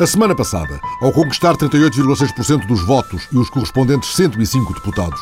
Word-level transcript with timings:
A 0.00 0.06
semana 0.06 0.34
passada, 0.34 0.80
ao 1.02 1.12
conquistar 1.12 1.54
38,6% 1.58 2.66
dos 2.66 2.82
votos 2.86 3.28
e 3.30 3.36
os 3.36 3.50
correspondentes 3.50 4.16
105 4.16 4.72
deputados, 4.72 5.20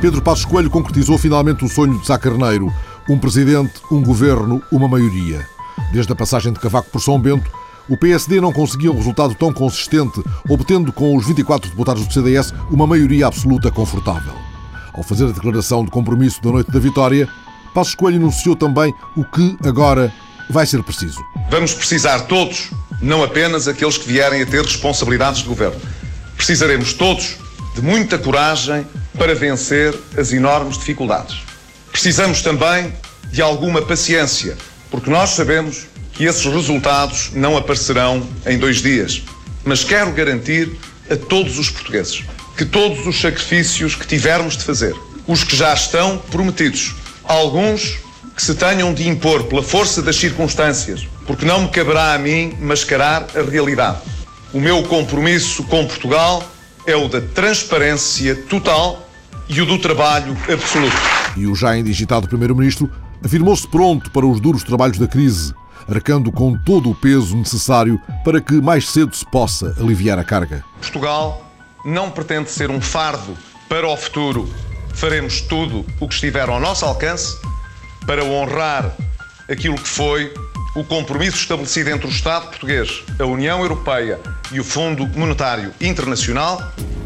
Pedro 0.00 0.22
Passos 0.22 0.46
Coelho 0.46 0.70
concretizou 0.70 1.18
finalmente 1.18 1.62
o 1.62 1.68
sonho 1.68 1.98
de 1.98 2.06
Sá 2.06 2.18
Carneiro, 2.18 2.72
um 3.06 3.18
presidente, 3.18 3.82
um 3.90 4.02
governo, 4.02 4.62
uma 4.72 4.88
maioria. 4.88 5.46
Desde 5.92 6.10
a 6.10 6.16
passagem 6.16 6.54
de 6.54 6.58
Cavaco 6.58 6.88
por 6.90 7.02
São 7.02 7.20
Bento, 7.20 7.50
o 7.86 7.98
PSD 7.98 8.40
não 8.40 8.50
conseguia 8.50 8.90
um 8.90 8.96
resultado 8.96 9.34
tão 9.34 9.52
consistente, 9.52 10.24
obtendo 10.48 10.90
com 10.90 11.14
os 11.14 11.26
24 11.26 11.68
deputados 11.68 12.06
do 12.06 12.10
CDS 12.10 12.54
uma 12.70 12.86
maioria 12.86 13.26
absoluta 13.26 13.70
confortável. 13.70 14.32
Ao 14.94 15.02
fazer 15.02 15.26
a 15.26 15.32
declaração 15.32 15.84
de 15.84 15.90
compromisso 15.90 16.42
da 16.42 16.50
noite 16.50 16.70
da 16.70 16.80
vitória, 16.80 17.28
Passos 17.74 17.94
Coelho 17.94 18.16
anunciou 18.16 18.56
também 18.56 18.94
o 19.14 19.22
que 19.22 19.54
agora 19.62 20.10
vai 20.48 20.64
ser 20.64 20.82
preciso. 20.82 21.22
Vamos 21.50 21.74
precisar 21.74 22.20
todos 22.20 22.70
não 23.00 23.22
apenas 23.22 23.68
aqueles 23.68 23.98
que 23.98 24.06
vierem 24.08 24.42
a 24.42 24.46
ter 24.46 24.62
responsabilidades 24.62 25.42
de 25.42 25.48
governo. 25.48 25.80
Precisaremos 26.36 26.92
todos 26.92 27.36
de 27.74 27.82
muita 27.82 28.18
coragem 28.18 28.86
para 29.18 29.34
vencer 29.34 29.94
as 30.16 30.32
enormes 30.32 30.78
dificuldades. 30.78 31.36
Precisamos 31.90 32.42
também 32.42 32.92
de 33.30 33.42
alguma 33.42 33.82
paciência, 33.82 34.56
porque 34.90 35.10
nós 35.10 35.30
sabemos 35.30 35.86
que 36.12 36.24
esses 36.24 36.44
resultados 36.44 37.30
não 37.32 37.56
aparecerão 37.56 38.26
em 38.46 38.58
dois 38.58 38.80
dias. 38.80 39.22
Mas 39.64 39.82
quero 39.82 40.12
garantir 40.12 40.70
a 41.10 41.16
todos 41.16 41.58
os 41.58 41.70
portugueses 41.70 42.24
que 42.56 42.64
todos 42.64 43.06
os 43.06 43.20
sacrifícios 43.20 43.94
que 43.94 44.06
tivermos 44.06 44.56
de 44.56 44.64
fazer, 44.64 44.94
os 45.26 45.42
que 45.42 45.56
já 45.56 45.74
estão 45.74 46.18
prometidos, 46.30 46.94
alguns 47.24 47.98
que 48.36 48.42
se 48.42 48.54
tenham 48.54 48.94
de 48.94 49.08
impor 49.08 49.44
pela 49.44 49.62
força 49.62 50.00
das 50.02 50.16
circunstâncias, 50.16 51.06
porque 51.26 51.44
não 51.44 51.62
me 51.62 51.68
caberá 51.68 52.14
a 52.14 52.18
mim 52.18 52.54
mascarar 52.60 53.26
a 53.36 53.42
realidade. 53.42 53.98
O 54.52 54.60
meu 54.60 54.82
compromisso 54.84 55.64
com 55.64 55.86
Portugal 55.86 56.42
é 56.86 56.94
o 56.94 57.08
da 57.08 57.20
transparência 57.20 58.36
total 58.36 59.08
e 59.48 59.60
o 59.60 59.66
do 59.66 59.78
trabalho 59.78 60.36
absoluto. 60.52 60.96
E 61.36 61.46
o 61.46 61.54
já 61.54 61.76
indigitado 61.76 62.28
Primeiro-Ministro 62.28 62.90
afirmou-se 63.24 63.66
pronto 63.66 64.10
para 64.10 64.26
os 64.26 64.40
duros 64.40 64.62
trabalhos 64.62 64.98
da 64.98 65.08
crise, 65.08 65.54
arcando 65.88 66.30
com 66.30 66.56
todo 66.56 66.90
o 66.90 66.94
peso 66.94 67.36
necessário 67.36 68.00
para 68.24 68.40
que 68.40 68.54
mais 68.54 68.88
cedo 68.88 69.14
se 69.16 69.24
possa 69.24 69.74
aliviar 69.78 70.18
a 70.18 70.24
carga. 70.24 70.64
Portugal 70.80 71.50
não 71.84 72.10
pretende 72.10 72.50
ser 72.50 72.70
um 72.70 72.80
fardo 72.80 73.36
para 73.68 73.88
o 73.88 73.96
futuro. 73.96 74.48
Faremos 74.94 75.40
tudo 75.40 75.84
o 76.00 76.06
que 76.06 76.14
estiver 76.14 76.48
ao 76.48 76.60
nosso 76.60 76.84
alcance 76.84 77.36
para 78.06 78.24
honrar 78.24 78.94
aquilo 79.50 79.76
que 79.76 79.88
foi 79.88 80.32
o 80.74 80.82
compromisso 80.82 81.36
estabelecido 81.36 81.90
entre 81.90 82.06
o 82.06 82.10
Estado 82.10 82.48
português, 82.48 83.02
a 83.18 83.24
União 83.24 83.60
Europeia 83.60 84.18
e 84.50 84.58
o 84.58 84.64
Fundo 84.64 85.06
Monetário 85.16 85.72
Internacional, 85.80 86.60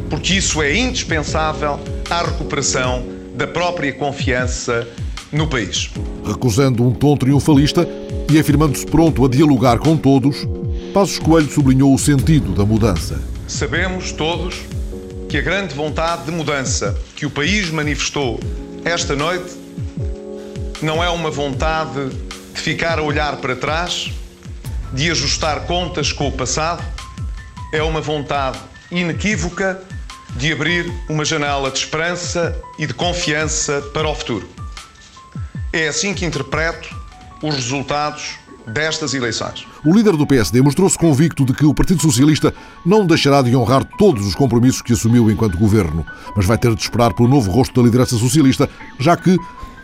porque 0.08 0.34
isso 0.34 0.62
é 0.62 0.75
indispensável 0.75 1.78
à 2.08 2.22
recuperação 2.22 3.05
da 3.34 3.47
própria 3.47 3.92
confiança 3.92 4.88
no 5.30 5.47
país. 5.47 5.91
Recusando 6.25 6.83
um 6.83 6.92
tom 6.92 7.16
triunfalista 7.16 7.86
e 8.30 8.38
afirmando-se 8.38 8.86
pronto 8.86 9.25
a 9.25 9.28
dialogar 9.28 9.78
com 9.78 9.97
todos, 9.97 10.47
Passos 10.94 11.19
Coelho 11.19 11.50
sublinhou 11.50 11.94
o 11.94 11.98
sentido 11.98 12.55
da 12.55 12.64
mudança. 12.64 13.20
Sabemos 13.47 14.12
todos 14.12 14.56
que 15.28 15.36
a 15.36 15.42
grande 15.42 15.75
vontade 15.75 16.25
de 16.25 16.30
mudança 16.30 16.98
que 17.14 17.27
o 17.27 17.30
país 17.30 17.70
manifestou 17.70 18.41
esta 18.84 19.14
noite 19.14 19.55
não 20.80 21.05
é 21.05 21.10
uma 21.10 21.30
vontade 21.30 22.10
de 22.58 22.64
ficar 22.64 22.98
a 22.98 23.02
olhar 23.02 23.36
para 23.36 23.54
trás, 23.54 24.10
de 24.92 25.08
ajustar 25.10 25.60
contas 25.60 26.12
com 26.12 26.26
o 26.26 26.32
passado, 26.32 26.82
é 27.72 27.80
uma 27.82 28.00
vontade 28.00 28.58
inequívoca 28.91 29.80
de 30.36 30.52
abrir 30.52 30.92
uma 31.08 31.24
janela 31.24 31.70
de 31.70 31.78
esperança 31.78 32.60
e 32.76 32.84
de 32.84 32.92
confiança 32.92 33.80
para 33.94 34.08
o 34.08 34.14
futuro. 34.14 34.48
É 35.72 35.86
assim 35.86 36.12
que 36.12 36.24
interpreto 36.24 36.88
os 37.42 37.54
resultados 37.54 38.36
destas 38.66 39.14
eleições. 39.14 39.64
O 39.84 39.94
líder 39.94 40.16
do 40.16 40.26
PSD 40.26 40.60
mostrou-se 40.60 40.98
convicto 40.98 41.44
de 41.44 41.52
que 41.52 41.64
o 41.64 41.72
Partido 41.72 42.02
Socialista 42.02 42.52
não 42.84 43.06
deixará 43.06 43.41
de 43.41 43.54
honrar 43.54 43.84
todos 43.97 44.26
os 44.26 44.34
compromissos 44.34 44.82
que 44.82 44.92
assumiu 44.92 45.30
enquanto 45.30 45.56
governo, 45.56 46.04
mas 46.34 46.44
vai 46.44 46.58
ter 46.58 46.74
de 46.74 46.82
esperar 46.82 47.14
pelo 47.14 47.28
novo 47.28 47.50
rosto 47.52 47.80
da 47.80 47.86
liderança 47.86 48.18
socialista, 48.18 48.68
já 48.98 49.16
que 49.16 49.38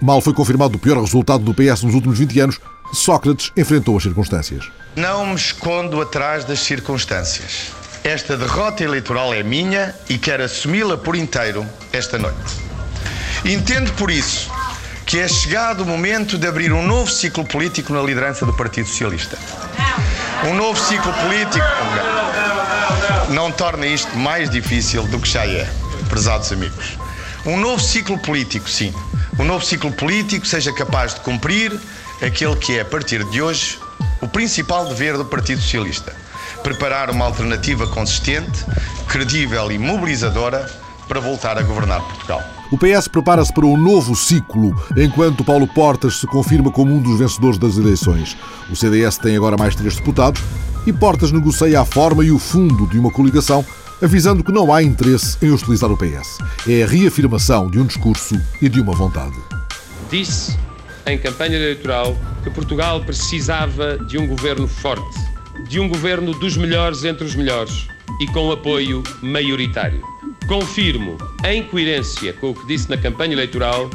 Mal 0.05 0.21
foi 0.21 0.35
confirmado 0.35 0.77
o 0.77 0.79
pior 0.79 1.01
resultado 1.01 1.43
do 1.43 1.55
PS 1.55 1.83
nos 1.83 1.95
últimos 1.95 2.19
20 2.19 2.41
anos, 2.41 2.61
Sócrates 2.93 3.51
enfrentou 3.57 3.97
as 3.97 4.03
circunstâncias. 4.03 4.71
Não 4.95 5.29
me 5.29 5.35
escondo 5.35 5.99
atrás 5.99 6.45
das 6.45 6.59
circunstâncias. 6.59 7.73
Esta 8.05 8.37
derrota 8.37 8.85
eleitoral 8.85 9.33
é 9.33 9.43
minha 9.43 9.95
e 10.07 10.19
quero 10.19 10.45
assumi-la 10.45 10.99
por 10.99 11.17
inteiro 11.17 11.67
esta 11.91 12.19
noite. 12.19 12.37
Entendo 13.47 13.91
por 13.95 14.11
isso 14.11 14.51
que 15.07 15.19
é 15.21 15.27
chegado 15.27 15.85
o 15.85 15.87
momento 15.87 16.37
de 16.37 16.47
abrir 16.47 16.71
um 16.71 16.87
novo 16.87 17.11
ciclo 17.11 17.43
político 17.43 17.95
na 17.95 18.03
liderança 18.03 18.45
do 18.45 18.53
Partido 18.53 18.87
Socialista. 18.87 19.39
Um 20.47 20.53
novo 20.53 20.79
ciclo 20.79 21.15
político 21.15 21.67
não 23.31 23.51
torna 23.51 23.87
isto 23.87 24.15
mais 24.19 24.51
difícil 24.51 25.05
do 25.05 25.19
que 25.19 25.31
já 25.31 25.47
é, 25.47 25.67
prezados 26.11 26.53
amigos. 26.53 26.99
Um 27.47 27.59
novo 27.59 27.79
ciclo 27.79 28.19
político, 28.19 28.71
sim, 28.71 28.91
o 29.39 29.45
novo 29.45 29.63
ciclo 29.63 29.93
político 29.93 30.47
seja 30.47 30.73
capaz 30.73 31.13
de 31.13 31.21
cumprir 31.21 31.79
aquele 32.23 32.57
que 32.57 32.79
é, 32.79 32.81
a 32.81 32.85
partir 32.87 33.23
de 33.25 33.43
hoje, 33.43 33.79
o 34.23 34.27
principal 34.27 34.87
dever 34.87 35.19
do 35.19 35.27
Partido 35.27 35.61
Socialista: 35.61 36.17
preparar 36.63 37.11
uma 37.11 37.27
alternativa 37.27 37.87
consistente, 37.87 38.65
credível 39.07 39.71
e 39.71 39.79
mobilizadora 39.79 40.71
para 41.07 41.21
voltar 41.21 41.59
a 41.59 41.63
governar 41.63 42.01
Portugal. 42.01 42.43
O 42.73 42.79
PS 42.79 43.09
prepara-se 43.09 43.53
para 43.53 43.67
um 43.67 43.77
novo 43.77 44.17
ciclo, 44.17 44.75
enquanto 44.97 45.45
Paulo 45.45 45.67
Portas 45.67 46.21
se 46.21 46.27
confirma 46.27 46.71
como 46.71 46.95
um 46.95 47.03
dos 47.03 47.19
vencedores 47.19 47.59
das 47.59 47.77
eleições. 47.77 48.35
O 48.71 48.75
CDS 48.75 49.19
tem 49.19 49.37
agora 49.37 49.59
mais 49.59 49.75
três 49.75 49.97
deputados 49.97 50.43
e 50.87 50.93
Portas 50.95 51.31
negocia 51.31 51.79
a 51.79 51.85
forma 51.85 52.25
e 52.25 52.31
o 52.31 52.39
fundo 52.39 52.87
de 52.87 52.99
uma 52.99 53.11
coligação 53.11 53.63
avisando 54.03 54.43
que 54.43 54.53
não 54.53 54.73
há 54.73 54.83
interesse 54.83 55.37
em 55.43 55.51
hostilizar 55.51 55.91
o 55.91 55.97
PS. 55.97 56.39
É 56.69 56.83
a 56.83 56.87
reafirmação 56.87 57.71
de 57.71 57.79
um 57.79 57.87
discurso 57.87 58.41
e 58.61 58.69
de 58.69 58.81
uma 58.81 58.93
vontade. 58.95 59.37
Disse 60.11 60.57
em 61.07 61.19
campanha 61.19 61.57
eleitoral 61.57 62.17
que 62.43 62.51
Portugal 62.51 63.01
precisava 63.01 63.99
de 63.99 64.19
um 64.19 64.27
governo 64.27 64.67
forte, 64.67 65.19
de 65.69 65.79
um 65.79 65.89
governo 65.89 66.33
dos 66.33 66.57
melhores 66.57 67.05
entre 67.05 67.25
os 67.25 67.35
melhores 67.35 67.87
e 68.21 68.27
com 68.29 68.51
apoio 68.51 69.03
maioritário. 69.23 70.03
Confirmo, 70.47 71.17
em 71.45 71.63
coerência 71.63 72.33
com 72.35 72.51
o 72.51 72.55
que 72.55 72.67
disse 72.67 72.89
na 72.89 72.97
campanha 72.97 73.33
eleitoral, 73.33 73.89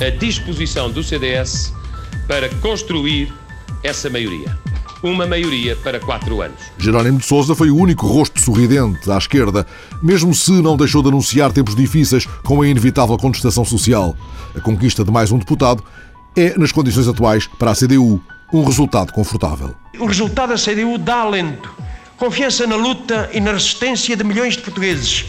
a 0.00 0.10
disposição 0.10 0.90
do 0.90 1.02
CDS 1.02 1.72
para 2.26 2.48
construir 2.56 3.32
essa 3.82 4.08
maioria 4.08 4.56
uma 5.02 5.26
maioria 5.26 5.74
para 5.76 5.98
quatro 5.98 6.40
anos. 6.40 6.60
Jerónimo 6.78 7.18
de 7.18 7.26
Sousa 7.26 7.54
foi 7.54 7.70
o 7.70 7.76
único 7.76 8.06
rosto 8.06 8.40
sorridente 8.40 9.10
à 9.10 9.18
esquerda, 9.18 9.66
mesmo 10.02 10.32
se 10.34 10.52
não 10.52 10.76
deixou 10.76 11.02
de 11.02 11.08
anunciar 11.08 11.52
tempos 11.52 11.74
difíceis 11.74 12.26
com 12.44 12.62
a 12.62 12.68
inevitável 12.68 13.16
contestação 13.18 13.64
social. 13.64 14.16
A 14.56 14.60
conquista 14.60 15.04
de 15.04 15.10
mais 15.10 15.32
um 15.32 15.38
deputado 15.38 15.82
é, 16.36 16.56
nas 16.56 16.72
condições 16.72 17.08
atuais, 17.08 17.46
para 17.58 17.72
a 17.72 17.74
CDU, 17.74 18.22
um 18.52 18.64
resultado 18.64 19.12
confortável. 19.12 19.74
O 19.98 20.06
resultado 20.06 20.50
da 20.50 20.56
CDU 20.56 20.98
dá 20.98 21.16
alento, 21.16 21.72
confiança 22.16 22.66
na 22.66 22.76
luta 22.76 23.28
e 23.32 23.40
na 23.40 23.52
resistência 23.52 24.16
de 24.16 24.22
milhões 24.22 24.56
de 24.56 24.62
portugueses, 24.62 25.24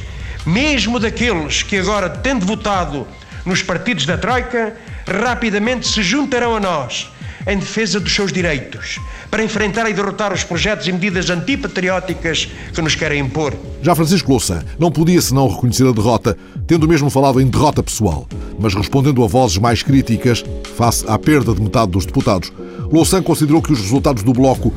mesmo 0.46 1.00
daqueles 1.00 1.64
que 1.64 1.78
agora, 1.78 2.10
tendo 2.10 2.46
votado 2.46 3.08
nos 3.46 3.62
partidos 3.62 4.06
da 4.06 4.18
Troika, 4.18 4.76
rapidamente 5.08 5.88
se 5.88 6.02
juntarão 6.02 6.56
a 6.56 6.60
nós 6.60 7.13
em 7.48 7.58
defesa 7.58 8.00
dos 8.00 8.14
seus 8.14 8.32
direitos, 8.32 9.00
para 9.30 9.44
enfrentar 9.44 9.90
e 9.90 9.94
derrotar 9.94 10.34
os 10.34 10.44
projetos 10.44 10.88
e 10.88 10.92
medidas 10.92 11.30
antipatrióticas 11.30 12.48
que 12.74 12.82
nos 12.82 12.96
querem 12.96 13.22
impor. 13.22 13.54
Já 13.82 13.96
Francisco 13.96 14.32
Louçã 14.32 14.64
não 14.80 14.92
podia 14.92 15.22
senão 15.22 15.48
reconhecer 15.48 15.88
a 15.88 15.92
derrota, 15.92 16.38
tendo 16.66 16.88
mesmo 16.88 17.10
falado 17.10 17.42
em 17.42 17.48
derrota 17.48 17.84
pessoal, 17.84 18.28
mas 18.60 18.74
respondendo 18.74 19.24
a 19.24 19.28
vozes 19.28 19.58
mais 19.58 19.84
críticas 19.84 20.44
face 20.76 21.06
à 21.08 21.18
perda 21.18 21.54
de 21.54 21.62
metade 21.62 21.92
dos 21.92 22.06
deputados. 22.06 22.52
Louçã 22.92 23.22
considerou 23.22 23.62
que 23.62 23.74
os 23.74 23.80
resultados 23.80 24.24
do 24.24 24.34
Bloco 24.34 24.74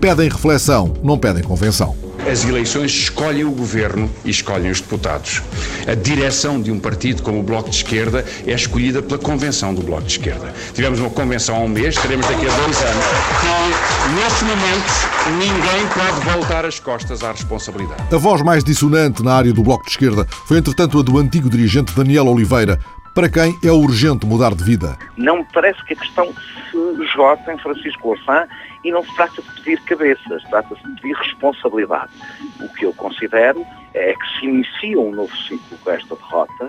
pedem 0.00 0.28
reflexão, 0.28 0.94
não 1.02 1.18
pedem 1.18 1.42
convenção 1.42 2.07
as 2.26 2.44
eleições 2.44 2.90
escolhem 2.92 3.44
o 3.44 3.50
governo 3.50 4.10
e 4.24 4.30
escolhem 4.30 4.70
os 4.70 4.80
deputados. 4.80 5.42
A 5.86 5.94
direção 5.94 6.60
de 6.60 6.70
um 6.70 6.78
partido 6.78 7.22
como 7.22 7.40
o 7.40 7.42
Bloco 7.42 7.70
de 7.70 7.76
Esquerda 7.76 8.24
é 8.46 8.52
escolhida 8.52 9.02
pela 9.02 9.18
convenção 9.18 9.74
do 9.74 9.82
Bloco 9.82 10.02
de 10.02 10.12
Esquerda. 10.12 10.52
Tivemos 10.74 11.00
uma 11.00 11.10
convenção 11.10 11.56
há 11.56 11.60
um 11.60 11.68
mês, 11.68 11.96
teremos 11.96 12.26
daqui 12.26 12.46
a 12.46 12.56
dois 12.56 12.82
anos, 12.82 13.04
que 13.40 14.14
neste 14.14 14.44
momento 14.44 15.38
ninguém 15.38 15.86
pode 15.94 16.34
voltar 16.34 16.64
as 16.64 16.78
costas 16.78 17.22
à 17.22 17.32
responsabilidade. 17.32 18.02
A 18.14 18.18
voz 18.18 18.42
mais 18.42 18.64
dissonante 18.64 19.22
na 19.22 19.34
área 19.34 19.52
do 19.52 19.62
Bloco 19.62 19.84
de 19.84 19.90
Esquerda 19.90 20.26
foi, 20.46 20.58
entretanto, 20.58 20.98
a 20.98 21.02
do 21.02 21.18
antigo 21.18 21.48
dirigente 21.48 21.94
Daniel 21.94 22.26
Oliveira, 22.26 22.78
para 23.18 23.28
quem 23.28 23.58
é 23.64 23.72
urgente 23.72 24.24
mudar 24.24 24.54
de 24.54 24.62
vida. 24.62 24.96
Não 25.16 25.38
me 25.38 25.46
parece 25.52 25.84
que 25.86 25.92
a 25.92 25.96
questão 25.96 26.32
se 26.70 27.02
esgota 27.02 27.52
em 27.52 27.58
Francisco 27.58 28.10
Louçã 28.10 28.46
e 28.84 28.92
não 28.92 29.02
se 29.02 29.12
trata 29.16 29.42
de 29.42 29.50
pedir 29.60 29.82
cabeças, 29.86 30.40
trata-se 30.44 30.80
de 30.84 31.00
pedir 31.00 31.16
responsabilidade. 31.16 32.12
O 32.60 32.68
que 32.74 32.86
eu 32.86 32.94
considero 32.94 33.66
é 33.92 34.14
que 34.14 34.38
se 34.38 34.46
inicia 34.46 35.00
um 35.00 35.10
novo 35.10 35.36
ciclo 35.36 35.76
com 35.82 35.90
esta 35.90 36.14
derrota 36.14 36.68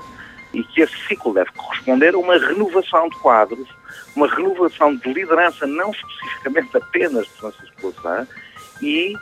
e 0.52 0.64
que 0.64 0.82
esse 0.82 0.98
ciclo 1.08 1.36
deve 1.36 1.52
corresponder 1.52 2.16
a 2.16 2.18
uma 2.18 2.40
renovação 2.40 3.10
de 3.10 3.20
quadros, 3.20 3.68
uma 4.16 4.28
renovação 4.28 4.96
de 4.96 5.14
liderança, 5.14 5.68
não 5.68 5.92
especificamente 5.92 6.76
apenas 6.76 7.28
de 7.28 7.34
Francisco 7.34 7.76
Louçã, 7.84 8.28
e 8.82 9.14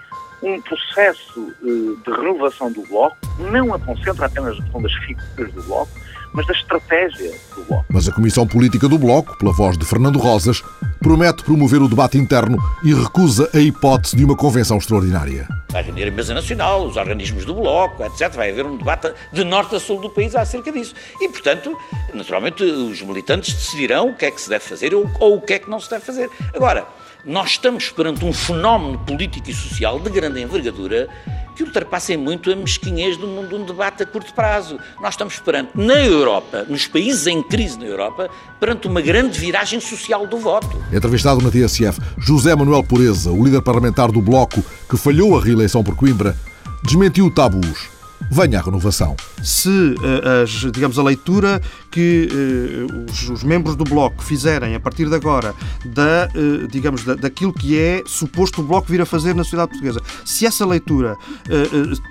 um 0.41 0.61
processo 0.61 1.53
eh, 1.61 2.09
de 2.09 2.17
renovação 2.17 2.71
do 2.71 2.83
Bloco 2.83 3.17
não 3.51 3.73
a 3.73 3.79
concentra 3.79 4.27
apenas 4.27 4.55
na 4.57 4.63
questão 4.63 4.81
das 4.81 4.93
figuras 4.93 5.51
do 5.51 5.63
Bloco, 5.63 5.91
mas 6.33 6.45
da 6.45 6.53
estratégia 6.53 7.31
do 7.55 7.63
Bloco. 7.63 7.85
Mas 7.89 8.07
a 8.07 8.11
Comissão 8.11 8.47
Política 8.47 8.87
do 8.87 8.97
Bloco, 8.97 9.37
pela 9.37 9.51
voz 9.51 9.77
de 9.77 9.85
Fernando 9.85 10.19
Rosas, 10.19 10.61
promete 10.99 11.43
promover 11.43 11.81
o 11.81 11.87
debate 11.87 12.17
interno 12.17 12.57
e 12.83 12.93
recusa 12.93 13.49
a 13.53 13.59
hipótese 13.59 14.15
de 14.15 14.23
uma 14.23 14.35
convenção 14.35 14.77
extraordinária. 14.77 15.47
Vai 15.69 15.83
reunir 15.83 16.07
a 16.07 16.11
Mesa 16.11 16.33
Nacional, 16.33 16.85
os 16.85 16.97
organismos 16.97 17.45
do 17.45 17.53
Bloco, 17.53 18.03
etc. 18.03 18.31
Vai 18.33 18.51
haver 18.51 18.65
um 18.65 18.77
debate 18.77 19.13
de 19.31 19.43
norte 19.43 19.75
a 19.75 19.79
sul 19.79 20.01
do 20.01 20.09
país 20.09 20.35
acerca 20.35 20.71
disso. 20.71 20.93
E, 21.19 21.29
portanto, 21.29 21.77
naturalmente, 22.13 22.63
os 22.63 23.01
militantes 23.01 23.53
decidirão 23.53 24.09
o 24.09 24.15
que 24.15 24.25
é 24.25 24.31
que 24.31 24.41
se 24.41 24.49
deve 24.49 24.63
fazer 24.63 24.93
ou, 24.93 25.09
ou 25.19 25.37
o 25.37 25.41
que 25.41 25.53
é 25.53 25.59
que 25.59 25.69
não 25.69 25.79
se 25.79 25.89
deve 25.89 26.05
fazer. 26.05 26.29
Agora, 26.53 26.87
nós 27.25 27.51
estamos 27.51 27.89
perante 27.89 28.23
um 28.23 28.31
fenómeno 28.31 28.97
político 28.99 29.49
e 29.49 29.53
social 29.53 29.99
de 29.99 30.09
grande 30.09 30.41
envergadura 30.41 31.09
que 31.57 31.63
ultrapassem 31.63 32.15
muito 32.15 32.51
a 32.51 32.55
mesquinhez 32.55 33.17
de 33.17 33.25
um, 33.25 33.47
de 33.47 33.55
um 33.55 33.65
debate 33.65 34.03
a 34.03 34.05
curto 34.05 34.31
prazo. 34.31 34.79
Nós 35.01 35.15
estamos 35.15 35.39
perante, 35.39 35.71
na 35.73 36.05
Europa, 36.05 36.63
nos 36.69 36.85
países 36.85 37.25
em 37.25 37.41
crise 37.41 37.79
na 37.79 37.85
Europa, 37.85 38.29
perante 38.59 38.87
uma 38.87 39.01
grande 39.01 39.39
viragem 39.39 39.79
social 39.79 40.27
do 40.27 40.37
voto. 40.37 40.79
Entrevistado 40.93 41.41
na 41.41 41.49
TSF, 41.49 41.99
José 42.19 42.55
Manuel 42.55 42.83
Pureza, 42.83 43.31
o 43.31 43.43
líder 43.43 43.63
parlamentar 43.63 44.11
do 44.11 44.21
Bloco, 44.21 44.63
que 44.87 44.95
falhou 44.95 45.35
a 45.35 45.41
reeleição 45.41 45.83
por 45.83 45.95
Coimbra, 45.95 46.37
desmentiu 46.83 47.31
tabus 47.31 47.96
venha 48.29 48.59
a 48.59 48.61
renovação. 48.61 49.15
Se, 49.41 49.95
eh, 50.03 50.43
as, 50.43 50.71
digamos, 50.71 50.97
a 50.99 51.03
leitura 51.03 51.61
que 51.91 52.27
uh, 52.31 53.11
os, 53.11 53.29
os, 53.29 53.43
membros 53.43 53.75
do 53.75 53.83
Bloco 53.83 54.23
fizerem 54.23 54.75
a 54.75 54.79
partir 54.79 55.09
de 55.09 55.15
agora 55.15 55.55
da, 55.85 56.29
uh, 56.35 56.67
digamos, 56.67 57.03
da, 57.03 57.15
daquilo 57.15 57.53
que 57.53 57.79
é 57.79 58.03
suposto 58.05 58.61
o 58.61 58.63
Bloco 58.63 58.87
vir 58.87 59.01
a 59.01 59.05
fazer 59.05 59.33
na 59.33 59.43
sociedade 59.43 59.69
portuguesa, 59.71 60.01
se 60.25 60.45
essa 60.45 60.65
leitura 60.65 61.15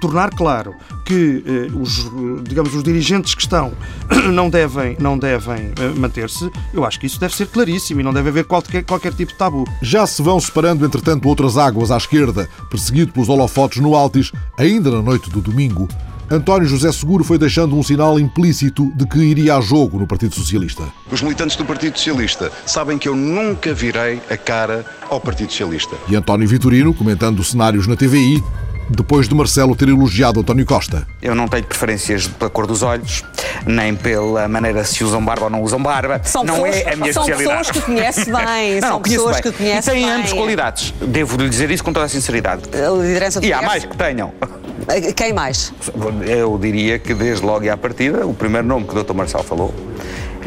tornar 0.00 0.31
claro 0.31 0.75
que 1.06 1.70
os, 1.73 2.11
digamos, 2.43 2.75
os 2.75 2.82
dirigentes 2.82 3.35
que 3.35 3.41
estão 3.41 3.73
não 4.32 4.50
devem, 4.50 4.97
não 5.00 5.17
devem 5.17 5.73
manter-se, 5.97 6.50
eu 6.75 6.85
acho 6.85 6.99
que 6.99 7.06
isso 7.06 7.20
deve 7.20 7.35
ser 7.35 7.47
claríssimo 7.47 8.00
e 8.00 8.05
não 8.05 8.12
deve 8.12 8.29
haver 8.29 8.44
qualquer, 8.44 8.85
qualquer 8.85 9.14
tipo 9.14 9.32
de 9.32 9.38
tabu. 9.38 9.64
Já 9.81 10.06
se 10.06 10.20
vão 10.20 10.41
separando, 10.41 10.85
entretanto, 10.85 11.29
outras 11.29 11.56
águas 11.56 11.93
à 11.93 11.97
esquerda, 11.97 12.49
perseguido 12.69 13.12
pelos 13.12 13.29
holofotes 13.29 13.81
no 13.81 13.94
Altis, 13.94 14.32
ainda 14.58 14.91
na 14.91 15.00
noite 15.00 15.31
do 15.31 15.41
domingo, 15.41 15.88
António 16.29 16.67
José 16.67 16.91
Seguro 16.91 17.23
foi 17.23 17.38
deixando 17.38 17.76
um 17.79 17.85
sinal 17.85 18.19
implícito 18.19 18.93
de 18.97 19.06
que 19.06 19.19
iria 19.19 19.56
a 19.56 19.61
jogo 19.61 19.97
no 19.97 20.08
Partido 20.08 20.35
Socialista. 20.35 20.82
Os 21.11 21.23
militantes 21.23 21.56
do 21.56 21.64
Partido 21.64 21.97
Socialista 21.97 22.50
sabem 22.67 22.99
que 22.99 23.08
eu 23.08 23.14
nunca 23.14 23.73
virei 23.73 24.20
a 24.29 24.37
cara 24.37 24.85
ao 25.08 25.20
Partido 25.20 25.50
Socialista. 25.50 25.94
E 26.08 26.17
António 26.17 26.49
Vitorino, 26.49 26.93
comentando 26.93 27.44
cenários 27.44 27.87
na 27.87 27.94
TVI, 27.94 28.43
depois 28.88 29.29
de 29.29 29.35
Marcelo 29.35 29.75
ter 29.75 29.88
elogiado 29.88 30.41
António 30.41 30.65
Costa. 30.65 31.06
Eu 31.21 31.35
não 31.35 31.49
tenho 31.49 31.65
preferências 31.65 32.27
pela 32.29 32.50
cor 32.50 32.67
dos 32.67 32.83
olhos, 32.83 33.25
nem 33.67 33.94
pela 33.94 34.49
maneira 34.49 34.85
se 34.85 35.03
usam 35.03 35.25
barba 35.25 35.44
ou 35.44 35.50
não 35.50 35.62
usam 35.62 35.83
barba. 35.83 36.21
São 36.25 36.44
não 36.44 36.62
pessoas, 36.62 36.77
é 36.77 36.93
a 36.93 36.97
minha 36.97 37.12
são 37.12 37.23
especialidade. 37.25 37.59
pessoas 37.59 37.71
que 37.71 37.81
conhece 37.81 38.25
bem. 38.33 38.81
não, 38.81 38.88
são 38.88 39.03
pessoas 39.03 39.41
que 39.41 39.53
conhece 39.53 39.91
E 39.91 39.93
têm 39.93 40.05
bem. 40.05 40.15
ambas 40.15 40.33
qualidades. 40.33 40.94
Devo-lhe 41.00 41.49
dizer 41.49 41.71
isso 41.71 41.83
com 41.85 41.93
toda 41.93 42.06
a 42.06 42.09
sinceridade. 42.09 42.62
A 42.75 42.91
liderança 42.91 43.41
do 43.41 43.47
E 43.47 43.53
há 43.53 43.62
mais 43.62 43.85
que 43.85 43.97
tenham. 43.97 44.33
Quem 45.17 45.32
mais? 45.32 45.73
Eu 46.27 46.56
diria 46.59 46.99
que 46.99 47.12
desde 47.12 47.44
logo 47.44 47.65
e 47.65 47.71
à 47.71 47.77
partida, 47.77 48.25
o 48.27 48.32
primeiro 48.32 48.67
nome 48.67 48.87
que 48.87 48.97
o 48.97 49.03
Dr. 49.03 49.15
Marcelo 49.15 49.43
falou, 49.43 49.75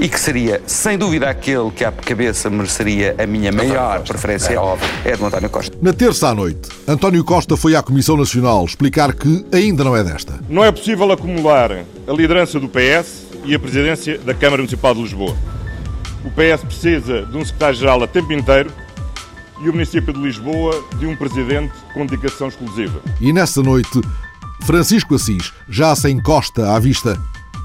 e 0.02 0.08
que 0.08 0.20
seria, 0.20 0.62
sem 0.66 0.98
dúvida, 0.98 1.30
aquele 1.30 1.70
que 1.72 1.84
à 1.84 1.92
cabeça 1.92 2.50
mereceria 2.50 3.16
a 3.22 3.26
minha 3.26 3.52
maior 3.52 4.02
preferência, 4.02 4.58
é 5.04 5.18
do 5.18 5.26
António 5.26 5.50
Costa. 5.50 5.78
Na 5.82 5.92
terça 5.92 6.30
à 6.30 6.34
noite, 6.34 6.70
António 6.88 7.24
Costa 7.24 7.58
foi 7.58 7.76
à 7.76 7.84
Comissão 7.84 8.16
Nacional 8.16 8.64
explicar 8.66 9.14
que 9.14 9.46
ainda 9.52 9.84
não 9.84 9.96
é 9.96 10.04
desta. 10.04 10.40
Não 10.50 10.64
é 10.64 10.72
possível 10.72 11.12
acumular 11.12 11.72
a 12.08 12.12
liderança 12.14 12.60
do 12.60 12.70
PS 12.70 13.26
e 13.44 13.54
a 13.54 13.60
presidência 13.60 14.18
da 14.20 14.34
Câmara 14.34 14.62
Municipal 14.62 14.96
de 14.96 15.02
Lisboa. 15.02 15.36
O 16.24 16.32
PS 16.32 16.64
precisa 16.64 17.26
de 17.26 17.38
um 17.38 17.44
secretário-geral 17.44 18.02
a 18.04 18.08
tempo 18.08 18.32
inteiro 18.32 18.72
e 19.62 19.70
o 19.70 19.74
município 19.74 20.14
de 20.14 20.20
Lisboa 20.22 20.82
de 20.98 21.06
um 21.06 21.16
presidente 21.16 21.74
com 21.94 22.06
dedicação 22.06 22.48
exclusiva. 22.48 23.02
E 23.20 23.34
nessa 23.34 23.62
noite, 23.62 24.02
Francisco 24.64 25.16
Assis 25.16 25.52
já 25.68 25.94
sem 25.96 26.22
Costa 26.22 26.74
à 26.74 26.80
vista. 26.80 27.20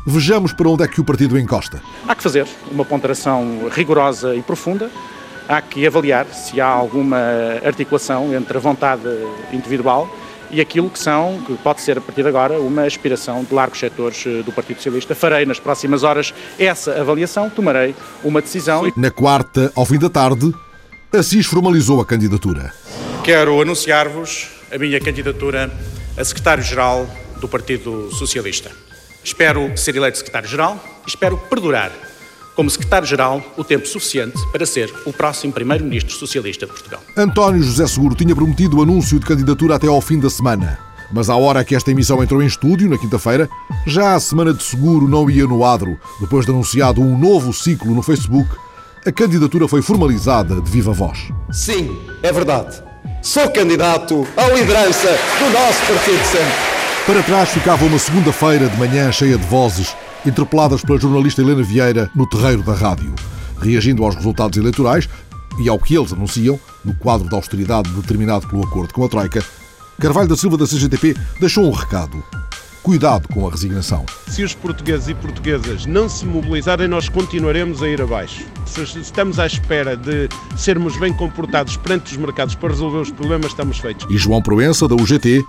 Vejamos 0.06 0.52
para 0.52 0.68
onde 0.68 0.84
é 0.84 0.88
que 0.88 1.00
o 1.00 1.04
partido 1.04 1.38
encosta. 1.38 1.80
Há 2.06 2.14
que 2.14 2.22
fazer 2.22 2.46
uma 2.70 2.84
ponderação 2.84 3.68
rigorosa 3.70 4.34
e 4.34 4.42
profunda. 4.42 4.90
Há 5.48 5.60
que 5.60 5.86
avaliar 5.86 6.26
se 6.26 6.60
há 6.60 6.66
alguma 6.66 7.18
articulação 7.64 8.34
entre 8.34 8.56
a 8.56 8.60
vontade 8.60 9.02
individual 9.52 10.08
e 10.50 10.60
aquilo 10.60 10.90
que 10.90 10.98
são, 10.98 11.42
que 11.46 11.54
pode 11.56 11.80
ser 11.80 11.98
a 11.98 12.00
partir 12.00 12.22
de 12.22 12.28
agora, 12.28 12.60
uma 12.60 12.82
aspiração 12.82 13.42
de 13.42 13.52
largos 13.52 13.78
setores 13.78 14.24
eh, 14.26 14.42
do 14.42 14.52
Partido 14.52 14.76
Socialista. 14.76 15.14
Farei 15.14 15.44
nas 15.44 15.58
próximas 15.58 16.02
horas 16.02 16.32
essa 16.58 17.00
avaliação, 17.00 17.50
tomarei 17.50 17.94
uma 18.22 18.40
decisão. 18.40 18.90
Na 18.96 19.10
quarta, 19.10 19.72
ao 19.74 19.84
fim 19.84 19.98
da 19.98 20.08
tarde, 20.08 20.54
Assis 21.12 21.46
formalizou 21.46 22.00
a 22.00 22.06
candidatura. 22.06 22.72
Quero 23.22 23.60
anunciar-vos 23.60 24.48
a 24.72 24.78
minha 24.78 25.00
candidatura 25.00 25.70
a 26.16 26.24
secretário-geral 26.24 27.08
do 27.40 27.48
Partido 27.48 28.10
Socialista. 28.12 28.70
Espero 29.24 29.74
ser 29.74 29.96
eleito 29.96 30.18
secretário-geral 30.18 30.78
e 31.06 31.08
espero 31.08 31.38
perdurar 31.38 31.90
como 32.54 32.70
secretário-geral 32.70 33.42
o 33.56 33.64
tempo 33.64 33.88
suficiente 33.88 34.38
para 34.52 34.66
ser 34.66 34.92
o 35.06 35.12
próximo 35.12 35.52
primeiro-ministro 35.52 36.14
socialista 36.14 36.66
de 36.66 36.72
Portugal. 36.72 37.00
António 37.16 37.62
José 37.62 37.86
Seguro 37.86 38.14
tinha 38.14 38.34
prometido 38.34 38.78
o 38.78 38.82
anúncio 38.82 39.18
de 39.18 39.26
candidatura 39.26 39.76
até 39.76 39.88
ao 39.88 40.00
fim 40.00 40.20
da 40.20 40.28
semana. 40.28 40.78
Mas 41.10 41.30
à 41.30 41.36
hora 41.36 41.64
que 41.64 41.74
esta 41.74 41.90
emissão 41.90 42.22
entrou 42.22 42.42
em 42.42 42.46
estúdio, 42.46 42.88
na 42.88 42.98
quinta-feira, 42.98 43.48
já 43.86 44.14
a 44.14 44.20
semana 44.20 44.52
de 44.52 44.62
seguro 44.62 45.08
não 45.08 45.28
ia 45.30 45.46
no 45.46 45.64
adro. 45.64 45.98
Depois 46.20 46.44
de 46.44 46.52
anunciado 46.52 47.00
um 47.00 47.18
novo 47.18 47.52
ciclo 47.52 47.94
no 47.94 48.02
Facebook, 48.02 48.48
a 49.06 49.10
candidatura 49.10 49.66
foi 49.66 49.82
formalizada 49.82 50.60
de 50.60 50.70
viva 50.70 50.92
voz. 50.92 51.30
Sim, 51.50 51.98
é 52.22 52.32
verdade. 52.32 52.82
Sou 53.22 53.50
candidato 53.50 54.26
à 54.36 54.48
liderança 54.48 55.08
do 55.38 55.50
nosso 55.50 55.80
partido 55.86 56.24
sempre. 56.24 56.83
Para 57.06 57.22
trás 57.22 57.50
ficava 57.50 57.84
uma 57.84 57.98
segunda-feira 57.98 58.66
de 58.66 58.78
manhã 58.78 59.12
cheia 59.12 59.36
de 59.36 59.44
vozes, 59.44 59.94
interpeladas 60.24 60.80
pela 60.80 60.98
jornalista 60.98 61.42
Helena 61.42 61.62
Vieira 61.62 62.10
no 62.14 62.26
terreiro 62.26 62.62
da 62.62 62.72
rádio. 62.72 63.14
Reagindo 63.60 64.02
aos 64.02 64.14
resultados 64.14 64.56
eleitorais 64.56 65.06
e 65.60 65.68
ao 65.68 65.78
que 65.78 65.94
eles 65.94 66.14
anunciam, 66.14 66.58
no 66.82 66.94
quadro 66.94 67.28
de 67.28 67.34
austeridade 67.34 67.90
determinado 67.90 68.48
pelo 68.48 68.64
acordo 68.64 68.94
com 68.94 69.04
a 69.04 69.08
Troika, 69.08 69.44
Carvalho 70.00 70.28
da 70.28 70.36
Silva 70.36 70.56
da 70.56 70.66
CGTP 70.66 71.14
deixou 71.38 71.66
um 71.66 71.72
recado. 71.72 72.24
Cuidado 72.82 73.28
com 73.28 73.46
a 73.46 73.50
resignação. 73.50 74.06
Se 74.28 74.42
os 74.42 74.54
portugueses 74.54 75.08
e 75.08 75.14
portuguesas 75.14 75.84
não 75.84 76.08
se 76.08 76.24
mobilizarem, 76.24 76.88
nós 76.88 77.10
continuaremos 77.10 77.82
a 77.82 77.88
ir 77.88 78.00
abaixo. 78.00 78.46
Se 78.64 78.82
estamos 78.98 79.38
à 79.38 79.46
espera 79.46 79.94
de 79.94 80.26
sermos 80.56 80.98
bem 80.98 81.12
comportados 81.12 81.76
perante 81.76 82.12
os 82.12 82.16
mercados 82.16 82.54
para 82.54 82.70
resolver 82.70 82.98
os 82.98 83.10
problemas, 83.10 83.50
estamos 83.50 83.78
feitos. 83.78 84.06
E 84.10 84.16
João 84.16 84.40
Proença, 84.40 84.88
da 84.88 84.94
UGT, 84.94 85.44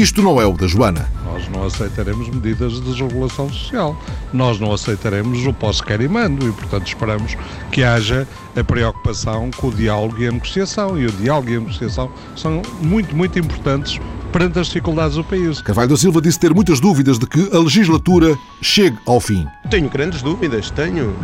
isto 0.00 0.22
não 0.22 0.40
é 0.40 0.46
o 0.46 0.52
da 0.52 0.66
Joana. 0.66 1.08
Nós 1.24 1.48
não 1.48 1.64
aceitaremos 1.64 2.28
medidas 2.28 2.74
de 2.74 2.80
desregulação 2.82 3.52
social. 3.52 4.00
Nós 4.32 4.60
não 4.60 4.72
aceitaremos 4.72 5.44
o 5.46 5.52
posso 5.52 5.82
quer 5.82 6.00
e 6.00 6.08
mando 6.08 6.48
e, 6.48 6.52
portanto, 6.52 6.86
esperamos 6.86 7.36
que 7.72 7.82
haja 7.82 8.26
a 8.56 8.62
preocupação 8.62 9.50
com 9.56 9.68
o 9.68 9.72
diálogo 9.72 10.20
e 10.20 10.26
a 10.28 10.32
negociação. 10.32 10.98
E 10.98 11.06
o 11.06 11.12
diálogo 11.12 11.50
e 11.50 11.56
a 11.56 11.60
negociação 11.60 12.10
são 12.36 12.62
muito, 12.80 13.16
muito 13.16 13.38
importantes 13.38 14.00
perante 14.32 14.58
as 14.58 14.66
dificuldades 14.66 15.16
do 15.16 15.24
país. 15.24 15.60
Carvalho 15.60 15.88
da 15.88 15.96
Silva 15.96 16.20
disse 16.20 16.38
ter 16.38 16.54
muitas 16.54 16.80
dúvidas 16.80 17.18
de 17.18 17.26
que 17.26 17.48
a 17.52 17.58
legislatura 17.58 18.38
chegue 18.60 18.98
ao 19.06 19.20
fim. 19.20 19.46
Tenho 19.70 19.88
grandes 19.88 20.22
dúvidas, 20.22 20.70
tenho. 20.70 21.16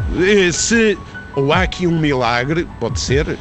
Se 0.53 0.99
ou 1.37 1.53
há 1.53 1.63
aqui 1.63 1.87
um 1.87 1.99
milagre, 1.99 2.67
pode 2.81 3.01
ser 3.01 3.37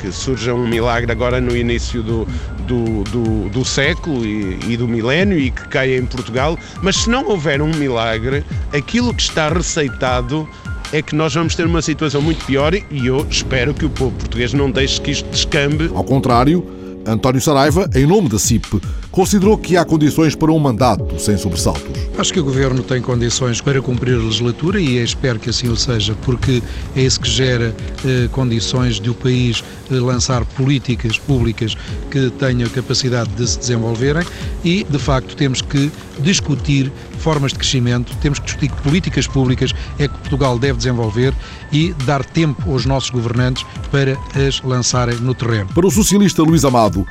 que 0.00 0.10
surja 0.10 0.54
um 0.54 0.66
milagre 0.66 1.10
agora 1.10 1.40
no 1.40 1.56
início 1.56 2.02
do, 2.02 2.26
do, 2.66 3.04
do, 3.04 3.48
do 3.48 3.64
século 3.64 4.24
e, 4.24 4.58
e, 4.68 4.76
do 4.76 4.88
milénio 4.88 5.38
e 5.38 5.50
que 5.50 5.68
caia 5.68 5.96
em 5.96 6.06
Portugal, 6.06 6.58
mas 6.82 6.96
se 6.96 7.10
não 7.10 7.28
houver 7.28 7.60
um 7.60 7.72
milagre, 7.74 8.44
aquilo 8.72 9.14
que 9.14 9.22
está 9.22 9.48
receitado 9.48 10.48
é 10.92 11.00
que 11.00 11.14
nós 11.14 11.34
vamos 11.34 11.54
ter 11.54 11.66
uma 11.66 11.80
situação 11.80 12.20
muito 12.20 12.44
pior 12.44 12.74
e 12.74 13.06
eu 13.06 13.26
espero 13.28 13.72
que 13.72 13.84
o 13.84 13.90
povo 13.90 14.14
português 14.16 14.52
não 14.52 14.70
deixe 14.70 15.00
que 15.00 15.10
isto 15.10 15.28
descambe. 15.30 15.90
Ao 15.94 16.04
contrário, 16.04 16.66
António 17.06 17.40
Saraiva, 17.40 17.88
em 17.94 18.06
nome 18.06 18.28
da 18.28 18.38
CIP, 18.38 18.80
considerou 19.12 19.58
que 19.58 19.76
há 19.76 19.84
condições 19.84 20.34
para 20.34 20.50
um 20.50 20.58
mandato 20.58 21.20
sem 21.20 21.36
sobressaltos. 21.36 21.82
Acho 22.18 22.32
que 22.32 22.40
o 22.40 22.44
Governo 22.44 22.82
tem 22.82 23.00
condições 23.00 23.60
para 23.60 23.80
cumprir 23.80 24.14
a 24.14 24.18
legislatura 24.18 24.80
e 24.80 24.96
espero 24.96 25.38
que 25.38 25.50
assim 25.50 25.68
o 25.68 25.76
seja, 25.76 26.16
porque 26.22 26.62
é 26.96 27.02
isso 27.02 27.20
que 27.20 27.28
gera 27.28 27.74
eh, 28.04 28.28
condições 28.32 28.98
de 28.98 29.10
o 29.10 29.14
país 29.14 29.62
eh, 29.90 29.94
lançar 29.94 30.44
políticas 30.44 31.18
públicas 31.18 31.76
que 32.10 32.30
tenham 32.30 32.68
capacidade 32.70 33.30
de 33.30 33.46
se 33.46 33.58
desenvolverem 33.58 34.24
e, 34.64 34.84
de 34.84 34.98
facto, 34.98 35.36
temos 35.36 35.60
que 35.60 35.90
discutir 36.20 36.90
formas 37.18 37.52
de 37.52 37.58
crescimento, 37.58 38.14
temos 38.20 38.38
que 38.38 38.46
discutir 38.46 38.72
políticas 38.82 39.26
públicas 39.26 39.74
é 39.98 40.08
que 40.08 40.18
Portugal 40.18 40.58
deve 40.58 40.78
desenvolver 40.78 41.34
e 41.70 41.92
dar 42.04 42.24
tempo 42.24 42.72
aos 42.72 42.86
nossos 42.86 43.10
governantes 43.10 43.64
para 43.90 44.16
as 44.46 44.60
lançarem 44.62 45.16
no 45.16 45.34
terreno. 45.34 45.70
Para 45.74 45.86
o 45.86 45.90
socialista 45.90 46.42
Luís 46.42 46.64
Amado, 46.64 47.06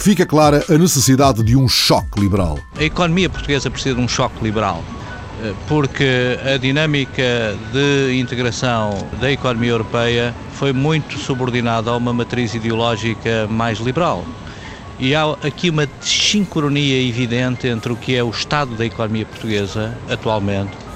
fica 0.00 0.24
clara 0.24 0.64
a 0.68 0.78
necessidade 0.78 1.42
de 1.42 1.54
um 1.54 1.68
choque 1.68 2.18
liberal. 2.18 2.58
A 2.78 2.82
economia 2.82 3.28
portuguesa 3.28 3.70
precisa 3.70 3.94
de 3.94 4.00
um 4.00 4.08
choque 4.08 4.42
liberal, 4.42 4.82
eh, 5.44 5.52
porque 5.68 6.38
a 6.42 6.56
dinâmica 6.56 7.54
de 7.70 8.18
integração 8.18 9.06
da 9.20 9.30
economia 9.30 9.70
europeia 9.70 10.34
foi 10.54 10.72
muito 10.72 11.18
subordinada 11.18 11.90
a 11.90 11.96
uma 11.96 12.14
matriz 12.14 12.54
ideológica 12.54 13.46
mais 13.48 13.78
liberal. 13.78 14.24
E 14.98 15.14
há 15.14 15.24
aqui 15.42 15.68
uma 15.68 15.86
desincronia 15.86 17.06
evidente 17.06 17.68
entre 17.68 17.92
o 17.92 17.96
que 17.96 18.16
é 18.16 18.24
o 18.24 18.30
estado 18.30 18.74
da 18.76 18.86
economia 18.86 19.26
portuguesa 19.26 19.96
atualmente 20.08 20.89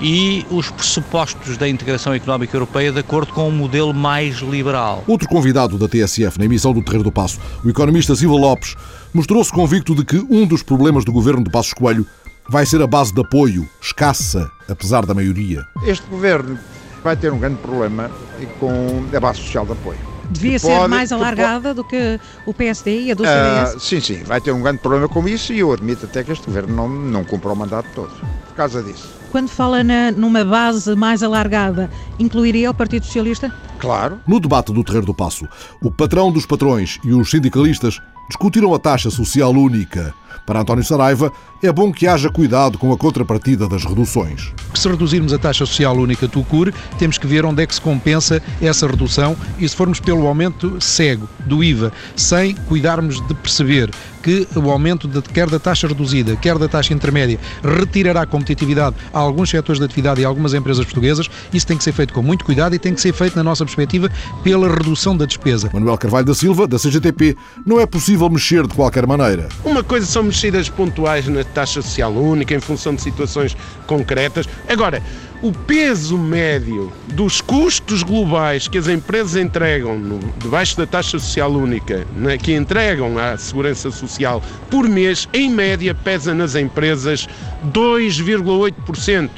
e 0.00 0.44
os 0.50 0.70
pressupostos 0.70 1.56
da 1.56 1.68
integração 1.68 2.12
económica 2.12 2.56
europeia 2.56 2.92
de 2.92 3.00
acordo 3.00 3.32
com 3.32 3.48
um 3.48 3.52
modelo 3.52 3.94
mais 3.94 4.36
liberal. 4.36 5.04
Outro 5.06 5.28
convidado 5.28 5.78
da 5.78 5.88
TSF 5.88 6.38
na 6.38 6.44
emissão 6.44 6.72
do 6.72 6.82
Terreiro 6.82 7.04
do 7.04 7.12
Passo, 7.12 7.38
o 7.64 7.68
economista 7.68 8.14
Silva 8.14 8.36
Lopes, 8.36 8.74
mostrou-se 9.12 9.52
convicto 9.52 9.94
de 9.94 10.04
que 10.04 10.16
um 10.30 10.46
dos 10.46 10.62
problemas 10.62 11.04
do 11.04 11.12
governo 11.12 11.44
de 11.44 11.50
Passos 11.50 11.72
Coelho 11.72 12.06
vai 12.48 12.66
ser 12.66 12.82
a 12.82 12.86
base 12.86 13.12
de 13.14 13.20
apoio, 13.20 13.68
escassa, 13.80 14.50
apesar 14.68 15.06
da 15.06 15.14
maioria. 15.14 15.64
Este 15.86 16.06
governo 16.08 16.58
vai 17.02 17.16
ter 17.16 17.32
um 17.32 17.38
grande 17.38 17.56
problema 17.56 18.10
com 18.58 19.04
a 19.14 19.20
base 19.20 19.40
social 19.40 19.64
de 19.64 19.72
apoio. 19.72 19.98
Devia 20.30 20.58
ser 20.58 20.68
pode, 20.68 20.88
mais 20.88 21.12
alargada 21.12 21.74
pode... 21.74 21.74
do 21.74 21.84
que 21.84 22.20
o 22.46 22.54
PSD 22.54 23.02
e 23.02 23.12
a 23.12 23.14
do 23.14 23.24
CDS? 23.24 23.74
Uh, 23.74 23.80
sim, 23.80 24.00
sim, 24.00 24.22
vai 24.24 24.40
ter 24.40 24.52
um 24.52 24.62
grande 24.62 24.78
problema 24.78 25.08
com 25.08 25.26
isso 25.28 25.52
e 25.52 25.60
eu 25.60 25.72
admito 25.72 26.06
até 26.06 26.24
que 26.24 26.32
este 26.32 26.46
governo 26.46 26.74
não, 26.74 26.88
não 26.88 27.24
cumpra 27.24 27.52
o 27.52 27.56
mandato 27.56 27.88
todo, 27.94 28.10
por 28.48 28.54
causa 28.54 28.82
disso. 28.82 29.23
Quando 29.34 29.48
fala 29.48 29.82
na, 29.82 30.12
numa 30.12 30.44
base 30.44 30.94
mais 30.94 31.20
alargada, 31.20 31.90
incluiria 32.20 32.70
o 32.70 32.74
Partido 32.74 33.04
Socialista? 33.04 33.52
Claro. 33.80 34.20
No 34.28 34.38
debate 34.38 34.72
do 34.72 34.84
Terreiro 34.84 35.06
do 35.06 35.12
Passo, 35.12 35.48
o 35.82 35.90
patrão 35.90 36.30
dos 36.30 36.46
patrões 36.46 37.00
e 37.02 37.12
os 37.12 37.30
sindicalistas 37.30 38.00
discutiram 38.28 38.72
a 38.72 38.78
taxa 38.78 39.10
social 39.10 39.50
única 39.50 40.14
para 40.46 40.60
António 40.60 40.84
Saraiva, 40.84 41.32
é 41.62 41.72
bom 41.72 41.90
que 41.90 42.06
haja 42.06 42.30
cuidado 42.30 42.78
com 42.78 42.92
a 42.92 42.96
contrapartida 42.96 43.66
das 43.66 43.84
reduções. 43.84 44.52
Se 44.74 44.88
reduzirmos 44.88 45.32
a 45.32 45.38
taxa 45.38 45.64
social 45.64 45.96
única 45.96 46.28
TUCUR, 46.28 46.72
temos 46.98 47.18
que 47.18 47.26
ver 47.26 47.44
onde 47.44 47.62
é 47.62 47.66
que 47.66 47.74
se 47.74 47.80
compensa 47.80 48.42
essa 48.60 48.86
redução 48.86 49.36
e 49.58 49.68
se 49.68 49.74
formos 49.74 50.00
pelo 50.00 50.26
aumento 50.26 50.80
cego 50.80 51.28
do 51.46 51.64
IVA, 51.64 51.92
sem 52.14 52.54
cuidarmos 52.54 53.26
de 53.26 53.34
perceber 53.34 53.90
que 54.24 54.48
o 54.56 54.70
aumento 54.70 55.06
de, 55.06 55.20
quer 55.20 55.50
da 55.50 55.58
taxa 55.58 55.86
reduzida, 55.86 56.34
quer 56.34 56.56
da 56.56 56.66
taxa 56.66 56.94
intermédia, 56.94 57.38
retirará 57.62 58.24
competitividade 58.24 58.96
a 59.12 59.18
alguns 59.18 59.50
setores 59.50 59.78
de 59.78 59.84
atividade 59.84 60.22
e 60.22 60.24
a 60.24 60.28
algumas 60.28 60.54
empresas 60.54 60.82
portuguesas, 60.82 61.28
isso 61.52 61.66
tem 61.66 61.76
que 61.76 61.84
ser 61.84 61.92
feito 61.92 62.14
com 62.14 62.22
muito 62.22 62.42
cuidado 62.42 62.74
e 62.74 62.78
tem 62.78 62.94
que 62.94 63.02
ser 63.02 63.12
feito, 63.12 63.36
na 63.36 63.44
nossa 63.44 63.66
perspectiva, 63.66 64.10
pela 64.42 64.66
redução 64.66 65.14
da 65.14 65.26
despesa. 65.26 65.68
Manuel 65.74 65.98
Carvalho 65.98 66.24
da 66.24 66.34
Silva, 66.34 66.66
da 66.66 66.78
CGTP, 66.78 67.36
não 67.66 67.78
é 67.78 67.84
possível 67.84 68.30
mexer 68.30 68.66
de 68.66 68.72
qualquer 68.72 69.06
maneira. 69.06 69.50
Uma 69.62 69.84
coisa 69.84 70.06
são 70.06 70.22
mexidas 70.22 70.70
pontuais 70.70 71.28
na 71.28 71.44
taxa 71.44 71.82
social 71.82 72.14
única 72.14 72.54
em 72.54 72.60
função 72.60 72.94
de 72.94 73.02
situações 73.02 73.54
concretas. 73.86 74.48
Agora, 74.66 75.02
o 75.44 75.52
peso 75.52 76.16
médio 76.16 76.90
dos 77.12 77.42
custos 77.42 78.02
globais 78.02 78.66
que 78.66 78.78
as 78.78 78.88
empresas 78.88 79.36
entregam 79.36 79.98
no, 79.98 80.18
debaixo 80.38 80.74
da 80.74 80.86
taxa 80.86 81.18
social 81.18 81.52
única, 81.52 82.06
né, 82.16 82.38
que 82.38 82.54
entregam 82.54 83.18
à 83.18 83.36
segurança 83.36 83.90
social 83.90 84.42
por 84.70 84.88
mês, 84.88 85.28
em 85.34 85.50
média 85.50 85.94
pesa 85.94 86.32
nas 86.32 86.54
empresas 86.54 87.28
2,8% 87.66 89.28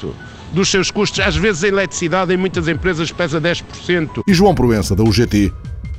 dos 0.53 0.69
seus 0.69 0.89
custos. 0.89 1.19
Às 1.19 1.35
vezes 1.35 1.65
a 1.65 1.67
eletricidade 1.67 2.33
em 2.33 2.37
muitas 2.37 2.69
empresas 2.69 3.11
pesa 3.11 3.41
10%. 3.41 4.23
E 4.25 4.33
João 4.33 4.55
Proença, 4.55 4.95
da 4.95 5.03
UGT, 5.03 5.51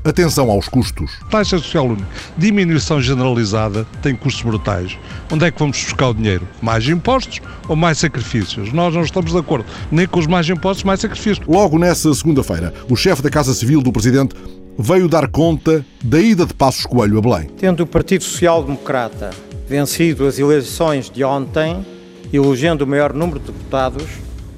Atenção 0.08 0.50
aos 0.50 0.70
custos. 0.70 1.18
Taxa 1.30 1.58
social 1.58 1.84
única. 1.84 2.08
Diminuição 2.34 2.98
generalizada 2.98 3.86
tem 4.00 4.16
custos 4.16 4.42
brutais. 4.42 4.96
Onde 5.30 5.44
é 5.44 5.50
que 5.50 5.58
vamos 5.58 5.84
buscar 5.84 6.08
o 6.08 6.14
dinheiro? 6.14 6.48
Mais 6.62 6.88
impostos 6.88 7.42
ou 7.68 7.76
mais 7.76 7.98
sacrifícios? 7.98 8.72
Nós 8.72 8.94
não 8.94 9.02
estamos 9.02 9.32
de 9.32 9.38
acordo. 9.38 9.66
Nem 9.92 10.08
com 10.08 10.18
os 10.18 10.26
mais 10.26 10.48
impostos, 10.48 10.82
mais 10.82 11.00
sacrifícios. 11.00 11.46
Logo 11.46 11.78
nessa 11.78 12.14
segunda-feira, 12.14 12.72
o 12.88 12.96
chefe 12.96 13.20
da 13.20 13.28
Casa 13.28 13.52
Civil 13.52 13.82
do 13.82 13.92
Presidente 13.92 14.34
veio 14.78 15.08
dar 15.08 15.28
conta 15.28 15.84
da 16.02 16.18
ida 16.18 16.46
de 16.46 16.54
Passos 16.54 16.86
Coelho 16.86 17.18
a 17.18 17.20
Belém. 17.20 17.50
Tendo 17.58 17.82
o 17.82 17.86
Partido 17.86 18.24
Social 18.24 18.62
Democrata 18.62 19.28
vencido 19.68 20.26
as 20.26 20.38
eleições 20.38 21.10
de 21.10 21.22
ontem, 21.22 21.84
elegendo 22.32 22.80
o 22.80 22.86
maior 22.86 23.12
número 23.12 23.40
de 23.40 23.52
deputados, 23.52 24.04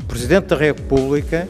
o 0.00 0.04
Presidente 0.04 0.44
da 0.44 0.56
República 0.56 1.48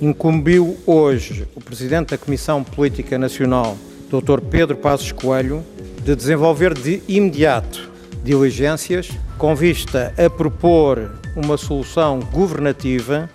incumbiu 0.00 0.78
hoje 0.86 1.46
o 1.54 1.60
Presidente 1.60 2.10
da 2.10 2.18
Comissão 2.18 2.64
Política 2.64 3.18
Nacional, 3.18 3.76
Dr. 4.10 4.40
Pedro 4.40 4.76
Passos 4.76 5.12
Coelho, 5.12 5.62
de 6.04 6.16
desenvolver 6.16 6.74
de 6.74 7.02
imediato 7.06 7.90
diligências 8.24 9.10
com 9.38 9.54
vista 9.54 10.12
a 10.16 10.28
propor 10.28 11.10
uma 11.36 11.56
solução 11.56 12.20
governativa 12.32 13.28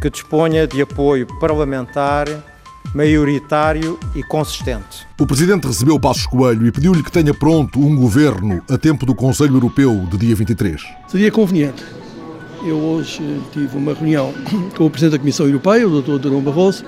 que 0.00 0.10
disponha 0.10 0.66
de 0.66 0.82
apoio 0.82 1.26
parlamentar 1.38 2.26
maioritário 2.94 3.98
e 4.14 4.22
consistente. 4.22 5.06
O 5.20 5.26
Presidente 5.26 5.66
recebeu 5.66 5.98
Passos 5.98 6.26
Coelho 6.26 6.66
e 6.66 6.72
pediu-lhe 6.72 7.02
que 7.02 7.12
tenha 7.12 7.34
pronto 7.34 7.78
um 7.78 7.94
governo 7.94 8.62
a 8.70 8.78
tempo 8.78 9.04
do 9.04 9.14
Conselho 9.14 9.56
Europeu 9.56 10.06
de 10.10 10.16
dia 10.16 10.34
23. 10.34 10.82
Seria 11.08 11.30
conveniente 11.30 11.84
eu 12.64 12.76
hoje 12.76 13.22
tive 13.52 13.76
uma 13.76 13.94
reunião 13.94 14.32
com 14.76 14.86
o 14.86 14.90
Presidente 14.90 15.12
da 15.12 15.18
Comissão 15.18 15.46
Europeia, 15.46 15.86
o 15.86 16.02
Dr. 16.02 16.18
Durão 16.18 16.40
Barroso, 16.40 16.84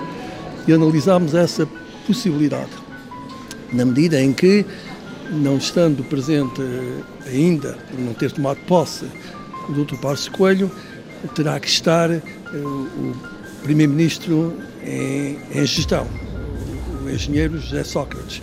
e 0.67 0.73
analisámos 0.73 1.35
essa 1.35 1.69
possibilidade. 2.07 2.71
Na 3.73 3.85
medida 3.85 4.21
em 4.21 4.33
que, 4.33 4.65
não 5.31 5.59
estando 5.59 6.03
presente 6.05 6.63
ainda, 7.27 7.77
por 7.91 8.01
não 8.01 8.15
ter 8.15 8.33
tomado 8.33 8.59
posse, 8.67 9.05
o 9.69 9.73
Dr. 9.73 9.97
Parso 9.97 10.31
Coelho, 10.33 10.71
terá 11.35 11.59
que 11.61 11.69
estar 11.69 12.11
eh, 12.11 12.23
o 12.55 13.15
Primeiro-Ministro 13.63 14.55
em, 14.83 15.39
em 15.55 15.67
gestão, 15.67 16.07
o 17.05 17.11
engenheiro 17.11 17.59
José 17.59 17.85
Sócrates, 17.85 18.41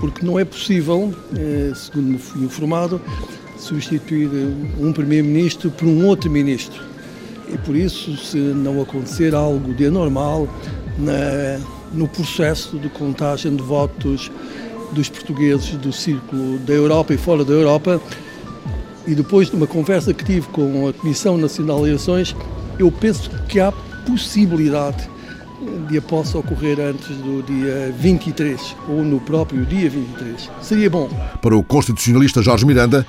porque 0.00 0.24
não 0.24 0.38
é 0.38 0.44
possível, 0.44 1.14
eh, 1.36 1.72
segundo 1.74 2.12
me 2.12 2.18
fui 2.18 2.44
informado, 2.44 3.00
substituir 3.56 4.28
um 4.78 4.92
primeiro-ministro 4.92 5.70
por 5.70 5.86
um 5.86 6.06
outro 6.06 6.30
ministro. 6.30 6.82
E 7.52 7.56
por 7.58 7.76
isso, 7.76 8.16
se 8.16 8.36
não 8.36 8.80
acontecer 8.80 9.34
algo 9.34 9.72
de 9.74 9.86
anormal 9.86 10.48
na, 10.98 11.58
no 11.92 12.08
processo 12.08 12.78
de 12.78 12.88
contagem 12.88 13.54
de 13.54 13.62
votos 13.62 14.30
dos 14.92 15.08
portugueses 15.08 15.70
do 15.76 15.92
círculo 15.92 16.58
da 16.60 16.72
Europa 16.72 17.14
e 17.14 17.16
fora 17.16 17.44
da 17.44 17.52
Europa, 17.52 18.00
e 19.06 19.14
depois 19.14 19.48
de 19.48 19.56
uma 19.56 19.66
conversa 19.66 20.12
que 20.12 20.24
tive 20.24 20.48
com 20.48 20.88
a 20.88 20.92
Comissão 20.92 21.38
Nacional 21.38 21.78
de 21.82 21.90
Eleições, 21.90 22.34
eu 22.78 22.90
penso 22.90 23.30
que 23.48 23.60
há 23.60 23.72
possibilidade 24.04 25.08
de 25.88 25.98
a 25.98 26.02
possa 26.02 26.38
ocorrer 26.38 26.78
antes 26.80 27.08
do 27.08 27.42
dia 27.42 27.94
23 27.98 28.76
ou 28.88 29.02
no 29.04 29.20
próprio 29.20 29.64
dia 29.64 29.88
23. 29.88 30.50
Seria 30.60 30.90
bom. 30.90 31.08
Para 31.40 31.56
o 31.56 31.62
constitucionalista 31.62 32.42
Jorge 32.42 32.66
Miranda, 32.66 33.06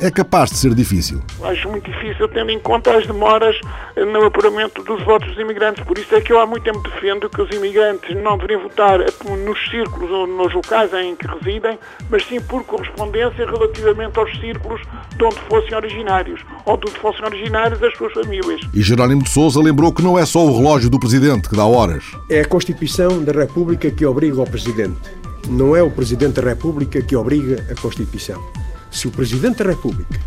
é 0.00 0.10
capaz 0.10 0.50
de 0.50 0.56
ser 0.56 0.74
difícil. 0.74 1.20
Acho 1.42 1.68
muito 1.68 1.90
difícil, 1.90 2.28
tendo 2.28 2.50
em 2.50 2.58
conta 2.58 2.96
as 2.96 3.06
demoras 3.06 3.56
no 3.96 4.24
apuramento 4.24 4.82
dos 4.82 5.02
votos 5.04 5.28
dos 5.28 5.38
imigrantes. 5.38 5.84
Por 5.84 5.98
isso 5.98 6.14
é 6.14 6.20
que 6.20 6.32
eu 6.32 6.40
há 6.40 6.46
muito 6.46 6.64
tempo 6.64 6.80
defendo 6.80 7.28
que 7.28 7.40
os 7.40 7.50
imigrantes 7.50 8.14
não 8.16 8.36
deveriam 8.36 8.62
votar 8.62 8.98
nos 8.98 9.70
círculos 9.70 10.10
ou 10.10 10.26
nos 10.26 10.52
locais 10.52 10.92
em 10.94 11.14
que 11.16 11.26
residem, 11.26 11.78
mas 12.10 12.24
sim 12.26 12.40
por 12.40 12.64
correspondência 12.64 13.46
relativamente 13.46 14.18
aos 14.18 14.30
círculos 14.40 14.80
de 15.16 15.24
onde 15.24 15.38
fossem 15.48 15.74
originários, 15.74 16.40
ou 16.64 16.76
de 16.76 16.88
onde 16.88 16.98
fossem 16.98 17.24
originários 17.24 17.82
as 17.82 17.96
suas 17.96 18.12
famílias. 18.12 18.60
E 18.72 18.82
Jerónimo 18.82 19.22
de 19.22 19.30
Sousa 19.30 19.60
lembrou 19.60 19.92
que 19.92 20.02
não 20.02 20.18
é 20.18 20.26
só 20.26 20.44
o 20.44 20.56
relógio 20.56 20.90
do 20.90 20.98
Presidente 20.98 21.48
que 21.48 21.56
dá 21.56 21.64
horas. 21.64 22.04
É 22.28 22.40
a 22.40 22.48
Constituição 22.48 23.22
da 23.22 23.32
República 23.32 23.90
que 23.90 24.04
obriga 24.04 24.42
o 24.42 24.48
Presidente. 24.48 24.98
Não 25.48 25.76
é 25.76 25.82
o 25.82 25.90
Presidente 25.90 26.40
da 26.40 26.48
República 26.48 27.02
que 27.02 27.14
obriga 27.14 27.64
a 27.70 27.80
Constituição 27.80 28.42
se 28.94 29.08
o 29.08 29.10
Presidente 29.10 29.62
da 29.62 29.70
República, 29.70 30.20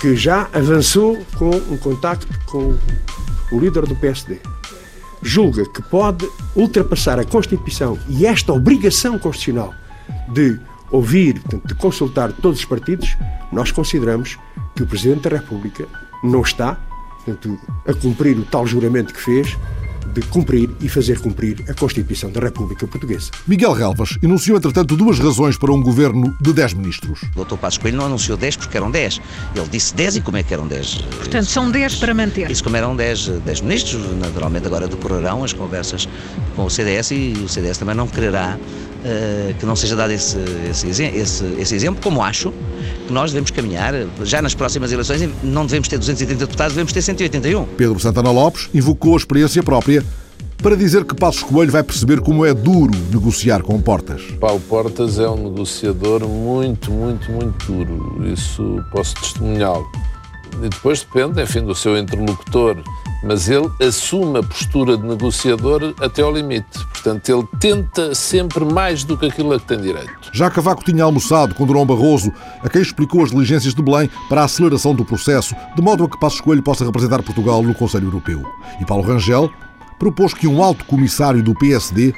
que 0.00 0.16
já 0.16 0.48
avançou 0.52 1.24
com 1.36 1.50
um 1.50 1.76
contacto 1.76 2.26
com 2.46 2.76
o 3.52 3.58
líder 3.58 3.86
do 3.86 3.94
PSD, 3.94 4.40
julga 5.22 5.64
que 5.64 5.80
pode 5.82 6.28
ultrapassar 6.56 7.20
a 7.20 7.24
Constituição 7.24 7.96
e 8.08 8.26
esta 8.26 8.52
obrigação 8.52 9.18
constitucional 9.18 9.72
de 10.28 10.58
ouvir, 10.90 11.40
de 11.64 11.74
consultar 11.76 12.32
todos 12.32 12.58
os 12.58 12.64
partidos, 12.64 13.16
nós 13.52 13.70
consideramos 13.70 14.36
que 14.74 14.82
o 14.82 14.86
Presidente 14.86 15.28
da 15.28 15.36
República 15.36 15.86
não 16.24 16.42
está 16.42 16.76
portanto, 17.24 17.58
a 17.86 17.94
cumprir 17.94 18.36
o 18.36 18.44
tal 18.44 18.66
juramento 18.66 19.14
que 19.14 19.20
fez 19.20 19.56
de 20.12 20.20
cumprir 20.22 20.70
e 20.80 20.88
fazer 20.88 21.18
cumprir 21.20 21.64
a 21.68 21.74
Constituição 21.74 22.30
da 22.30 22.40
República 22.40 22.86
Portuguesa. 22.86 23.30
Miguel 23.46 23.72
Relvas 23.72 24.18
enunciou, 24.22 24.56
entretanto, 24.56 24.96
duas 24.96 25.18
razões 25.18 25.56
para 25.56 25.72
um 25.72 25.80
governo 25.80 26.36
de 26.40 26.52
10 26.52 26.74
ministros. 26.74 27.20
O 27.34 27.44
Dr. 27.44 27.56
Passos 27.56 27.78
Coelho 27.78 27.96
não 27.96 28.06
anunciou 28.06 28.36
10 28.36 28.56
porque 28.56 28.76
eram 28.76 28.90
10. 28.90 29.20
Ele 29.54 29.68
disse 29.68 29.94
10 29.94 30.16
e 30.16 30.20
como 30.20 30.36
é 30.36 30.42
que 30.42 30.52
eram 30.52 30.66
10? 30.66 31.02
Portanto, 31.16 31.46
são 31.46 31.70
10 31.70 31.96
para 31.96 32.14
manter. 32.14 32.50
Isso 32.50 32.62
como 32.62 32.76
eram 32.76 32.94
10, 32.94 33.28
10 33.44 33.60
ministros, 33.62 34.16
naturalmente 34.18 34.66
agora 34.66 34.86
decorarão 34.86 35.44
as 35.44 35.52
conversas 35.52 36.08
com 36.54 36.64
o 36.64 36.70
CDS 36.70 37.10
e 37.10 37.32
o 37.44 37.48
CDS 37.48 37.78
também 37.78 37.94
não 37.94 38.06
quererá 38.06 38.58
uh, 39.02 39.54
que 39.54 39.66
não 39.66 39.76
seja 39.76 39.96
dado 39.96 40.12
esse, 40.12 40.38
esse, 40.70 40.88
esse, 40.88 41.44
esse 41.58 41.74
exemplo, 41.74 42.02
como 42.02 42.22
acho 42.22 42.52
que 43.06 43.12
nós 43.12 43.30
devemos 43.30 43.50
caminhar, 43.50 43.94
já 44.22 44.40
nas 44.40 44.54
próximas 44.54 44.92
eleições 44.92 45.28
não 45.42 45.66
devemos 45.66 45.88
ter 45.88 45.98
230 45.98 46.46
deputados, 46.46 46.74
devemos 46.74 46.92
ter 46.92 47.02
181. 47.02 47.64
Pedro 47.76 47.98
Santana 48.00 48.30
Lopes 48.30 48.68
invocou 48.72 49.14
a 49.14 49.16
experiência 49.16 49.62
própria 49.62 50.04
para 50.62 50.76
dizer 50.76 51.04
que 51.04 51.14
Passos 51.14 51.42
Coelho 51.42 51.72
vai 51.72 51.82
perceber 51.82 52.20
como 52.20 52.46
é 52.46 52.54
duro 52.54 52.92
negociar 53.10 53.62
com 53.62 53.80
Portas. 53.80 54.22
Paulo 54.38 54.60
Portas 54.60 55.18
é 55.18 55.28
um 55.28 55.50
negociador 55.50 56.26
muito, 56.28 56.92
muito, 56.92 57.30
muito 57.32 57.66
duro. 57.66 58.32
Isso 58.32 58.80
posso 58.92 59.14
testemunhá-lo. 59.16 59.84
E 60.62 60.68
depois 60.68 61.00
depende, 61.00 61.42
enfim, 61.42 61.62
do 61.62 61.74
seu 61.74 61.98
interlocutor 61.98 62.76
mas 63.22 63.48
ele 63.48 63.70
assume 63.80 64.38
a 64.38 64.42
postura 64.42 64.96
de 64.96 65.06
negociador 65.06 65.94
até 66.00 66.22
ao 66.22 66.32
limite. 66.32 66.84
Portanto, 66.86 67.28
ele 67.28 67.46
tenta 67.58 68.14
sempre 68.14 68.64
mais 68.64 69.04
do 69.04 69.16
que 69.16 69.26
aquilo 69.26 69.52
a 69.52 69.60
que 69.60 69.66
tem 69.66 69.80
direito. 69.80 70.30
Já 70.32 70.50
Cavaco 70.50 70.84
tinha 70.84 71.04
almoçado 71.04 71.54
com 71.54 71.66
Durão 71.66 71.86
Barroso, 71.86 72.32
a 72.62 72.68
quem 72.68 72.82
explicou 72.82 73.22
as 73.22 73.30
diligências 73.30 73.74
de 73.74 73.82
Belém 73.82 74.10
para 74.28 74.42
a 74.42 74.44
aceleração 74.44 74.94
do 74.94 75.04
processo, 75.04 75.54
de 75.74 75.82
modo 75.82 76.04
a 76.04 76.08
que 76.08 76.18
Passos 76.18 76.40
Coelho 76.40 76.62
possa 76.62 76.84
representar 76.84 77.22
Portugal 77.22 77.62
no 77.62 77.74
Conselho 77.74 78.06
Europeu. 78.06 78.42
E 78.80 78.84
Paulo 78.84 79.04
Rangel 79.04 79.50
propôs 79.98 80.34
que 80.34 80.48
um 80.48 80.62
alto 80.62 80.84
comissário 80.84 81.42
do 81.42 81.54
PSD 81.54 82.12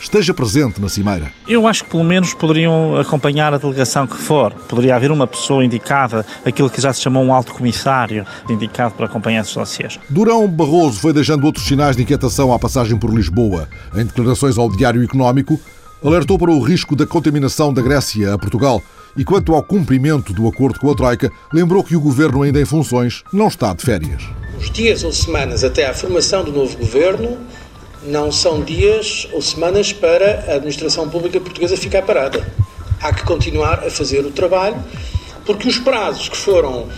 esteja 0.00 0.32
presente 0.32 0.80
na 0.80 0.88
Cimeira? 0.88 1.32
Eu 1.46 1.66
acho 1.66 1.84
que 1.84 1.90
pelo 1.90 2.04
menos 2.04 2.34
poderiam 2.34 2.96
acompanhar 2.96 3.52
a 3.52 3.58
delegação 3.58 4.06
que 4.06 4.16
for. 4.16 4.52
Poderia 4.52 4.96
haver 4.96 5.10
uma 5.10 5.26
pessoa 5.26 5.64
indicada, 5.64 6.24
aquilo 6.44 6.70
que 6.70 6.80
já 6.80 6.92
se 6.92 7.00
chamou 7.00 7.24
um 7.24 7.32
alto 7.32 7.54
comissário, 7.54 8.26
indicado 8.48 8.94
para 8.94 9.06
acompanhar 9.06 9.42
esses 9.42 9.54
dossiês. 9.54 9.98
Durão 10.08 10.46
Barroso 10.48 11.00
foi 11.00 11.12
deixando 11.12 11.44
outros 11.44 11.66
sinais 11.66 11.96
de 11.96 12.02
inquietação 12.02 12.52
à 12.52 12.58
passagem 12.58 12.96
por 12.98 13.12
Lisboa. 13.12 13.68
Em 13.94 14.04
declarações 14.04 14.58
ao 14.58 14.70
Diário 14.70 15.02
Económico, 15.02 15.60
alertou 16.04 16.38
para 16.38 16.50
o 16.50 16.60
risco 16.60 16.94
da 16.94 17.06
contaminação 17.06 17.72
da 17.72 17.82
Grécia 17.82 18.32
a 18.32 18.38
Portugal 18.38 18.82
e, 19.16 19.24
quanto 19.24 19.54
ao 19.54 19.62
cumprimento 19.62 20.32
do 20.32 20.46
acordo 20.46 20.78
com 20.78 20.90
a 20.90 20.94
Troika, 20.94 21.30
lembrou 21.52 21.82
que 21.82 21.96
o 21.96 22.00
governo 22.00 22.42
ainda 22.42 22.60
em 22.60 22.64
funções 22.64 23.24
não 23.32 23.48
está 23.48 23.74
de 23.74 23.82
férias. 23.82 24.22
Os 24.58 24.70
dias 24.70 25.02
ou 25.04 25.12
semanas 25.12 25.64
até 25.64 25.88
à 25.88 25.94
formação 25.94 26.44
do 26.44 26.52
novo 26.52 26.76
governo 26.76 27.38
não 28.02 28.30
são 28.30 28.62
dias 28.62 29.28
ou 29.32 29.42
semanas 29.42 29.92
para 29.92 30.44
a 30.48 30.54
administração 30.54 31.08
pública 31.08 31.40
portuguesa 31.40 31.76
ficar 31.76 32.02
parada. 32.02 32.46
Há 33.00 33.12
que 33.12 33.24
continuar 33.24 33.84
a 33.86 33.90
fazer 33.90 34.24
o 34.24 34.30
trabalho, 34.30 34.76
porque 35.44 35.68
os 35.68 35.78
prazos 35.78 36.28
que 36.28 36.36
foram 36.36 36.88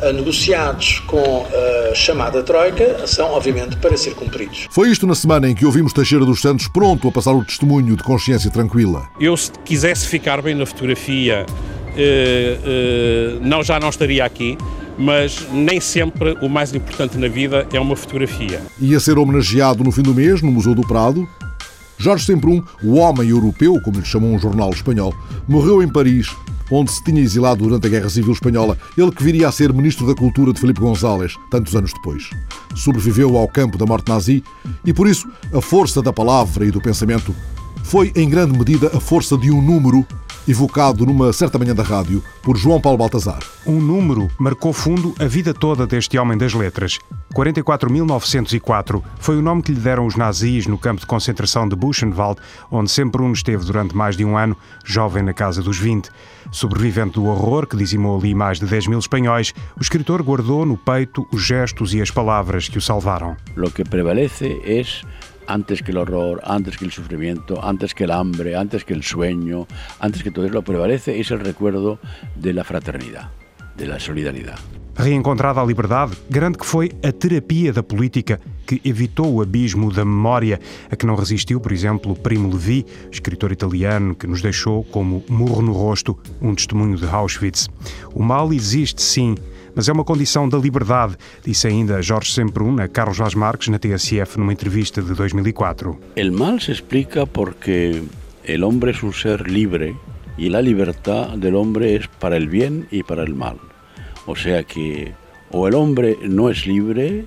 uh, 0.00 0.12
negociados 0.12 1.00
com 1.00 1.46
a 1.90 1.94
chamada 1.94 2.42
Troika 2.42 3.06
são, 3.06 3.32
obviamente, 3.32 3.76
para 3.76 3.96
ser 3.96 4.14
cumpridos. 4.14 4.68
Foi 4.70 4.90
isto 4.90 5.06
na 5.06 5.14
semana 5.14 5.48
em 5.48 5.54
que 5.54 5.66
ouvimos 5.66 5.92
Teixeira 5.92 6.24
dos 6.24 6.40
Santos 6.40 6.68
pronto 6.68 7.08
a 7.08 7.12
passar 7.12 7.32
o 7.32 7.44
testemunho 7.44 7.96
de 7.96 8.02
consciência 8.02 8.50
tranquila. 8.50 9.08
Eu, 9.20 9.36
se 9.36 9.50
quisesse 9.64 10.06
ficar 10.06 10.40
bem 10.40 10.54
na 10.54 10.66
fotografia, 10.66 11.46
uh, 11.48 13.38
uh, 13.38 13.40
não, 13.40 13.62
já 13.62 13.80
não 13.80 13.88
estaria 13.88 14.24
aqui 14.24 14.56
mas 15.00 15.46
nem 15.50 15.80
sempre 15.80 16.36
o 16.42 16.48
mais 16.48 16.74
importante 16.74 17.16
na 17.16 17.26
vida 17.26 17.66
é 17.72 17.80
uma 17.80 17.96
fotografia. 17.96 18.60
Ia 18.78 19.00
ser 19.00 19.18
homenageado 19.18 19.82
no 19.82 19.90
fim 19.90 20.02
do 20.02 20.14
mês 20.14 20.42
no 20.42 20.52
Museu 20.52 20.74
do 20.74 20.82
Prado. 20.82 21.26
Jorge 21.96 22.24
Semprum, 22.24 22.62
o 22.82 22.96
homem 22.96 23.28
europeu, 23.30 23.80
como 23.82 23.98
lhe 23.98 24.04
chamou 24.04 24.30
um 24.30 24.38
jornal 24.38 24.70
espanhol, 24.70 25.14
morreu 25.48 25.82
em 25.82 25.88
Paris, 25.88 26.34
onde 26.70 26.92
se 26.92 27.02
tinha 27.02 27.20
exilado 27.20 27.64
durante 27.64 27.86
a 27.86 27.90
Guerra 27.90 28.08
Civil 28.08 28.32
Espanhola, 28.32 28.76
ele 28.96 29.10
que 29.10 29.22
viria 29.22 29.48
a 29.48 29.52
ser 29.52 29.72
Ministro 29.72 30.06
da 30.06 30.14
Cultura 30.14 30.52
de 30.52 30.60
Felipe 30.60 30.80
González, 30.80 31.34
tantos 31.50 31.74
anos 31.74 31.92
depois. 31.92 32.30
Sobreviveu 32.74 33.36
ao 33.36 33.48
campo 33.48 33.76
da 33.76 33.86
morte 33.86 34.08
nazi 34.08 34.42
e, 34.84 34.92
por 34.92 35.08
isso, 35.08 35.28
a 35.52 35.60
força 35.60 36.00
da 36.00 36.12
palavra 36.12 36.64
e 36.64 36.70
do 36.70 36.80
pensamento 36.80 37.34
foi, 37.84 38.12
em 38.14 38.28
grande 38.28 38.56
medida, 38.56 38.90
a 38.94 39.00
força 39.00 39.36
de 39.36 39.50
um 39.50 39.60
número 39.60 40.06
evocado 40.48 41.06
numa 41.06 41.32
certa 41.32 41.58
manhã 41.58 41.74
da 41.74 41.82
rádio 41.82 42.22
por 42.42 42.56
João 42.56 42.80
Paulo 42.80 42.98
Baltazar. 42.98 43.40
Um 43.66 43.80
número 43.80 44.30
marcou 44.38 44.72
fundo 44.72 45.14
a 45.18 45.26
vida 45.26 45.52
toda 45.52 45.86
deste 45.86 46.18
homem 46.18 46.36
das 46.36 46.54
letras. 46.54 46.98
44.904 47.34 49.02
foi 49.18 49.36
o 49.36 49.42
nome 49.42 49.62
que 49.62 49.72
lhe 49.72 49.80
deram 49.80 50.06
os 50.06 50.16
nazis 50.16 50.66
no 50.66 50.76
campo 50.76 51.00
de 51.00 51.06
concentração 51.06 51.68
de 51.68 51.76
Buchenwald, 51.76 52.40
onde 52.70 52.90
sempre 52.90 53.22
um 53.22 53.32
esteve 53.32 53.64
durante 53.64 53.96
mais 53.96 54.16
de 54.16 54.24
um 54.24 54.36
ano, 54.36 54.56
jovem 54.84 55.22
na 55.22 55.32
casa 55.32 55.62
dos 55.62 55.78
20. 55.78 56.10
Sobrevivente 56.50 57.14
do 57.14 57.26
horror 57.26 57.66
que 57.66 57.76
dizimou 57.76 58.18
ali 58.18 58.34
mais 58.34 58.58
de 58.58 58.66
10 58.66 58.88
mil 58.88 58.98
espanhóis, 58.98 59.54
o 59.76 59.82
escritor 59.82 60.22
guardou 60.22 60.66
no 60.66 60.76
peito 60.76 61.26
os 61.32 61.42
gestos 61.42 61.94
e 61.94 62.02
as 62.02 62.10
palavras 62.10 62.68
que 62.68 62.78
o 62.78 62.80
salvaram. 62.80 63.36
Lo 63.54 63.70
que 63.70 63.84
prevalece 63.84 64.60
é 64.64 64.80
antes 65.50 65.82
que 65.82 65.90
el 65.90 65.98
horror, 65.98 66.40
antes 66.44 66.76
que 66.76 66.84
el 66.84 66.92
sufrimiento, 66.92 67.62
antes 67.62 67.94
que 67.94 68.04
el 68.04 68.12
hambre, 68.12 68.56
antes 68.56 68.84
que 68.84 68.94
el 68.94 69.02
sueño, 69.02 69.66
antes 69.98 70.22
que 70.22 70.30
todo 70.30 70.44
eso, 70.44 70.54
lo 70.54 70.62
prevalece 70.62 71.18
es 71.18 71.30
el 71.30 71.40
recuerdo 71.40 71.98
de 72.36 72.52
la 72.52 72.64
fraternidad, 72.64 73.30
de 73.76 73.86
la 73.86 73.98
solidaridad. 73.98 74.58
Reencontrada 74.96 75.62
a 75.62 75.64
liberdade, 75.64 76.14
garante 76.28 76.58
que 76.58 76.66
foi 76.66 76.90
a 77.02 77.10
terapia 77.10 77.72
da 77.72 77.82
política 77.82 78.38
que 78.66 78.82
evitou 78.84 79.32
o 79.34 79.40
abismo 79.40 79.90
da 79.90 80.04
memória, 80.04 80.60
a 80.90 80.96
que 80.96 81.06
não 81.06 81.14
resistiu, 81.14 81.58
por 81.58 81.72
exemplo, 81.72 82.14
Primo 82.14 82.52
Levi, 82.52 82.84
escritor 83.10 83.50
italiano 83.50 84.14
que 84.14 84.26
nos 84.26 84.42
deixou 84.42 84.84
como 84.84 85.24
murro 85.28 85.62
no 85.62 85.72
rosto 85.72 86.18
um 86.42 86.54
testemunho 86.54 86.96
de 86.96 87.06
Auschwitz. 87.06 87.68
O 88.14 88.22
mal 88.22 88.52
existe, 88.52 89.00
sim, 89.00 89.36
mas 89.74 89.88
é 89.88 89.92
uma 89.92 90.04
condição 90.04 90.48
da 90.48 90.58
liberdade, 90.58 91.16
disse 91.44 91.66
ainda 91.66 92.02
Jorge 92.02 92.32
Semprún 92.32 92.80
a 92.80 92.88
Carlos 92.88 93.18
Vaz 93.18 93.34
Marques 93.34 93.68
na 93.68 93.78
TSF 93.78 94.38
numa 94.38 94.52
entrevista 94.52 95.02
de 95.02 95.14
2004. 95.14 95.98
O 96.16 96.32
mal 96.32 96.58
se 96.60 96.72
explica 96.72 97.26
porque 97.26 98.02
o 98.48 98.66
homem 98.66 98.94
é 98.94 99.06
um 99.06 99.12
ser 99.12 99.40
livre 99.42 99.96
e 100.38 100.54
a 100.54 100.60
liberdade 100.60 101.36
do 101.38 101.58
homem 101.58 101.96
é 101.96 102.00
para 102.18 102.38
o 102.38 102.46
bem 102.46 102.86
e 102.90 103.02
para 103.02 103.24
o 103.24 103.34
mal. 103.34 103.56
Ou 104.26 104.36
seja 104.36 104.62
que 104.62 105.12
ou 105.50 105.68
o 105.68 105.76
homem 105.76 106.16
não 106.22 106.48
é 106.48 106.52
livre 106.52 107.24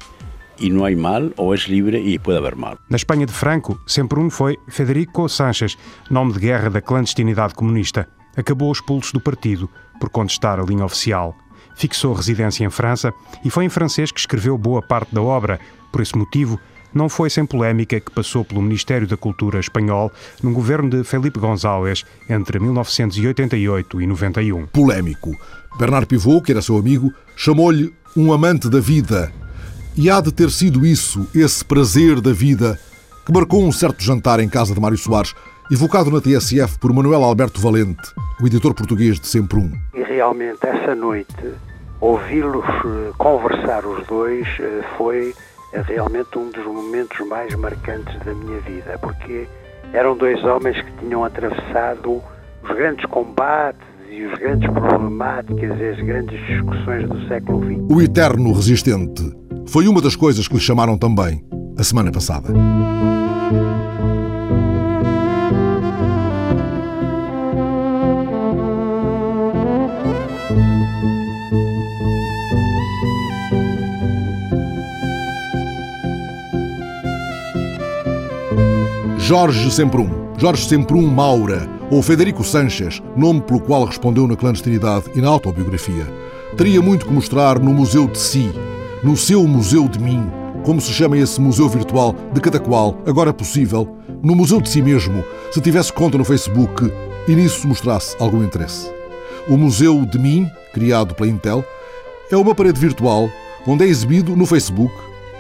e 0.59 0.69
não 0.69 0.85
há 0.85 0.95
mal, 0.95 1.29
ou 1.35 1.53
é 1.53 1.57
livre 1.67 1.97
e 1.97 2.17
pode 2.17 2.37
haver 2.37 2.55
mal. 2.55 2.77
Na 2.89 2.95
Espanha 2.95 3.25
de 3.25 3.33
Franco, 3.33 3.79
Semprún 3.85 4.29
foi 4.29 4.57
Federico 4.69 5.27
Sánchez, 5.27 5.77
nome 6.09 6.33
de 6.33 6.39
guerra 6.39 6.69
da 6.69 6.81
clandestinidade 6.81 7.53
comunista. 7.53 8.07
Acabou 8.35 8.71
expulso 8.71 9.13
do 9.13 9.19
partido 9.19 9.69
por 9.99 10.09
contestar 10.09 10.59
a 10.59 10.63
linha 10.63 10.85
oficial 10.85 11.35
fixou 11.75 12.13
residência 12.13 12.65
em 12.65 12.69
França 12.69 13.13
e 13.43 13.49
foi 13.49 13.65
em 13.65 13.69
francês 13.69 14.11
que 14.11 14.19
escreveu 14.19 14.57
boa 14.57 14.81
parte 14.81 15.13
da 15.13 15.21
obra. 15.21 15.59
Por 15.91 16.01
esse 16.01 16.17
motivo, 16.17 16.59
não 16.93 17.09
foi 17.09 17.29
sem 17.29 17.45
polémica 17.45 17.99
que 17.99 18.11
passou 18.11 18.45
pelo 18.45 18.61
Ministério 18.61 19.07
da 19.07 19.17
Cultura 19.17 19.59
espanhol 19.59 20.11
no 20.41 20.51
governo 20.51 20.89
de 20.89 21.03
Felipe 21.03 21.39
González 21.39 22.05
entre 22.29 22.59
1988 22.59 24.01
e 24.01 24.07
91. 24.07 24.67
Polémico. 24.67 25.35
Bernard 25.77 26.05
Pivot, 26.05 26.41
que 26.43 26.51
era 26.51 26.61
seu 26.61 26.77
amigo, 26.77 27.11
chamou-lhe 27.35 27.93
um 28.15 28.31
amante 28.31 28.69
da 28.69 28.79
vida. 28.79 29.31
E 29.95 30.09
há 30.09 30.21
de 30.21 30.31
ter 30.31 30.51
sido 30.51 30.85
isso, 30.85 31.27
esse 31.33 31.65
prazer 31.65 32.21
da 32.21 32.31
vida, 32.31 32.79
que 33.25 33.31
marcou 33.31 33.63
um 33.63 33.71
certo 33.71 34.03
jantar 34.03 34.39
em 34.39 34.49
casa 34.49 34.73
de 34.73 34.79
Mário 34.79 34.97
Soares, 34.97 35.33
evocado 35.71 36.11
na 36.11 36.21
TSF 36.21 36.77
por 36.79 36.93
Manuel 36.93 37.23
Alberto 37.23 37.59
Valente, 37.59 38.01
o 38.41 38.45
editor 38.45 38.73
português 38.73 39.19
de 39.19 39.27
Sempre 39.27 39.59
Um. 39.59 39.92
E 40.03 40.05
realmente 40.05 40.59
essa 40.67 40.93
noite, 40.93 41.53
ouvi-los 42.01 42.65
eh, 42.65 43.13
conversar 43.17 43.85
os 43.85 44.05
dois 44.05 44.45
eh, 44.59 44.83
foi 44.97 45.33
eh, 45.71 45.81
realmente 45.81 46.37
um 46.37 46.51
dos 46.51 46.65
momentos 46.65 47.25
mais 47.25 47.55
marcantes 47.55 48.13
da 48.25 48.33
minha 48.33 48.59
vida, 48.59 48.99
porque 48.99 49.47
eram 49.93 50.17
dois 50.17 50.43
homens 50.43 50.75
que 50.81 50.91
tinham 50.99 51.23
atravessado 51.23 52.21
os 52.61 52.75
grandes 52.75 53.05
combates 53.05 53.87
e 54.09 54.25
os 54.25 54.37
grandes 54.39 54.69
problemáticas 54.71 55.79
e 55.79 55.89
as 55.91 55.97
grandes 56.01 56.47
discussões 56.47 57.07
do 57.07 57.25
século 57.29 57.63
XX. 57.63 57.79
O 57.89 58.01
eterno 58.01 58.51
resistente 58.51 59.23
foi 59.67 59.87
uma 59.87 60.01
das 60.01 60.17
coisas 60.17 60.49
que 60.49 60.55
lhe 60.55 60.59
chamaram 60.59 60.97
também 60.97 61.41
a 61.77 61.83
semana 61.83 62.11
passada. 62.11 62.49
Jorge 79.25 79.71
Semprum. 79.71 80.09
Jorge 80.37 80.67
Semprum 80.67 81.07
Maura 81.07 81.69
ou 81.89 82.01
Federico 82.01 82.43
Sanches, 82.43 83.01
nome 83.15 83.39
pelo 83.39 83.61
qual 83.61 83.85
respondeu 83.85 84.27
na 84.27 84.35
clandestinidade 84.35 85.05
e 85.15 85.21
na 85.21 85.29
autobiografia, 85.29 86.05
teria 86.57 86.81
muito 86.81 87.05
que 87.05 87.13
mostrar 87.13 87.57
no 87.57 87.73
Museu 87.73 88.05
de 88.05 88.19
Si, 88.19 88.51
no 89.01 89.15
seu 89.15 89.47
Museu 89.47 89.87
de 89.87 89.97
Mim, 89.97 90.29
como 90.65 90.81
se 90.81 90.91
chama 90.91 91.17
esse 91.17 91.39
museu 91.39 91.69
virtual 91.69 92.13
de 92.33 92.41
cada 92.41 92.59
qual, 92.59 92.97
agora 93.07 93.33
possível, 93.33 93.95
no 94.21 94.35
Museu 94.35 94.59
de 94.59 94.67
Si 94.67 94.81
mesmo, 94.81 95.23
se 95.53 95.61
tivesse 95.61 95.93
conta 95.93 96.17
no 96.17 96.25
Facebook 96.25 96.91
e 97.25 97.33
nisso 97.33 97.65
mostrasse 97.65 98.17
algum 98.19 98.43
interesse. 98.43 98.91
O 99.47 99.55
Museu 99.55 100.05
de 100.05 100.19
Mim, 100.19 100.51
criado 100.73 101.15
pela 101.15 101.29
Intel, 101.29 101.63
é 102.29 102.35
uma 102.35 102.53
parede 102.53 102.77
virtual 102.77 103.29
onde 103.65 103.85
é 103.85 103.87
exibido 103.87 104.35
no 104.35 104.45
Facebook 104.45 104.93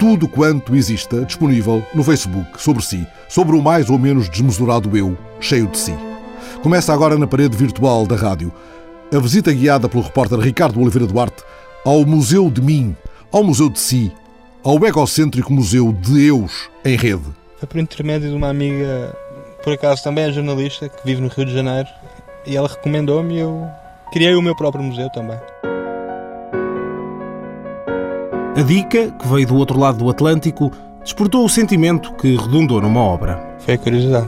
tudo 0.03 0.27
quanto 0.27 0.75
exista 0.75 1.23
disponível 1.23 1.81
no 1.95 2.03
Facebook 2.03 2.61
sobre 2.61 2.83
si, 2.83 3.07
sobre 3.29 3.55
o 3.55 3.61
mais 3.61 3.89
ou 3.89 3.97
menos 3.97 4.27
desmesurado 4.27 4.97
eu, 4.97 5.17
cheio 5.39 5.65
de 5.65 5.77
si. 5.77 5.95
Começa 6.61 6.93
agora 6.93 7.17
na 7.17 7.25
parede 7.25 7.55
virtual 7.55 8.05
da 8.05 8.17
rádio 8.17 8.51
a 9.15 9.17
visita 9.17 9.53
guiada 9.53 9.87
pelo 9.87 10.03
repórter 10.03 10.37
Ricardo 10.39 10.81
Oliveira 10.81 11.07
Duarte 11.07 11.41
ao 11.85 12.05
Museu 12.05 12.51
de 12.51 12.61
Mim, 12.61 12.97
ao 13.31 13.45
Museu 13.45 13.69
de 13.69 13.79
Si, 13.79 14.11
ao 14.61 14.75
egocêntrico 14.85 15.53
Museu 15.53 15.93
de 15.93 16.27
Eus 16.27 16.69
em 16.83 16.97
rede. 16.97 17.23
Foi 17.57 17.69
por 17.69 17.79
intermédio 17.79 18.29
de 18.29 18.35
uma 18.35 18.49
amiga, 18.49 19.17
por 19.63 19.71
acaso 19.71 20.03
também 20.03 20.25
é 20.25 20.33
jornalista, 20.33 20.89
que 20.89 21.05
vive 21.05 21.21
no 21.21 21.29
Rio 21.29 21.45
de 21.45 21.53
Janeiro, 21.53 21.87
e 22.45 22.57
ela 22.57 22.67
recomendou-me 22.67 23.35
e 23.35 23.39
eu 23.39 23.65
criei 24.11 24.35
o 24.35 24.41
meu 24.41 24.53
próprio 24.53 24.83
museu 24.83 25.09
também. 25.11 25.39
A 28.55 28.61
dica, 28.61 29.09
que 29.09 29.27
veio 29.27 29.47
do 29.47 29.55
outro 29.55 29.79
lado 29.79 29.97
do 29.97 30.09
Atlântico, 30.11 30.71
despertou 31.03 31.43
o 31.43 31.49
sentimento 31.49 32.13
que 32.13 32.35
redundou 32.35 32.79
numa 32.79 32.99
obra. 32.99 33.41
Foi 33.57 33.73
a 33.73 33.77
curiosidade. 33.79 34.27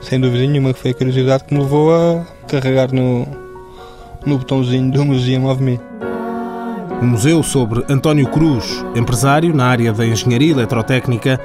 Sem 0.00 0.20
dúvida 0.20 0.46
nenhuma 0.46 0.72
que 0.72 0.78
foi 0.78 0.92
a 0.92 0.94
curiosidade 0.94 1.42
que 1.42 1.52
me 1.52 1.58
levou 1.60 1.92
a 1.92 2.24
carregar 2.46 2.92
no, 2.92 3.26
no 4.24 4.38
botãozinho 4.38 4.92
do 4.92 5.04
Museum 5.04 5.50
of 5.50 5.60
Me. 5.60 5.80
Um 7.02 7.06
museu 7.08 7.42
sobre 7.42 7.84
António 7.88 8.28
Cruz, 8.28 8.84
empresário 8.94 9.52
na 9.52 9.66
área 9.66 9.92
da 9.92 10.06
engenharia 10.06 10.52
eletrotécnica, 10.52 11.40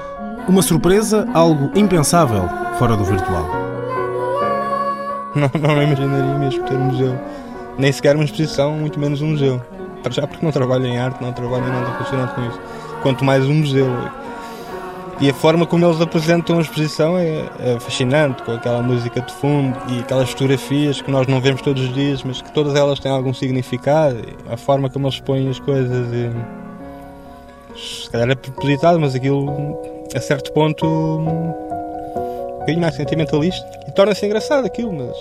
uma 0.48 0.62
surpresa, 0.62 1.28
algo 1.34 1.72
impensável 1.76 2.48
fora 2.78 2.96
do 2.96 3.04
virtual. 3.04 3.48
Não, 5.34 5.50
não 5.60 5.82
imaginaria 5.82 6.38
mesmo 6.38 6.64
ter 6.64 6.76
um 6.76 6.92
museu. 6.92 7.20
Nem 7.78 7.92
sequer 7.92 8.16
uma 8.16 8.26
exposição, 8.26 8.74
muito 8.74 9.00
menos 9.00 9.22
um 9.22 9.30
museu. 9.30 9.62
Para 10.02 10.12
já 10.12 10.28
porque 10.28 10.46
não 10.46 10.52
trabalho 10.52 10.86
em 10.86 10.98
arte, 10.98 11.22
não 11.22 11.32
trabalho 11.32 11.66
em 11.66 11.70
nada 11.70 11.92
relacionado 11.92 12.36
com 12.36 12.42
isso. 12.48 12.60
Quanto 13.02 13.24
mais 13.24 13.46
um 13.46 13.54
museu. 13.54 13.88
E 15.20 15.30
a 15.30 15.34
forma 15.36 15.68
como 15.68 15.86
eles 15.86 16.02
apresentam 16.02 16.58
a 16.58 16.62
exposição 16.62 17.16
é, 17.16 17.48
é, 17.60 17.80
fascinante, 17.80 18.42
com 18.42 18.54
aquela 18.54 18.82
música 18.82 19.22
de 19.22 19.32
fundo 19.32 19.78
e 19.90 20.00
aquelas 20.00 20.32
fotografias 20.32 21.00
que 21.00 21.12
nós 21.12 21.28
não 21.28 21.40
vemos 21.40 21.62
todos 21.62 21.84
os 21.84 21.94
dias, 21.94 22.24
mas 22.24 22.42
que 22.42 22.52
todas 22.52 22.74
elas 22.74 23.00
têm 23.00 23.12
algum 23.12 23.32
significado. 23.32 24.18
A 24.50 24.58
forma 24.58 24.90
como 24.90 25.06
eles 25.06 25.20
põem 25.20 25.48
as 25.48 25.60
coisas. 25.60 26.08
E, 26.12 26.32
se 27.78 28.10
calhar 28.10 28.32
é 28.32 28.36
propositado, 28.36 29.00
mas 29.00 29.14
aquilo, 29.14 29.80
a 30.16 30.20
certo 30.20 30.52
ponto, 30.54 30.88
um 30.88 32.60
bocadinho 32.60 32.82
mais 32.82 32.96
sentimentalista. 32.96 33.64
E 33.88 33.92
torna-se 33.92 34.26
engraçado 34.26 34.66
aquilo, 34.66 34.92
mas 34.92 35.16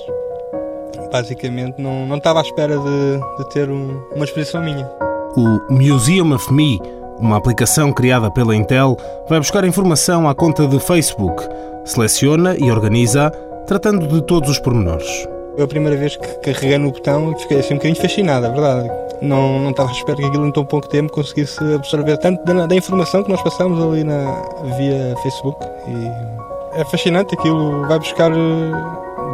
basicamente 1.11 1.81
não, 1.81 2.07
não 2.07 2.16
estava 2.16 2.40
à 2.40 2.42
espera 2.42 2.79
de, 2.79 3.38
de 3.38 3.51
ter 3.51 3.70
um, 3.70 4.01
uma 4.14 4.25
exposição 4.25 4.62
minha. 4.62 4.88
O 5.37 5.61
Museum 5.73 6.35
of 6.35 6.53
Me, 6.53 6.81
uma 7.18 7.37
aplicação 7.37 7.92
criada 7.92 8.31
pela 8.31 8.55
Intel, 8.55 8.96
vai 9.29 9.38
buscar 9.38 9.64
informação 9.64 10.29
à 10.29 10.35
conta 10.35 10.66
de 10.66 10.81
Facebook, 10.81 11.46
seleciona 11.85 12.57
e 12.59 12.70
organiza, 12.70 13.31
tratando 13.66 14.07
de 14.07 14.23
todos 14.23 14.51
os 14.51 14.59
pormenores. 14.59 15.29
Eu 15.57 15.64
a 15.64 15.68
primeira 15.68 15.96
vez 15.96 16.16
que 16.16 16.27
carreguei 16.40 16.79
no 16.79 16.90
botão 16.90 17.37
fiquei 17.37 17.59
assim 17.59 17.75
um 17.75 17.77
bocadinho 17.77 18.01
fascinado, 18.01 18.46
é 18.46 18.51
verdade. 18.51 18.90
Não, 19.20 19.59
não 19.59 19.70
estava 19.70 19.90
à 19.90 19.92
espera 19.92 20.16
que 20.16 20.25
aquilo 20.25 20.46
em 20.46 20.53
tão 20.53 20.64
pouco 20.64 20.88
tempo 20.88 21.12
conseguisse 21.12 21.62
absorver 21.75 22.16
tanto 22.16 22.42
da, 22.44 22.66
da 22.66 22.75
informação 22.75 23.23
que 23.23 23.31
nós 23.31 23.42
passamos 23.42 23.83
ali 23.83 24.03
na, 24.03 24.42
via 24.79 25.14
Facebook. 25.23 25.62
E 25.87 26.81
é 26.81 26.85
fascinante, 26.85 27.35
aquilo 27.35 27.87
vai 27.87 27.99
buscar 27.99 28.31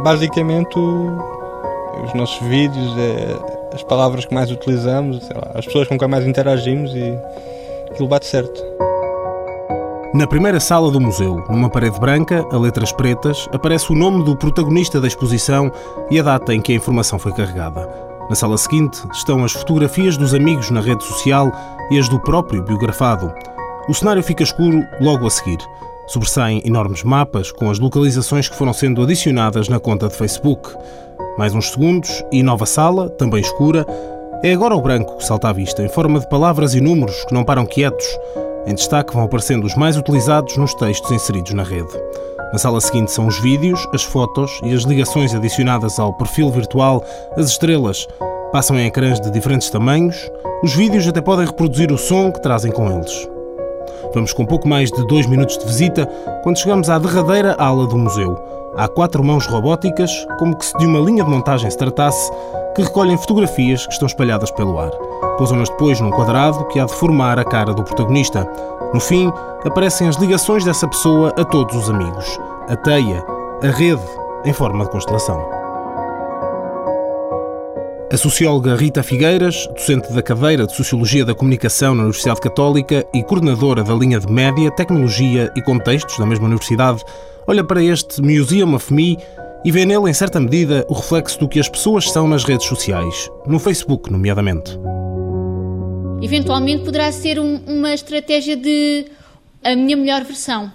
basicamente 0.03 0.75
os 2.03 2.13
nossos 2.13 2.39
vídeos, 2.47 2.97
é, 2.97 3.75
as 3.75 3.83
palavras 3.83 4.25
que 4.25 4.33
mais 4.33 4.51
utilizamos, 4.51 5.27
lá, 5.29 5.51
as 5.55 5.65
pessoas 5.65 5.87
com 5.87 5.97
quem 5.97 6.07
mais 6.07 6.25
interagimos 6.25 6.93
e 6.93 7.17
aquilo 7.89 8.07
bate 8.07 8.25
certo. 8.25 8.77
Na 10.13 10.25
primeira 10.25 10.59
sala 10.59 10.89
do 10.89 10.99
museu, 10.99 11.43
numa 11.49 11.69
parede 11.69 11.99
branca, 11.99 12.45
a 12.51 12.57
letras 12.57 12.91
pretas, 12.91 13.47
aparece 13.51 13.91
o 13.91 13.95
nome 13.95 14.23
do 14.23 14.35
protagonista 14.35 15.01
da 15.01 15.07
exposição 15.07 15.71
e 16.09 16.19
a 16.19 16.23
data 16.23 16.53
em 16.53 16.61
que 16.61 16.71
a 16.71 16.75
informação 16.75 17.19
foi 17.19 17.33
carregada. 17.33 17.87
Na 18.29 18.35
sala 18.35 18.57
seguinte 18.57 18.99
estão 19.13 19.43
as 19.43 19.51
fotografias 19.51 20.17
dos 20.17 20.33
amigos 20.33 20.69
na 20.71 20.81
rede 20.81 21.03
social 21.03 21.51
e 21.91 21.99
as 21.99 22.09
do 22.09 22.19
próprio 22.19 22.63
biografado. 22.63 23.31
O 23.87 23.93
cenário 23.93 24.23
fica 24.23 24.43
escuro 24.43 24.83
logo 24.99 25.27
a 25.27 25.29
seguir. 25.29 25.59
Sobressaem 26.07 26.61
enormes 26.65 27.03
mapas 27.03 27.51
com 27.51 27.69
as 27.69 27.79
localizações 27.79 28.49
que 28.49 28.55
foram 28.55 28.73
sendo 28.73 29.01
adicionadas 29.01 29.69
na 29.69 29.79
conta 29.79 30.07
de 30.07 30.15
Facebook. 30.15 30.69
Mais 31.37 31.53
uns 31.53 31.69
segundos 31.69 32.23
e 32.31 32.41
nova 32.41 32.65
sala, 32.65 33.09
também 33.11 33.41
escura. 33.41 33.85
É 34.43 34.53
agora 34.53 34.75
o 34.75 34.81
branco 34.81 35.17
que 35.17 35.25
salta 35.25 35.49
à 35.49 35.53
vista, 35.53 35.83
em 35.83 35.87
forma 35.87 36.19
de 36.19 36.27
palavras 36.27 36.73
e 36.73 36.81
números 36.81 37.23
que 37.25 37.33
não 37.33 37.43
param 37.45 37.65
quietos. 37.65 38.07
Em 38.65 38.73
destaque 38.73 39.13
vão 39.13 39.23
aparecendo 39.23 39.63
os 39.63 39.75
mais 39.75 39.95
utilizados 39.95 40.57
nos 40.57 40.73
textos 40.73 41.11
inseridos 41.11 41.53
na 41.53 41.61
rede. 41.61 41.93
Na 42.51 42.57
sala 42.57 42.81
seguinte 42.81 43.11
são 43.11 43.27
os 43.27 43.39
vídeos, 43.39 43.87
as 43.93 44.03
fotos 44.03 44.59
e 44.63 44.73
as 44.73 44.81
ligações 44.81 45.35
adicionadas 45.35 45.99
ao 45.99 46.13
perfil 46.17 46.49
virtual, 46.49 47.03
as 47.37 47.47
estrelas. 47.47 48.07
Passam 48.51 48.79
em 48.79 48.87
ecrãs 48.87 49.21
de 49.21 49.29
diferentes 49.29 49.69
tamanhos. 49.69 50.17
Os 50.63 50.73
vídeos 50.73 51.07
até 51.07 51.21
podem 51.21 51.45
reproduzir 51.45 51.91
o 51.91 51.97
som 51.99 52.31
que 52.31 52.41
trazem 52.41 52.71
com 52.71 52.89
eles. 52.91 53.36
Vamos 54.13 54.33
com 54.33 54.45
pouco 54.45 54.67
mais 54.67 54.91
de 54.91 55.05
dois 55.07 55.25
minutos 55.25 55.57
de 55.57 55.65
visita 55.65 56.05
quando 56.43 56.57
chegamos 56.57 56.89
à 56.89 56.97
derradeira 56.97 57.55
ala 57.57 57.85
do 57.87 57.97
museu. 57.97 58.37
Há 58.75 58.87
quatro 58.87 59.23
mãos 59.23 59.47
robóticas, 59.47 60.11
como 60.37 60.55
que 60.55 60.65
se 60.65 60.77
de 60.77 60.85
uma 60.85 60.99
linha 60.99 61.23
de 61.23 61.29
montagem 61.29 61.69
se 61.69 61.77
tratasse, 61.77 62.31
que 62.75 62.83
recolhem 62.83 63.17
fotografias 63.17 63.85
que 63.87 63.93
estão 63.93 64.05
espalhadas 64.05 64.51
pelo 64.51 64.79
ar. 64.79 64.91
Pousam-nas 65.37 65.69
depois 65.69 65.99
num 65.99 66.11
quadrado 66.11 66.65
que 66.65 66.79
há 66.79 66.85
de 66.85 66.93
formar 66.93 67.39
a 67.39 67.43
cara 67.43 67.73
do 67.73 67.83
protagonista. 67.83 68.47
No 68.93 68.99
fim, 68.99 69.31
aparecem 69.65 70.07
as 70.07 70.15
ligações 70.17 70.63
dessa 70.63 70.87
pessoa 70.87 71.33
a 71.37 71.43
todos 71.43 71.75
os 71.75 71.89
amigos. 71.89 72.39
A 72.69 72.75
teia, 72.75 73.25
a 73.63 73.67
rede, 73.67 74.05
em 74.45 74.53
forma 74.53 74.85
de 74.85 74.91
constelação. 74.91 75.56
A 78.09 78.15
socióloga 78.15 78.73
Rita 78.73 79.03
Figueiras, 79.03 79.67
docente 79.67 80.13
da 80.13 80.21
cadeira 80.21 80.65
de 80.65 80.73
Sociologia 80.73 81.25
da 81.25 81.35
Comunicação 81.35 81.93
na 81.93 82.03
Universidade 82.03 82.39
Católica 82.39 83.05
e 83.13 83.21
coordenadora 83.21 83.83
da 83.83 83.93
linha 83.93 84.17
de 84.17 84.31
Média, 84.31 84.71
Tecnologia 84.71 85.51
e 85.57 85.61
Contextos 85.61 86.17
da 86.17 86.25
mesma 86.25 86.45
universidade, 86.45 87.03
olha 87.45 87.65
para 87.65 87.83
este 87.83 88.21
Museum 88.21 88.75
of 88.75 88.93
Me 88.93 89.17
e 89.65 89.71
vê 89.73 89.85
nele, 89.85 90.09
em 90.09 90.13
certa 90.13 90.39
medida, 90.39 90.85
o 90.87 90.93
reflexo 90.93 91.37
do 91.37 91.49
que 91.49 91.59
as 91.59 91.67
pessoas 91.67 92.09
são 92.09 92.29
nas 92.29 92.45
redes 92.45 92.65
sociais, 92.65 93.29
no 93.45 93.59
Facebook, 93.59 94.09
nomeadamente. 94.09 94.79
Eventualmente 96.21 96.85
poderá 96.85 97.11
ser 97.11 97.37
um, 97.41 97.59
uma 97.67 97.93
estratégia 97.93 98.55
de 98.55 99.07
a 99.61 99.75
minha 99.75 99.97
melhor 99.97 100.23
versão 100.23 100.71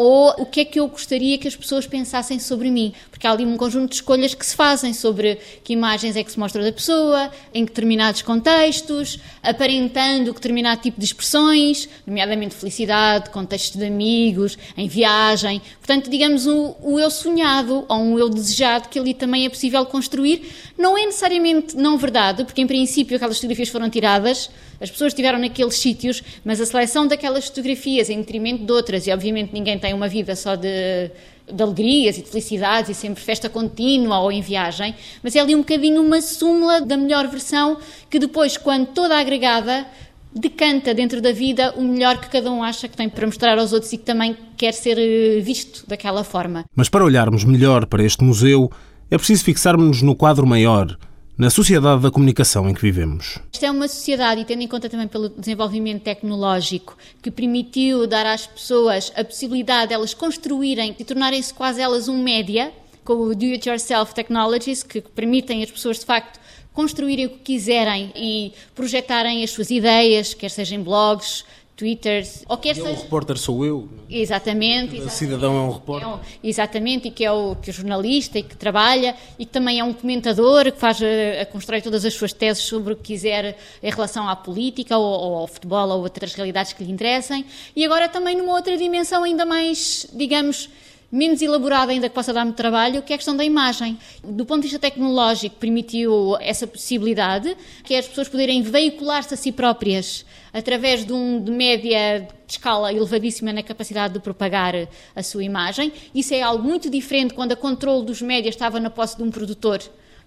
ou 0.00 0.32
o 0.38 0.46
que 0.46 0.60
é 0.60 0.64
que 0.64 0.78
eu 0.78 0.86
gostaria 0.86 1.36
que 1.38 1.48
as 1.48 1.56
pessoas 1.56 1.84
pensassem 1.84 2.38
sobre 2.38 2.70
mim. 2.70 2.92
Porque 3.10 3.26
há 3.26 3.32
ali 3.32 3.44
um 3.44 3.56
conjunto 3.56 3.90
de 3.90 3.96
escolhas 3.96 4.32
que 4.32 4.46
se 4.46 4.54
fazem 4.54 4.94
sobre 4.94 5.40
que 5.64 5.72
imagens 5.72 6.14
é 6.14 6.22
que 6.22 6.30
se 6.30 6.38
mostra 6.38 6.62
da 6.62 6.72
pessoa, 6.72 7.32
em 7.52 7.64
determinados 7.64 8.22
contextos, 8.22 9.18
aparentando 9.42 10.32
determinado 10.32 10.82
tipo 10.82 11.00
de 11.00 11.04
expressões, 11.04 11.88
nomeadamente 12.06 12.54
felicidade, 12.54 13.30
contextos 13.30 13.76
de 13.76 13.86
amigos, 13.86 14.56
em 14.76 14.86
viagem. 14.86 15.60
Portanto, 15.80 16.08
digamos, 16.08 16.46
o, 16.46 16.76
o 16.80 17.00
eu 17.00 17.10
sonhado 17.10 17.84
ou 17.88 17.98
um 17.98 18.16
eu 18.20 18.28
desejado 18.28 18.88
que 18.88 19.00
ali 19.00 19.14
também 19.14 19.46
é 19.46 19.48
possível 19.48 19.84
construir. 19.84 20.48
Não 20.78 20.96
é 20.96 21.06
necessariamente 21.06 21.76
não 21.76 21.98
verdade, 21.98 22.44
porque 22.44 22.60
em 22.60 22.68
princípio 22.68 23.16
aquelas 23.16 23.34
fotografias 23.34 23.68
foram 23.68 23.90
tiradas, 23.90 24.48
as 24.80 24.90
pessoas 24.90 25.12
estiveram 25.12 25.38
naqueles 25.40 25.74
sítios, 25.74 26.22
mas 26.44 26.60
a 26.60 26.66
seleção 26.66 27.06
daquelas 27.06 27.46
fotografias 27.46 28.08
em 28.08 28.18
detrimento 28.18 28.64
de 28.64 28.72
outras, 28.72 29.06
e 29.06 29.12
obviamente 29.12 29.52
ninguém 29.52 29.78
tem 29.78 29.87
uma 29.94 30.08
vida 30.08 30.34
só 30.36 30.54
de, 30.54 31.10
de 31.52 31.62
alegrias 31.62 32.18
e 32.18 32.22
de 32.22 32.28
felicidades 32.28 32.90
e 32.90 32.94
sempre 32.94 33.22
festa 33.22 33.48
contínua 33.48 34.20
ou 34.20 34.30
em 34.30 34.40
viagem, 34.40 34.94
mas 35.22 35.34
é 35.34 35.40
ali 35.40 35.54
um 35.54 35.58
bocadinho 35.58 36.02
uma 36.02 36.20
súmula 36.20 36.80
da 36.80 36.96
melhor 36.96 37.26
versão 37.28 37.78
que 38.10 38.18
depois, 38.18 38.56
quando 38.56 38.86
toda 38.88 39.18
agregada, 39.18 39.86
decanta 40.34 40.94
dentro 40.94 41.20
da 41.20 41.32
vida 41.32 41.74
o 41.76 41.82
melhor 41.82 42.18
que 42.18 42.28
cada 42.28 42.50
um 42.50 42.62
acha 42.62 42.88
que 42.88 42.96
tem 42.96 43.08
para 43.08 43.26
mostrar 43.26 43.58
aos 43.58 43.72
outros 43.72 43.92
e 43.92 43.98
que 43.98 44.04
também 44.04 44.36
quer 44.56 44.72
ser 44.72 44.98
eh, 44.98 45.40
visto 45.40 45.84
daquela 45.86 46.22
forma. 46.22 46.64
Mas 46.74 46.88
para 46.88 47.04
olharmos 47.04 47.44
melhor 47.44 47.86
para 47.86 48.04
este 48.04 48.22
museu, 48.22 48.70
é 49.10 49.16
preciso 49.16 49.44
fixarmos-nos 49.44 50.02
no 50.02 50.14
quadro 50.14 50.46
maior, 50.46 50.96
na 51.38 51.50
sociedade 51.50 52.02
da 52.02 52.10
comunicação 52.10 52.68
em 52.68 52.74
que 52.74 52.82
vivemos. 52.82 53.38
Esta 53.52 53.66
é 53.66 53.70
uma 53.70 53.86
sociedade, 53.86 54.40
e 54.40 54.44
tendo 54.44 54.62
em 54.62 54.66
conta 54.66 54.90
também 54.90 55.06
pelo 55.06 55.28
desenvolvimento 55.28 56.02
tecnológico, 56.02 56.98
que 57.22 57.30
permitiu 57.30 58.08
dar 58.08 58.26
às 58.26 58.44
pessoas 58.44 59.12
a 59.14 59.22
possibilidade 59.22 59.88
de 59.88 59.94
elas 59.94 60.12
construírem 60.12 60.96
e 60.98 61.04
tornarem-se 61.04 61.54
quase 61.54 61.80
elas 61.80 62.08
um 62.08 62.20
média, 62.20 62.72
com 63.04 63.14
o 63.14 63.36
do-it-yourself 63.36 64.12
technologies, 64.12 64.82
que 64.82 65.00
permitem 65.00 65.62
às 65.62 65.70
pessoas 65.70 66.00
de 66.00 66.06
facto 66.06 66.40
construírem 66.74 67.26
o 67.26 67.30
que 67.30 67.38
quiserem 67.38 68.12
e 68.16 68.52
projetarem 68.74 69.44
as 69.44 69.50
suas 69.50 69.70
ideias, 69.70 70.34
quer 70.34 70.50
sejam 70.50 70.82
blogs, 70.82 71.44
twitters, 71.78 72.44
ou 72.48 72.58
quer 72.58 72.74
seja... 72.74 72.90
O 72.90 72.94
repórter 72.94 73.38
sou 73.38 73.64
eu. 73.64 73.88
Exatamente. 74.10 74.98
O 75.00 75.08
cidadão 75.08 75.56
é 75.56 75.60
um 75.60 75.70
repórter. 75.70 76.08
É 76.08 76.12
um, 76.12 76.18
exatamente, 76.42 77.06
e 77.06 77.10
que 77.12 77.24
é, 77.24 77.30
o, 77.30 77.54
que 77.54 77.70
é 77.70 77.72
jornalista 77.72 78.36
e 78.36 78.42
que 78.42 78.56
trabalha 78.56 79.14
e 79.38 79.46
que 79.46 79.52
também 79.52 79.78
é 79.78 79.84
um 79.84 79.92
comentador 79.92 80.64
que 80.72 80.78
faz 80.78 81.00
a, 81.00 81.42
a 81.42 81.46
constrói 81.46 81.80
todas 81.80 82.04
as 82.04 82.12
suas 82.14 82.32
teses 82.32 82.64
sobre 82.64 82.94
o 82.94 82.96
que 82.96 83.04
quiser 83.04 83.56
em 83.80 83.90
relação 83.90 84.28
à 84.28 84.34
política 84.34 84.98
ou, 84.98 85.04
ou 85.04 85.36
ao 85.36 85.46
futebol 85.46 85.88
ou 85.90 86.02
outras 86.02 86.34
realidades 86.34 86.72
que 86.72 86.82
lhe 86.82 86.90
interessem. 86.90 87.44
E 87.76 87.84
agora 87.84 88.08
também 88.08 88.36
numa 88.36 88.54
outra 88.54 88.76
dimensão 88.76 89.22
ainda 89.22 89.46
mais, 89.46 90.04
digamos, 90.12 90.68
menos 91.12 91.40
elaborada 91.40 91.92
ainda 91.92 92.08
que 92.08 92.14
possa 92.14 92.32
dar-me 92.32 92.52
trabalho, 92.54 93.02
que 93.02 93.12
é 93.12 93.14
a 93.14 93.18
questão 93.18 93.36
da 93.36 93.44
imagem. 93.44 93.96
Do 94.24 94.44
ponto 94.44 94.62
de 94.62 94.68
vista 94.68 94.80
tecnológico, 94.80 95.54
permitiu 95.56 96.36
essa 96.40 96.66
possibilidade, 96.66 97.56
que 97.84 97.94
é 97.94 97.98
as 97.98 98.08
pessoas 98.08 98.28
poderem 98.28 98.62
veicular-se 98.62 99.32
a 99.32 99.36
si 99.36 99.52
próprias 99.52 100.26
através 100.52 101.04
de 101.04 101.12
um 101.12 101.42
de 101.42 101.50
média 101.50 102.20
de 102.46 102.52
escala 102.52 102.92
elevadíssima 102.92 103.52
na 103.52 103.62
capacidade 103.62 104.14
de 104.14 104.20
propagar 104.20 104.74
a 105.14 105.22
sua 105.22 105.44
imagem. 105.44 105.92
Isso 106.14 106.34
é 106.34 106.42
algo 106.42 106.62
muito 106.62 106.88
diferente 106.90 107.34
quando 107.34 107.52
a 107.52 107.56
controle 107.56 108.04
dos 108.04 108.22
médias 108.22 108.54
estava 108.54 108.80
na 108.80 108.90
posse 108.90 109.16
de 109.16 109.22
um 109.22 109.30
produtor. 109.30 109.80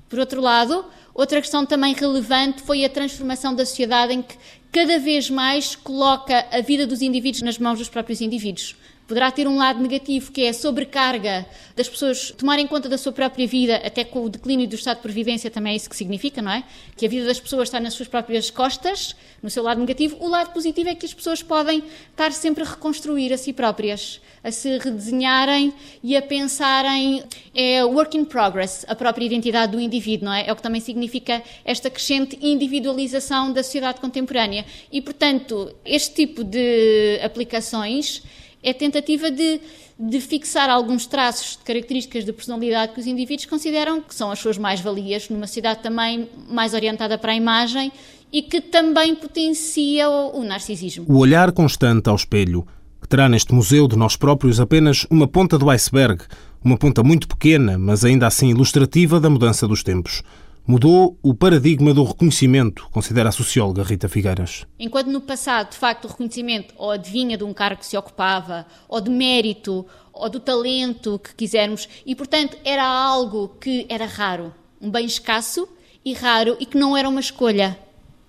Por 0.09 0.19
outro 0.19 0.41
lado, 0.41 0.85
outra 1.13 1.39
questão 1.39 1.65
também 1.65 1.93
relevante 1.93 2.61
foi 2.61 2.83
a 2.83 2.89
transformação 2.89 3.55
da 3.55 3.65
sociedade 3.65 4.13
em 4.13 4.21
que 4.21 4.35
cada 4.71 4.99
vez 4.99 5.29
mais 5.29 5.75
coloca 5.75 6.45
a 6.51 6.61
vida 6.61 6.85
dos 6.85 7.01
indivíduos 7.01 7.41
nas 7.41 7.57
mãos 7.57 7.79
dos 7.79 7.89
próprios 7.89 8.21
indivíduos 8.21 8.75
poderá 9.11 9.29
ter 9.29 9.45
um 9.45 9.57
lado 9.57 9.81
negativo, 9.81 10.31
que 10.31 10.45
é 10.45 10.49
a 10.49 10.53
sobrecarga 10.53 11.45
das 11.75 11.89
pessoas 11.89 12.31
tomarem 12.31 12.65
conta 12.65 12.87
da 12.87 12.97
sua 12.97 13.11
própria 13.11 13.45
vida, 13.45 13.75
até 13.83 14.05
com 14.05 14.23
o 14.23 14.29
declínio 14.29 14.65
do 14.69 14.75
estado 14.75 14.97
de 14.97 15.03
previdência 15.03 15.51
também 15.51 15.73
é 15.73 15.75
isso 15.75 15.89
que 15.89 15.97
significa, 15.97 16.41
não 16.41 16.49
é? 16.49 16.63
Que 16.95 17.05
a 17.05 17.09
vida 17.09 17.25
das 17.25 17.37
pessoas 17.37 17.67
está 17.67 17.77
nas 17.77 17.93
suas 17.93 18.07
próprias 18.07 18.49
costas, 18.49 19.13
no 19.43 19.49
seu 19.49 19.63
lado 19.63 19.81
negativo. 19.81 20.15
O 20.21 20.29
lado 20.29 20.53
positivo 20.53 20.87
é 20.87 20.95
que 20.95 21.05
as 21.05 21.13
pessoas 21.13 21.43
podem 21.43 21.83
estar 22.09 22.31
sempre 22.31 22.63
a 22.63 22.67
reconstruir 22.67 23.33
a 23.33 23.37
si 23.37 23.51
próprias, 23.51 24.21
a 24.41 24.49
se 24.49 24.77
redesenharem 24.77 25.73
e 26.01 26.15
a 26.15 26.21
pensarem. 26.21 27.21
É 27.53 27.83
work 27.83 28.17
in 28.17 28.23
progress, 28.23 28.85
a 28.87 28.95
própria 28.95 29.25
identidade 29.25 29.73
do 29.73 29.81
indivíduo, 29.81 30.27
não 30.27 30.33
é? 30.33 30.47
É 30.47 30.53
o 30.53 30.55
que 30.55 30.63
também 30.63 30.79
significa 30.79 31.43
esta 31.65 31.89
crescente 31.89 32.39
individualização 32.41 33.51
da 33.51 33.61
sociedade 33.61 33.99
contemporânea. 33.99 34.63
E, 34.89 35.01
portanto, 35.01 35.75
este 35.83 36.15
tipo 36.15 36.45
de 36.45 37.19
aplicações 37.21 38.23
é 38.63 38.73
tentativa 38.73 39.31
de, 39.31 39.59
de 39.99 40.21
fixar 40.21 40.69
alguns 40.69 41.05
traços 41.05 41.57
de 41.57 41.63
características 41.63 42.25
de 42.25 42.31
personalidade 42.31 42.93
que 42.93 42.99
os 42.99 43.07
indivíduos 43.07 43.45
consideram 43.45 44.01
que 44.01 44.13
são 44.13 44.31
as 44.31 44.39
suas 44.39 44.57
mais-valias 44.57 45.29
numa 45.29 45.47
sociedade 45.47 45.81
também 45.81 46.29
mais 46.49 46.73
orientada 46.73 47.17
para 47.17 47.31
a 47.31 47.35
imagem 47.35 47.91
e 48.31 48.41
que 48.41 48.61
também 48.61 49.15
potencia 49.15 50.09
o, 50.09 50.39
o 50.39 50.43
narcisismo. 50.43 51.05
O 51.07 51.17
olhar 51.17 51.51
constante 51.51 52.09
ao 52.09 52.15
espelho, 52.15 52.65
que 53.01 53.07
terá 53.07 53.27
neste 53.27 53.53
museu 53.53 53.87
de 53.87 53.97
nós 53.97 54.15
próprios 54.15 54.59
apenas 54.59 55.05
uma 55.09 55.27
ponta 55.27 55.57
do 55.57 55.69
iceberg, 55.69 56.23
uma 56.63 56.77
ponta 56.77 57.03
muito 57.03 57.27
pequena, 57.27 57.77
mas 57.77 58.05
ainda 58.05 58.27
assim 58.27 58.49
ilustrativa 58.49 59.19
da 59.19 59.29
mudança 59.29 59.67
dos 59.67 59.83
tempos 59.83 60.23
mudou 60.65 61.17
o 61.21 61.33
paradigma 61.33 61.93
do 61.93 62.03
reconhecimento, 62.03 62.87
considera 62.91 63.29
a 63.29 63.31
socióloga 63.31 63.83
Rita 63.83 64.07
Figueiras. 64.07 64.65
Enquanto 64.79 65.07
no 65.07 65.21
passado, 65.21 65.71
de 65.71 65.77
facto, 65.77 66.05
o 66.05 66.07
reconhecimento 66.07 66.73
ou 66.77 66.91
adivinha 66.91 67.37
de 67.37 67.43
um 67.43 67.53
cargo 67.53 67.79
que 67.79 67.85
se 67.85 67.97
ocupava, 67.97 68.65
ou 68.87 69.01
de 69.01 69.09
mérito, 69.09 69.85
ou 70.13 70.29
do 70.29 70.39
talento 70.39 71.19
que 71.19 71.35
quisermos, 71.35 71.87
e 72.05 72.15
portanto 72.15 72.57
era 72.63 72.85
algo 72.85 73.49
que 73.59 73.85
era 73.89 74.05
raro, 74.05 74.53
um 74.79 74.89
bem 74.89 75.05
escasso 75.05 75.67
e 76.03 76.13
raro 76.13 76.57
e 76.59 76.65
que 76.65 76.77
não 76.77 76.95
era 76.95 77.09
uma 77.09 77.19
escolha. 77.19 77.77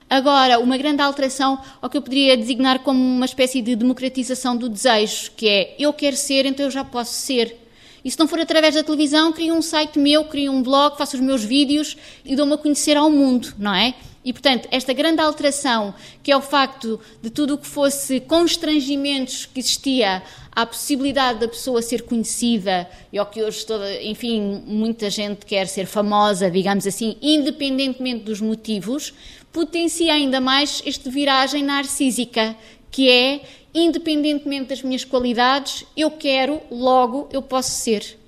Agora, 0.09 0.59
uma 0.59 0.77
grande 0.77 1.01
alteração 1.01 1.59
ao 1.81 1.89
que 1.89 1.97
eu 1.97 2.03
poderia 2.03 2.37
designar 2.37 2.81
como 2.81 3.03
uma 3.03 3.25
espécie 3.25 3.63
de 3.63 3.75
democratização 3.75 4.55
do 4.55 4.69
desejo, 4.69 5.31
que 5.35 5.49
é 5.49 5.75
eu 5.79 5.91
quero 5.91 6.17
ser, 6.17 6.45
então 6.45 6.67
eu 6.67 6.71
já 6.71 6.85
posso 6.85 7.15
ser. 7.15 7.62
E 8.05 8.11
se 8.11 8.19
não 8.19 8.27
for 8.27 8.41
através 8.41 8.75
da 8.75 8.83
televisão, 8.83 9.33
crio 9.33 9.55
um 9.55 9.63
site 9.63 9.99
meu, 9.99 10.25
crio 10.25 10.53
um 10.53 10.63
blog, 10.63 10.97
faço 10.99 11.17
os 11.17 11.23
meus 11.23 11.45
vídeos 11.45 11.97
e 12.25 12.35
dou-me 12.35 12.55
a 12.55 12.59
conhecer 12.59 12.97
ao 12.97 13.11
mundo, 13.11 13.55
não 13.59 13.75
é? 13.75 13.95
E, 14.25 14.33
portanto, 14.33 14.69
esta 14.71 14.93
grande 14.93 15.21
alteração, 15.21 15.95
que 16.23 16.31
é 16.31 16.37
o 16.37 16.41
facto 16.41 17.01
de 17.21 17.29
tudo 17.29 17.55
o 17.55 17.59
que 17.59 17.67
fosse 17.67 18.21
constrangimentos 18.21 19.47
que 19.47 19.59
existia 19.59 20.23
à 20.55 20.65
possibilidade 20.65 21.41
da 21.41 21.49
pessoa 21.49 21.83
ser 21.83 22.03
conhecida, 22.03 22.89
e 23.13 23.19
ao 23.19 23.27
que 23.27 23.43
hoje, 23.43 23.67
toda, 23.67 24.01
enfim, 24.03 24.63
muita 24.65 25.11
gente 25.11 25.45
quer 25.45 25.67
ser 25.67 25.87
famosa, 25.87 26.51
digamos 26.51 26.87
assim, 26.87 27.17
independentemente 27.21 28.25
dos 28.25 28.41
motivos, 28.41 29.13
potencia 29.53 30.13
ainda 30.13 30.41
mais 30.41 30.83
esta 30.87 31.11
viragem 31.11 31.65
narcísica, 31.65 32.55
que 32.93 33.11
é 33.11 33.41
independentemente 33.75 34.69
das 34.69 34.83
minhas 34.83 35.05
qualidades, 35.05 35.85
eu 35.97 36.11
quero, 36.11 36.61
logo 36.71 37.29
eu 37.33 37.43
posso 37.43 37.71
ser. 37.71 38.19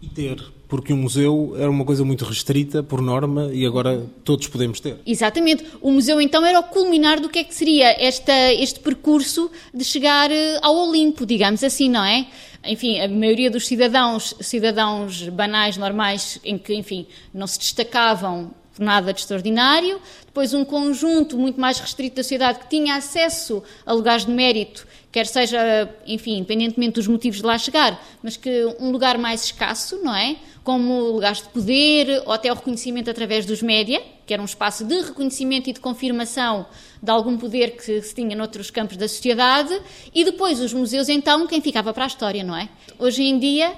E 0.00 0.08
ter, 0.08 0.42
porque 0.68 0.92
o 0.92 0.96
museu 0.96 1.54
era 1.58 1.70
uma 1.70 1.84
coisa 1.84 2.04
muito 2.04 2.24
restrita 2.24 2.82
por 2.82 3.00
norma 3.00 3.50
e 3.52 3.64
agora 3.66 4.06
todos 4.24 4.48
podemos 4.48 4.80
ter. 4.80 4.98
Exatamente. 5.06 5.64
O 5.80 5.90
museu 5.90 6.20
então 6.20 6.44
era 6.44 6.58
o 6.58 6.64
culminar 6.64 7.20
do 7.20 7.28
que 7.28 7.38
é 7.38 7.44
que 7.44 7.54
seria 7.54 7.90
esta, 8.02 8.52
este 8.52 8.80
percurso 8.80 9.50
de 9.72 9.84
chegar 9.84 10.30
eh, 10.30 10.58
ao 10.62 10.76
Olimpo, 10.76 11.24
digamos 11.24 11.62
assim, 11.62 11.88
não 11.88 12.04
é? 12.04 12.26
enfim, 12.66 12.98
a 13.00 13.08
maioria 13.08 13.50
dos 13.50 13.66
cidadãos, 13.66 14.34
cidadãos 14.40 15.28
banais, 15.28 15.76
normais, 15.76 16.38
em 16.44 16.56
que, 16.56 16.74
enfim, 16.74 17.06
não 17.32 17.46
se 17.46 17.58
destacavam 17.58 18.50
nada 18.78 19.12
de 19.12 19.20
extraordinário, 19.20 20.00
depois 20.34 20.52
um 20.52 20.64
conjunto 20.64 21.38
muito 21.38 21.60
mais 21.60 21.78
restrito 21.78 22.16
da 22.16 22.24
sociedade 22.24 22.58
que 22.58 22.68
tinha 22.68 22.96
acesso 22.96 23.62
a 23.86 23.92
lugares 23.92 24.26
de 24.26 24.32
mérito, 24.32 24.84
quer 25.12 25.28
seja, 25.28 25.88
enfim, 26.04 26.38
independentemente 26.38 26.94
dos 26.94 27.06
motivos 27.06 27.38
de 27.38 27.46
lá 27.46 27.56
chegar, 27.56 28.04
mas 28.20 28.36
que 28.36 28.64
um 28.80 28.90
lugar 28.90 29.16
mais 29.16 29.44
escasso, 29.44 29.96
não 30.02 30.12
é? 30.12 30.34
Como 30.64 31.12
lugares 31.12 31.40
de 31.40 31.48
poder 31.50 32.20
ou 32.26 32.32
até 32.32 32.50
o 32.50 32.56
reconhecimento 32.56 33.08
através 33.08 33.46
dos 33.46 33.62
média, 33.62 34.02
que 34.26 34.34
era 34.34 34.42
um 34.42 34.44
espaço 34.44 34.84
de 34.84 35.02
reconhecimento 35.02 35.70
e 35.70 35.72
de 35.72 35.78
confirmação 35.78 36.66
de 37.00 37.12
algum 37.12 37.38
poder 37.38 37.76
que 37.76 38.02
se 38.02 38.12
tinha 38.12 38.34
noutros 38.34 38.72
campos 38.72 38.96
da 38.96 39.06
sociedade, 39.06 39.80
e 40.12 40.24
depois 40.24 40.58
os 40.58 40.72
museus, 40.72 41.08
então, 41.08 41.46
quem 41.46 41.60
ficava 41.60 41.94
para 41.94 42.02
a 42.02 42.08
história, 42.08 42.42
não 42.42 42.56
é? 42.56 42.68
Hoje 42.98 43.22
em 43.22 43.38
dia, 43.38 43.72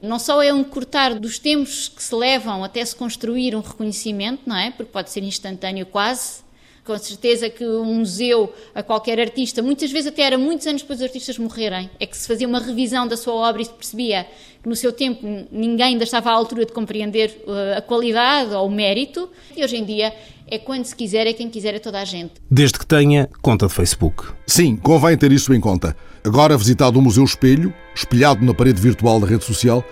não 0.00 0.18
só 0.18 0.42
é 0.42 0.52
um 0.52 0.62
cortar 0.62 1.14
dos 1.14 1.38
tempos 1.38 1.88
que 1.88 2.02
se 2.02 2.14
levam 2.14 2.62
até 2.62 2.84
se 2.84 2.94
construir 2.94 3.54
um 3.54 3.60
reconhecimento, 3.60 4.42
não 4.46 4.56
é? 4.56 4.70
Porque 4.70 4.92
pode 4.92 5.10
ser 5.10 5.22
instantâneo 5.22 5.86
quase. 5.86 6.46
Com 6.84 6.96
certeza 6.96 7.50
que 7.50 7.66
um 7.66 7.96
museu 7.96 8.50
a 8.74 8.82
qualquer 8.82 9.20
artista, 9.20 9.60
muitas 9.60 9.90
vezes 9.90 10.06
até 10.06 10.22
era 10.22 10.38
muitos 10.38 10.66
anos 10.66 10.80
depois 10.80 11.00
dos 11.00 11.06
artistas 11.06 11.36
morrerem, 11.36 11.90
é 12.00 12.06
que 12.06 12.16
se 12.16 12.26
fazia 12.26 12.48
uma 12.48 12.60
revisão 12.60 13.06
da 13.06 13.14
sua 13.14 13.34
obra 13.34 13.60
e 13.60 13.66
se 13.66 13.70
percebia 13.70 14.26
que 14.62 14.68
no 14.68 14.74
seu 14.74 14.90
tempo 14.90 15.20
ninguém 15.52 15.88
ainda 15.88 16.04
estava 16.04 16.30
à 16.30 16.32
altura 16.32 16.64
de 16.64 16.72
compreender 16.72 17.42
uh, 17.46 17.76
a 17.76 17.82
qualidade 17.82 18.54
ou 18.54 18.66
o 18.66 18.70
mérito, 18.70 19.28
e 19.54 19.62
hoje 19.62 19.76
em 19.76 19.84
dia 19.84 20.14
é 20.50 20.58
quando 20.58 20.86
se 20.86 20.96
quiser, 20.96 21.26
é 21.26 21.34
quem 21.34 21.50
quiser, 21.50 21.74
é 21.74 21.78
toda 21.78 22.00
a 22.00 22.04
gente. 22.06 22.32
Desde 22.50 22.78
que 22.78 22.86
tenha 22.86 23.28
conta 23.42 23.66
de 23.66 23.74
Facebook. 23.74 24.24
Sim, 24.46 24.76
convém 24.76 25.16
ter 25.16 25.30
isso 25.30 25.52
em 25.52 25.60
conta. 25.60 25.94
Agora 26.28 26.58
visitado 26.58 26.98
o 26.98 27.02
Museu 27.02 27.24
Espelho, 27.24 27.72
espelhado 27.94 28.44
na 28.44 28.52
parede 28.52 28.82
virtual 28.82 29.18
da 29.18 29.26
rede 29.26 29.44
social, 29.44 29.82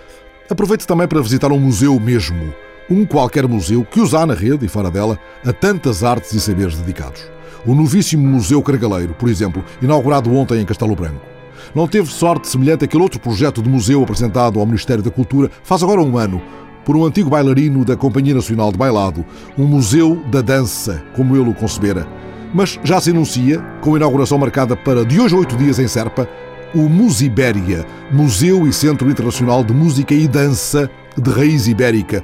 aproveite 0.47 0.85
também 0.85 1.07
para 1.07 1.19
visitar 1.19 1.51
um 1.51 1.57
museu 1.57 1.99
mesmo. 1.99 2.53
Um 2.87 3.07
qualquer 3.07 3.47
museu 3.47 3.83
que 3.83 3.99
usa 3.99 4.23
na 4.23 4.35
rede 4.35 4.63
e 4.63 4.69
fora 4.69 4.91
dela 4.91 5.17
a 5.43 5.51
tantas 5.51 6.03
artes 6.03 6.33
e 6.33 6.39
saberes 6.39 6.77
dedicados. 6.77 7.23
O 7.65 7.73
novíssimo 7.73 8.23
Museu 8.23 8.61
Cargaleiro, 8.61 9.15
por 9.15 9.29
exemplo, 9.29 9.65
inaugurado 9.81 10.31
ontem 10.31 10.61
em 10.61 10.65
Castelo 10.65 10.95
Branco. 10.95 11.25
Não 11.73 11.87
teve 11.87 12.11
sorte 12.11 12.47
semelhante 12.47 12.85
àquele 12.85 13.01
outro 13.01 13.19
projeto 13.19 13.59
de 13.59 13.67
museu 13.67 14.03
apresentado 14.03 14.59
ao 14.59 14.65
Ministério 14.67 15.01
da 15.01 15.09
Cultura 15.09 15.49
faz 15.63 15.81
agora 15.81 16.03
um 16.03 16.19
ano, 16.19 16.39
por 16.85 16.95
um 16.95 17.03
antigo 17.03 17.31
bailarino 17.31 17.83
da 17.83 17.97
Companhia 17.97 18.35
Nacional 18.35 18.71
de 18.71 18.77
Bailado, 18.77 19.25
um 19.57 19.65
museu 19.65 20.23
da 20.29 20.41
dança, 20.41 21.03
como 21.15 21.35
ele 21.35 21.49
o 21.49 21.55
concebera. 21.55 22.07
Mas 22.53 22.79
já 22.83 22.99
se 22.99 23.11
anuncia, 23.11 23.59
com 23.81 23.97
inauguração 23.97 24.37
marcada 24.37 24.75
para 24.75 25.05
de 25.05 25.19
hoje 25.19 25.35
a 25.35 25.39
oito 25.39 25.55
dias 25.57 25.79
em 25.79 25.87
Serpa, 25.87 26.27
o 26.73 26.89
Musibéria, 26.89 27.85
Museu 28.11 28.67
e 28.67 28.73
Centro 28.73 29.09
Internacional 29.09 29.63
de 29.63 29.73
Música 29.73 30.13
e 30.13 30.27
Dança 30.27 30.89
de 31.17 31.29
Raiz 31.29 31.67
Ibérica. 31.67 32.23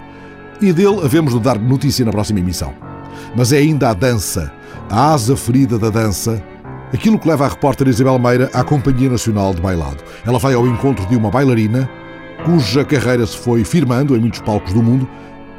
E 0.61 0.71
dele 0.71 1.01
havemos 1.03 1.33
de 1.33 1.39
dar 1.39 1.59
notícia 1.59 2.05
na 2.05 2.11
próxima 2.11 2.39
emissão. 2.39 2.73
Mas 3.35 3.51
é 3.51 3.57
ainda 3.57 3.89
a 3.89 3.93
dança, 3.93 4.51
a 4.89 5.13
asa 5.13 5.35
ferida 5.35 5.77
da 5.77 5.89
dança, 5.89 6.41
aquilo 6.93 7.19
que 7.19 7.27
leva 7.27 7.45
a 7.45 7.49
repórter 7.49 7.87
Isabel 7.87 8.19
Meira 8.19 8.49
à 8.53 8.63
Companhia 8.63 9.09
Nacional 9.09 9.53
de 9.53 9.61
Bailado. 9.61 10.03
Ela 10.25 10.39
vai 10.39 10.53
ao 10.53 10.67
encontro 10.67 11.05
de 11.07 11.15
uma 11.15 11.31
bailarina 11.31 11.89
cuja 12.45 12.83
carreira 12.83 13.25
se 13.25 13.37
foi 13.37 13.63
firmando 13.63 14.15
em 14.15 14.19
muitos 14.19 14.41
palcos 14.41 14.73
do 14.73 14.83
mundo 14.83 15.07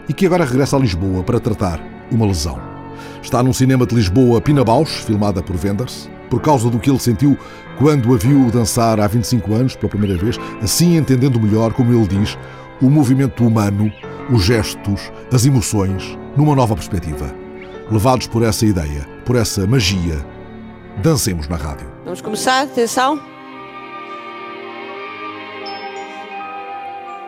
e 0.09 0.12
que 0.12 0.27
agora 0.27 0.44
regressa 0.44 0.77
a 0.77 0.81
Lisboa 0.81 1.22
para 1.22 1.40
tratar 1.40 1.81
uma 2.11 2.27
lesão. 2.27 2.74
Está 3.23 3.43
num 3.43 3.53
cinema 3.53 3.87
de 3.87 3.95
Lisboa, 3.95 4.40
Pina 4.40 4.64
Bausch, 4.64 5.05
filmada 5.05 5.43
por 5.43 5.57
Wenders, 5.62 6.09
por 6.29 6.40
causa 6.40 6.69
do 6.69 6.79
que 6.79 6.90
ele 6.90 6.99
sentiu 6.99 7.38
quando 7.79 8.14
a 8.14 8.17
viu 8.17 8.51
dançar 8.51 9.01
há 9.01 9.07
25 9.07 9.55
anos 9.55 9.77
pela 9.77 9.90
primeira 9.90 10.17
vez, 10.17 10.38
assim 10.62 10.97
entendendo 10.97 11.40
melhor, 11.40 11.73
como 11.73 11.93
ele 11.93 12.07
diz, 12.07 12.38
o 12.81 12.88
movimento 12.88 13.47
humano, 13.47 13.90
os 14.31 14.45
gestos, 14.45 15.12
as 15.33 15.45
emoções, 15.45 16.19
numa 16.37 16.55
nova 16.55 16.75
perspectiva. 16.75 17.35
Levados 17.90 18.27
por 18.27 18.43
essa 18.43 18.64
ideia, 18.64 19.07
por 19.25 19.37
essa 19.37 19.67
magia, 19.67 20.25
dancemos 21.03 21.49
na 21.49 21.57
rádio. 21.57 21.87
Vamos 22.05 22.21
começar, 22.21 22.62
atenção. 22.62 23.21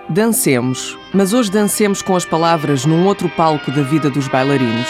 Dancemos, 0.08 0.96
mas 1.12 1.32
hoje 1.32 1.50
dancemos 1.50 2.00
com 2.00 2.14
as 2.14 2.24
palavras 2.24 2.84
num 2.84 3.06
outro 3.06 3.28
palco 3.30 3.72
da 3.72 3.82
vida 3.82 4.08
dos 4.08 4.28
bailarinos. 4.28 4.88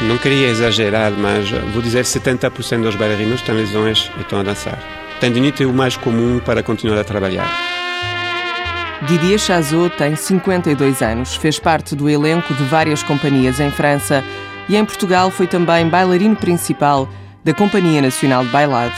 Não 0.00 0.18
queria 0.18 0.48
exagerar, 0.48 1.12
mas 1.12 1.50
vou 1.72 1.80
dizer 1.80 2.04
70% 2.04 2.82
dos 2.82 2.96
bailarinos 2.96 3.42
têm 3.42 3.54
lesões 3.54 4.10
e 4.16 4.22
estão 4.22 4.40
a 4.40 4.42
dançar. 4.42 4.78
Tendinite 5.20 5.62
é 5.62 5.66
o 5.66 5.72
mais 5.72 5.96
comum 5.96 6.40
para 6.40 6.62
continuar 6.62 6.98
a 6.98 7.04
trabalhar. 7.04 7.48
Didier 9.02 9.38
Chazot 9.38 9.96
tem 9.96 10.16
52 10.16 11.02
anos, 11.02 11.36
fez 11.36 11.58
parte 11.58 11.94
do 11.94 12.08
elenco 12.08 12.54
de 12.54 12.64
várias 12.64 13.02
companhias 13.02 13.60
em 13.60 13.70
França 13.70 14.24
e 14.68 14.76
em 14.76 14.84
Portugal 14.84 15.30
foi 15.30 15.46
também 15.46 15.88
bailarino 15.88 16.36
principal 16.36 17.08
da 17.44 17.52
Companhia 17.52 18.00
Nacional 18.00 18.44
de 18.44 18.50
Bailado. 18.50 18.94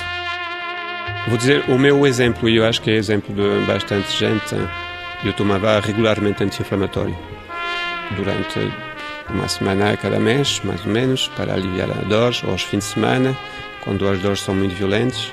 Vou 1.27 1.39
dizer 1.39 1.65
o 1.69 1.79
meu 1.79 2.07
exemplo, 2.07 2.49
e 2.49 2.57
eu 2.57 2.67
acho 2.67 2.83
que 2.83 2.91
é 2.91 2.95
exemplo 2.95 3.35
de 3.35 3.67
bastante 3.67 4.15
gente. 4.15 4.55
Eu 5.25 5.33
tomava 5.33 5.81
regularmente 5.81 6.45
anti-inflamatório 6.45 7.17
durante 8.15 8.71
uma 9.31 9.49
semana 9.49 9.93
a 9.93 9.97
cada 9.97 10.19
mês, 10.19 10.61
mais 10.65 10.85
ou 10.85 10.93
menos, 10.93 11.29
para 11.29 11.55
aliviar 11.55 11.91
a 11.91 12.03
dor, 12.03 12.35
ou 12.45 12.53
aos 12.53 12.63
fins 12.63 12.79
de 12.79 12.85
semana, 12.85 13.37
quando 13.83 14.09
as 14.09 14.19
dores 14.21 14.41
são 14.41 14.55
muito 14.55 14.75
violentas, 14.75 15.33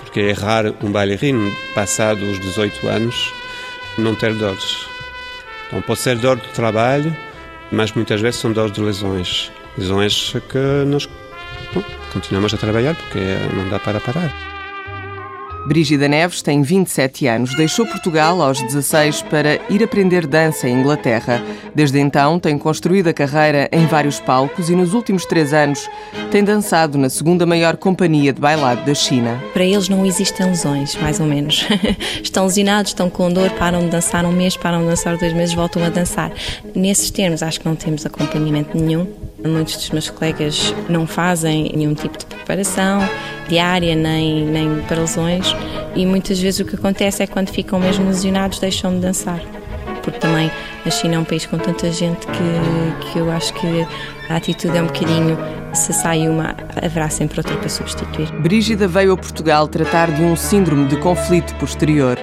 porque 0.00 0.20
é 0.20 0.32
raro 0.32 0.74
um 0.82 0.90
bailarino, 0.90 1.50
passado 1.74 2.24
os 2.30 2.38
18 2.40 2.88
anos, 2.88 3.32
não 3.98 4.14
ter 4.14 4.34
dores. 4.34 4.86
Então 5.66 5.80
pode 5.80 6.00
ser 6.00 6.16
dor 6.16 6.36
do 6.36 6.48
trabalho, 6.48 7.16
mas 7.70 7.92
muitas 7.92 8.20
vezes 8.20 8.40
são 8.40 8.52
dores 8.52 8.72
de 8.72 8.80
lesões. 8.80 9.50
Lesões 9.78 10.34
que 10.50 10.84
nós 10.86 11.08
bom, 11.72 11.82
continuamos 12.12 12.52
a 12.52 12.58
trabalhar 12.58 12.94
porque 12.94 13.20
não 13.54 13.68
dá 13.68 13.78
para 13.78 14.00
parar. 14.00 14.51
Brígida 15.66 16.08
Neves 16.08 16.42
tem 16.42 16.62
27 16.62 17.26
anos. 17.26 17.54
Deixou 17.54 17.86
Portugal 17.86 18.42
aos 18.42 18.60
16 18.60 19.22
para 19.22 19.60
ir 19.70 19.82
aprender 19.82 20.26
dança 20.26 20.68
em 20.68 20.80
Inglaterra. 20.80 21.40
Desde 21.74 22.00
então 22.00 22.38
tem 22.38 22.58
construído 22.58 23.08
a 23.08 23.12
carreira 23.12 23.68
em 23.70 23.86
vários 23.86 24.18
palcos 24.18 24.68
e 24.68 24.74
nos 24.74 24.92
últimos 24.92 25.24
três 25.24 25.52
anos 25.52 25.88
tem 26.30 26.42
dançado 26.42 26.98
na 26.98 27.08
segunda 27.08 27.46
maior 27.46 27.76
companhia 27.76 28.32
de 28.32 28.40
bailado 28.40 28.84
da 28.84 28.94
China. 28.94 29.40
Para 29.52 29.64
eles 29.64 29.88
não 29.88 30.04
existem 30.04 30.46
lesões, 30.46 30.96
mais 30.96 31.20
ou 31.20 31.26
menos. 31.26 31.66
estão 32.22 32.46
lesionados, 32.46 32.90
estão 32.90 33.08
com 33.08 33.32
dor, 33.32 33.50
param 33.50 33.80
de 33.80 33.88
dançar 33.88 34.24
um 34.24 34.32
mês, 34.32 34.56
param 34.56 34.80
de 34.80 34.88
dançar 34.88 35.16
dois 35.16 35.32
meses, 35.32 35.54
voltam 35.54 35.84
a 35.84 35.88
dançar. 35.88 36.32
Nesses 36.74 37.10
termos, 37.10 37.42
acho 37.42 37.60
que 37.60 37.66
não 37.66 37.76
temos 37.76 38.04
acompanhamento 38.04 38.76
nenhum. 38.76 39.06
Muitos 39.44 39.76
dos 39.76 39.90
meus 39.90 40.10
colegas 40.10 40.74
não 40.88 41.06
fazem 41.06 41.72
nenhum 41.74 41.94
tipo 41.94 42.16
de 42.16 42.26
preparação 42.26 43.00
diária, 43.48 43.94
nem, 43.94 44.46
nem 44.46 44.80
para 44.82 45.00
lesões, 45.00 45.54
e 45.94 46.06
muitas 46.06 46.38
vezes 46.38 46.60
o 46.60 46.64
que 46.64 46.76
acontece 46.76 47.22
é 47.22 47.26
que 47.26 47.32
quando 47.32 47.50
ficam 47.50 47.78
mesmo 47.78 48.06
lesionados 48.06 48.58
deixam 48.58 48.94
de 48.94 49.00
dançar. 49.00 49.40
Porque 50.02 50.18
também 50.18 50.50
a 50.84 50.90
China 50.90 51.16
é 51.16 51.18
um 51.18 51.24
país 51.24 51.46
com 51.46 51.58
tanta 51.58 51.90
gente 51.90 52.26
que, 52.26 53.12
que 53.12 53.18
eu 53.18 53.30
acho 53.30 53.52
que 53.54 53.86
a 54.28 54.36
atitude 54.36 54.76
é 54.76 54.82
um 54.82 54.86
bocadinho 54.86 55.38
se 55.72 55.92
sai 55.92 56.28
uma, 56.28 56.54
haverá 56.82 57.08
sempre 57.08 57.38
outra 57.40 57.56
para 57.56 57.68
substituir. 57.68 58.30
Brígida 58.40 58.88
veio 58.88 59.12
a 59.12 59.16
Portugal 59.16 59.68
tratar 59.68 60.10
de 60.10 60.22
um 60.22 60.36
síndrome 60.36 60.86
de 60.88 60.96
conflito 60.96 61.54
posterior. 61.56 62.18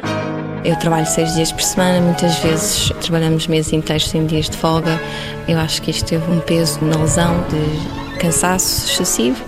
Eu 0.64 0.76
trabalho 0.76 1.06
seis 1.06 1.34
dias 1.36 1.52
por 1.52 1.62
semana, 1.62 2.02
muitas 2.02 2.36
vezes 2.40 2.92
trabalhamos 3.02 3.48
meses 3.48 3.72
inteiros 3.72 4.10
sem 4.10 4.26
dias 4.26 4.50
de 4.50 4.58
folga. 4.58 5.00
Eu 5.48 5.58
acho 5.58 5.82
que 5.82 5.92
isto 5.92 6.06
teve 6.06 6.30
um 6.30 6.40
peso 6.40 6.84
na 6.84 6.98
lesão 6.98 7.44
de 7.50 8.18
cansaço 8.20 8.92
excessivo, 8.92 9.44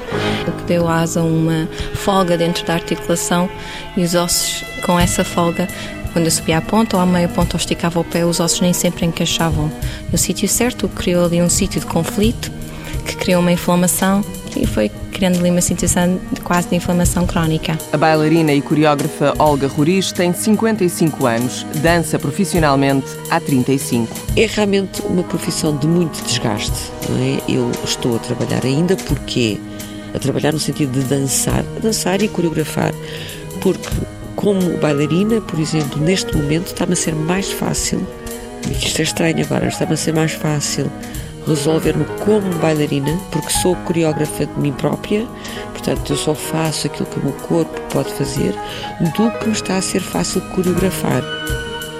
o 0.47 0.51
que 0.51 0.63
deu 0.63 0.87
asa 0.87 1.19
a 1.19 1.23
uma 1.23 1.67
folga 1.95 2.37
dentro 2.37 2.65
da 2.65 2.73
articulação 2.73 3.49
e 3.97 4.03
os 4.03 4.15
ossos 4.15 4.63
com 4.85 4.97
essa 4.97 5.23
folga 5.23 5.67
quando 6.13 6.25
eu 6.25 6.31
subia 6.31 6.57
à 6.57 6.61
ponta 6.61 6.97
ou 6.97 7.01
à 7.03 7.05
meia 7.05 7.27
ponta 7.27 7.55
ou 7.55 7.59
esticava 7.59 7.99
o 7.99 8.03
pé, 8.03 8.25
os 8.25 8.39
ossos 8.39 8.61
nem 8.61 8.73
sempre 8.73 9.05
encaixavam 9.05 9.71
no 10.11 10.17
sítio 10.17 10.47
certo, 10.47 10.85
o 10.85 10.89
que 10.89 10.95
criou 10.95 11.25
ali 11.25 11.41
um 11.41 11.49
sítio 11.49 11.79
de 11.79 11.85
conflito, 11.85 12.51
que 13.05 13.15
criou 13.15 13.41
uma 13.41 13.51
inflamação 13.51 14.23
e 14.55 14.65
foi 14.65 14.91
criando 15.21 15.37
ali 15.37 15.51
uma 15.51 15.61
situação 15.61 16.19
de 16.31 16.41
quase 16.41 16.69
de 16.69 16.77
inflamação 16.77 17.27
crónica. 17.27 17.77
A 17.93 17.97
bailarina 17.97 18.51
e 18.53 18.59
coreógrafa 18.59 19.35
Olga 19.37 19.67
Ruriz 19.67 20.11
tem 20.11 20.33
55 20.33 21.27
anos, 21.27 21.63
dança 21.75 22.17
profissionalmente 22.17 23.05
há 23.29 23.39
35. 23.39 24.11
É 24.35 24.47
realmente 24.47 24.99
uma 25.03 25.21
profissão 25.21 25.77
de 25.77 25.85
muito 25.85 26.25
desgaste, 26.25 26.91
não 27.07 27.17
é? 27.17 27.39
Eu 27.47 27.69
estou 27.83 28.15
a 28.15 28.19
trabalhar 28.19 28.65
ainda 28.65 28.95
porque 28.95 29.59
a 30.15 30.17
trabalhar 30.17 30.53
no 30.53 30.59
sentido 30.59 30.99
de 30.99 31.05
dançar, 31.05 31.61
dançar 31.83 32.19
e 32.23 32.27
coreografar, 32.27 32.91
porque 33.61 33.89
como 34.35 34.75
bailarina, 34.79 35.39
por 35.39 35.59
exemplo, 35.59 36.01
neste 36.01 36.35
momento 36.35 36.65
está-me 36.65 36.93
a 36.93 36.95
ser 36.95 37.13
mais 37.13 37.51
fácil, 37.51 38.01
isto 38.71 38.99
é 38.99 39.03
estranho 39.03 39.45
agora, 39.45 39.67
está-me 39.67 39.93
a 39.93 39.97
ser 39.97 40.15
mais 40.15 40.31
fácil 40.31 40.91
resolver-me 41.47 42.05
como 42.23 42.53
bailarina, 42.55 43.17
porque 43.31 43.49
sou 43.49 43.75
coreógrafa 43.77 44.45
de 44.45 44.59
mim 44.59 44.71
própria, 44.71 45.27
portanto 45.71 46.11
eu 46.11 46.17
só 46.17 46.33
faço 46.33 46.87
aquilo 46.87 47.07
que 47.07 47.19
o 47.19 47.23
meu 47.23 47.33
corpo 47.33 47.81
pode 47.91 48.11
fazer, 48.13 48.55
do 48.99 49.31
que 49.39 49.47
me 49.47 49.53
está 49.53 49.77
a 49.77 49.81
ser 49.81 50.01
fácil 50.01 50.41
coreografar. 50.53 51.23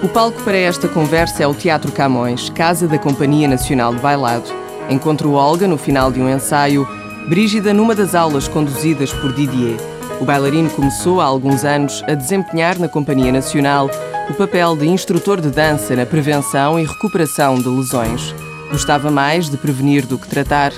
O 0.03 0.09
palco 0.09 0.41
para 0.43 0.57
esta 0.57 0.87
conversa 0.87 1.43
é 1.43 1.47
o 1.47 1.53
Teatro 1.53 1.91
Camões, 1.91 2.49
casa 2.49 2.87
da 2.87 2.97
Companhia 2.97 3.47
Nacional 3.47 3.93
de 3.93 4.01
Bailado. 4.01 4.49
Encontro 4.89 5.33
Olga 5.33 5.67
no 5.67 5.77
final 5.77 6.11
de 6.11 6.19
um 6.19 6.27
ensaio, 6.27 6.87
Brígida 7.29 7.71
numa 7.71 7.93
das 7.93 8.15
aulas 8.15 8.47
conduzidas 8.47 9.13
por 9.13 9.31
Didier. 9.31 9.77
O 10.19 10.25
bailarino 10.25 10.69
começou 10.71 11.21
há 11.21 11.25
alguns 11.25 11.63
anos 11.63 12.03
a 12.07 12.13
desempenhar 12.13 12.79
na 12.79 12.87
Companhia 12.87 13.31
Nacional 13.31 13.89
o 14.29 14.33
papel 14.33 14.75
de 14.75 14.87
instrutor 14.87 15.39
de 15.39 15.49
dança 15.49 15.95
na 15.95 16.05
prevenção 16.05 16.79
e 16.79 16.85
recuperação 16.85 17.55
de 17.55 17.67
lesões. 17.67 18.33
Gostava 18.71 19.11
mais 19.11 19.49
de 19.49 19.57
prevenir 19.57 20.05
do 20.05 20.17
que 20.17 20.27
tratar, 20.27 20.71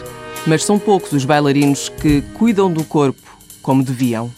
mas 0.47 0.65
são 0.65 0.79
poucos 0.79 1.11
os 1.13 1.25
bailarinos 1.25 1.89
que 1.89 2.21
cuidam 2.33 2.71
do 2.71 2.83
corpo 2.83 3.21
como 3.61 3.83
deviam. 3.83 4.31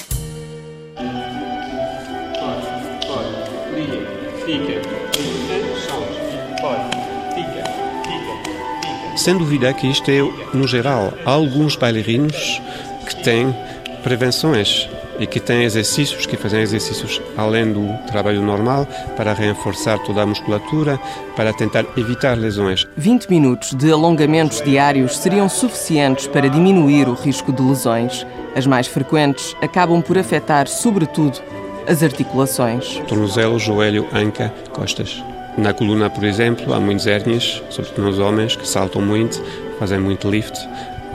Sem 9.15 9.37
dúvida 9.37 9.73
que 9.73 9.87
isto 9.87 10.11
é 10.11 10.19
no 10.53 10.67
geral. 10.67 11.13
Há 11.25 11.31
alguns 11.31 11.77
bailarinos 11.77 12.61
que 13.07 13.23
têm 13.23 13.55
prevenções 14.03 14.87
e 15.19 15.27
que 15.27 15.39
têm 15.39 15.63
exercícios, 15.63 16.25
que 16.25 16.37
fazem 16.37 16.61
exercícios 16.61 17.21
além 17.37 17.71
do 17.71 17.87
trabalho 18.07 18.41
normal 18.41 18.87
para 19.15 19.33
reforçar 19.33 19.99
toda 19.99 20.21
a 20.21 20.25
musculatura, 20.25 20.99
para 21.35 21.53
tentar 21.53 21.85
evitar 21.97 22.37
lesões. 22.37 22.87
20 22.97 23.29
minutos 23.29 23.73
de 23.73 23.91
alongamentos 23.91 24.61
diários 24.61 25.17
seriam 25.17 25.47
suficientes 25.47 26.27
para 26.27 26.49
diminuir 26.49 27.07
o 27.07 27.13
risco 27.13 27.51
de 27.51 27.61
lesões. 27.61 28.25
As 28.55 28.65
mais 28.65 28.87
frequentes 28.87 29.55
acabam 29.61 30.01
por 30.01 30.17
afetar, 30.17 30.67
sobretudo, 30.67 31.39
as 31.87 32.01
articulações. 32.01 33.01
Tornozelo, 33.07 33.59
joelho, 33.59 34.07
anca, 34.13 34.51
costas. 34.71 35.23
Na 35.57 35.73
coluna, 35.73 36.09
por 36.09 36.23
exemplo, 36.25 36.73
há 36.73 36.79
muitas 36.79 37.07
hérnias, 37.07 37.63
sobretudo 37.69 38.07
nos 38.07 38.19
homens, 38.19 38.55
que 38.55 38.67
saltam 38.67 39.01
muito, 39.01 39.41
fazem 39.79 39.99
muito 39.99 40.29
lift, 40.29 40.57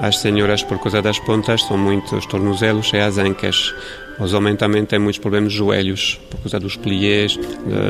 as 0.00 0.18
senhoras, 0.18 0.62
por 0.62 0.78
causa 0.78 1.02
das 1.02 1.18
pontas, 1.18 1.62
são 1.62 1.76
muitos 1.76 2.24
tornozelos 2.26 2.92
e 2.92 2.98
as 2.98 3.18
ancas. 3.18 3.74
Os 4.20 4.34
homens 4.34 4.58
também 4.58 4.84
têm 4.84 4.98
muitos 4.98 5.18
problemas 5.18 5.50
de 5.50 5.58
joelhos, 5.58 6.20
por 6.28 6.40
causa 6.42 6.60
dos 6.60 6.76
pliés, 6.76 7.38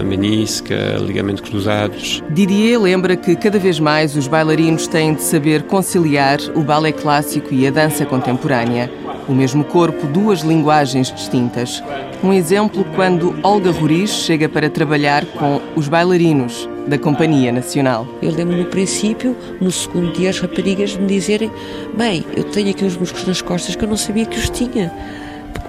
menisca, 0.05 0.97
ligamentos 1.05 1.43
cruzados. 1.49 2.23
Didier 2.31 2.81
lembra 2.81 3.17
que 3.17 3.35
cada 3.35 3.59
vez 3.59 3.81
mais 3.81 4.17
os 4.17 4.29
bailarinos 4.29 4.87
têm 4.87 5.15
de 5.15 5.23
saber 5.23 5.65
conciliar 5.65 6.39
o 6.55 6.61
balé 6.61 6.93
clássico 6.93 7.53
e 7.53 7.67
a 7.67 7.71
dança 7.71 8.07
contemporânea. 8.07 8.91
O 9.29 9.33
mesmo 9.33 9.65
corpo, 9.65 10.07
duas 10.07 10.41
linguagens 10.41 11.13
distintas. 11.13 11.83
Um 12.23 12.33
exemplo 12.33 12.85
quando 12.95 13.35
Olga 13.43 13.71
Ruriz 13.71 14.11
chega 14.11 14.49
para 14.49 14.71
trabalhar 14.71 15.25
com 15.27 15.61
os 15.75 15.89
bailarinos 15.89 16.69
da 16.87 16.99
Companhia 16.99 17.51
Nacional. 17.53 18.07
Eu 18.23 18.33
lembro 18.33 18.57
no 18.57 18.67
princípio, 18.67 19.37
no 19.61 19.71
segundo 19.71 20.13
dia, 20.13 20.31
as 20.31 20.39
raparigas 20.39 20.97
me 20.97 21.07
dizerem: 21.07 21.51
Bem, 21.97 22.25
eu 22.37 22.45
tenho 22.45 22.71
aqui 22.71 22.85
uns 22.85 22.97
músculos 22.97 23.27
nas 23.27 23.43
costas 23.43 23.75
que 23.75 23.85
eu 23.85 23.89
não 23.89 23.97
sabia 23.97 24.27
que 24.27 24.39
os 24.39 24.49
tinha. 24.49 24.93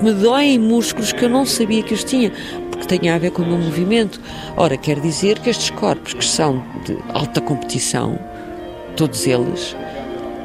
Me 0.02 0.14
doem 0.14 0.58
músculos 0.58 1.14
que 1.14 1.24
eu 1.24 1.30
não 1.30 1.46
sabia 1.46 1.84
que 1.84 1.94
os 1.94 2.04
tinha. 2.04 2.32
Porque 2.72 2.88
tem 2.88 3.10
a 3.10 3.20
ver 3.20 3.30
com 3.32 3.44
o 3.44 3.46
meu 3.46 3.58
movimento. 3.58 4.20
Ora, 4.58 4.76
quer 4.76 5.00
dizer 5.00 5.38
que 5.40 5.50
estes 5.50 5.70
corpos 5.70 6.14
que 6.14 6.26
são 6.26 6.64
de 6.86 6.98
alta 7.14 7.40
competição, 7.40 8.18
todos 8.98 9.28
eles, 9.28 9.76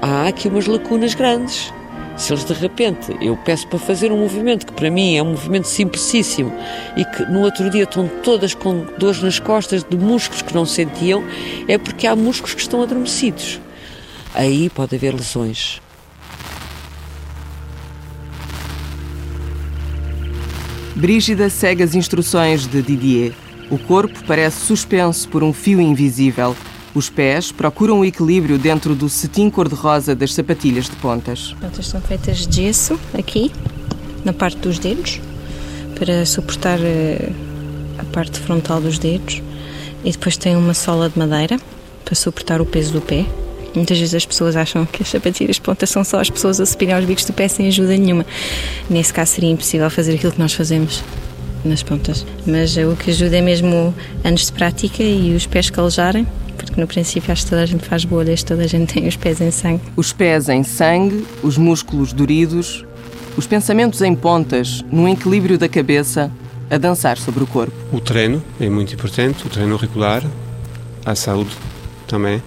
há 0.03 0.29
aqui 0.29 0.49
umas 0.49 0.67
lacunas 0.67 1.15
grandes. 1.15 1.73
Se 2.19 2.33
eles 2.33 2.45
de 2.45 2.53
repente, 2.53 3.17
eu 3.21 3.37
peço 3.37 3.67
para 3.69 3.79
fazer 3.79 4.13
um 4.13 4.19
movimento 4.19 4.67
que 4.67 4.73
para 4.73 4.91
mim 4.91 5.17
é 5.17 5.23
um 5.23 5.31
movimento 5.31 5.69
simplicíssimo 5.69 6.53
e 6.97 7.05
que 7.05 7.23
no 7.25 7.41
outro 7.41 7.71
dia 7.71 7.85
estão 7.85 8.09
todas 8.23 8.55
com 8.55 8.87
dores 8.99 9.23
nas 9.23 9.39
costas 9.39 9.85
de 9.85 9.97
músculos 9.97 10.43
que 10.43 10.55
não 10.55 10.65
sentiam, 10.65 11.23
é 11.69 11.77
porque 11.77 12.07
há 12.07 12.17
músculos 12.17 12.55
que 12.55 12.61
estão 12.61 12.83
adormecidos. 12.83 13.61
Aí 14.35 14.71
pode 14.71 14.97
haver 14.97 15.15
lesões. 15.15 15.81
Brígida 20.97 21.51
segue 21.51 21.83
as 21.83 21.95
instruções 21.95 22.67
de 22.67 22.81
Didier. 22.81 23.35
O 23.71 23.77
corpo 23.77 24.19
parece 24.27 24.65
suspenso 24.65 25.29
por 25.29 25.45
um 25.45 25.53
fio 25.53 25.79
invisível. 25.79 26.57
Os 26.95 27.11
pés 27.11 27.53
procuram 27.53 28.01
o 28.01 28.05
equilíbrio 28.05 28.57
dentro 28.57 28.95
do 28.95 29.07
cetim 29.07 29.51
cor-de-rosa 29.51 30.15
das 30.15 30.33
sapatilhas 30.33 30.87
de 30.87 30.97
pontas. 30.97 31.53
As 31.53 31.61
pontas 31.61 31.87
são 31.89 32.01
feitas 32.01 32.47
de 32.47 32.63
gesso 32.63 32.99
aqui, 33.13 33.53
na 34.25 34.33
parte 34.33 34.57
dos 34.57 34.79
dedos, 34.79 35.21
para 35.99 36.25
suportar 36.25 36.79
eh, 36.81 37.31
a 37.99 38.05
parte 38.05 38.41
frontal 38.41 38.81
dos 38.81 38.99
dedos. 38.99 39.43
E 40.03 40.11
depois 40.11 40.39
tem 40.39 40.57
uma 40.57 40.73
sola 40.73 41.11
de 41.11 41.19
madeira 41.19 41.61
para 42.07 42.15
suportar 42.15 42.63
o 42.63 42.65
peso 42.65 42.95
do 42.95 43.03
pé. 43.03 43.27
Muitas 43.77 43.99
vezes 43.99 44.15
as 44.15 44.25
pessoas 44.25 44.57
acham 44.57 44.87
que 44.87 45.03
as 45.03 45.11
sapatilhas 45.11 45.57
de 45.57 45.63
ponta 45.63 45.85
são 45.85 46.03
só 46.03 46.19
as 46.19 46.31
pessoas 46.31 46.59
a 46.59 46.65
subirem 46.65 46.95
aos 46.95 47.05
bicos 47.05 47.27
do 47.27 47.33
pé 47.35 47.47
sem 47.47 47.69
ajuda 47.69 47.97
nenhuma. 47.97 48.25
Nesse 48.89 49.13
caso 49.13 49.33
seria 49.33 49.51
impossível 49.51 49.91
fazer 49.91 50.15
aquilo 50.15 50.33
que 50.33 50.39
nós 50.39 50.55
fazemos 50.55 51.05
nas 51.63 51.83
pontas. 51.83 52.25
Mas 52.47 52.75
o 52.79 52.97
que 52.97 53.11
ajuda 53.11 53.37
é 53.37 53.43
mesmo 53.43 53.95
anos 54.25 54.47
de 54.47 54.53
prática 54.53 55.03
e 55.03 55.35
os 55.35 55.47
pés 55.47 55.69
calejarem, 55.69 56.27
porque 56.57 56.81
no 56.81 56.87
princípio 56.87 57.31
acho 57.31 57.45
que 57.45 57.51
toda 57.51 57.63
a 57.63 57.67
gente 57.67 57.85
faz 57.85 58.07
bolhas, 58.07 58.43
toda 58.43 58.63
a 58.63 58.67
gente 58.67 58.93
tem 58.95 59.07
os 59.07 59.17
pés 59.17 59.43
em 59.43 59.51
sangue. 59.51 59.83
Os 59.95 60.11
pés 60.11 60.49
em 60.49 60.63
sangue, 60.63 61.27
os 61.43 61.59
músculos 61.59 62.15
doridos, 62.15 62.83
os 63.37 63.47
pensamentos 63.47 64.01
em 64.01 64.15
pontas, 64.15 64.83
no 64.91 65.07
equilíbrio 65.07 65.59
da 65.59 65.69
cabeça, 65.69 66.33
a 66.71 66.79
dançar 66.79 67.19
sobre 67.19 67.45
o 67.45 67.47
corpo. 67.47 67.75
O 67.93 68.01
treino 68.01 68.43
é 68.59 68.71
muito 68.71 68.95
importante, 68.95 69.47
o 69.47 69.51
treino 69.51 69.77
regular, 69.77 70.25
a 71.05 71.15
saúde 71.15 71.51
também 72.09 72.43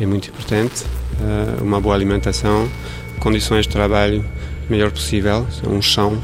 é 0.00 0.06
muito 0.06 0.28
importante, 0.28 0.84
uh, 1.20 1.62
uma 1.62 1.80
boa 1.80 1.94
alimentação, 1.94 2.68
condições 3.20 3.66
de 3.66 3.72
trabalho 3.72 4.24
melhor 4.68 4.90
possível, 4.90 5.46
um 5.66 5.80
chão 5.80 6.22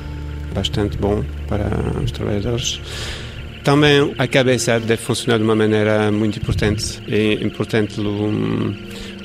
bastante 0.54 0.96
bom 0.96 1.24
para 1.46 1.68
os 2.02 2.10
trabalhadores. 2.10 2.80
Também 3.62 4.14
a 4.18 4.26
cabeça 4.26 4.80
deve 4.80 5.02
funcionar 5.02 5.38
de 5.38 5.44
uma 5.44 5.54
maneira 5.54 6.10
muito 6.10 6.38
importante. 6.38 7.00
É 7.08 7.34
importante 7.34 8.00
um, 8.00 8.74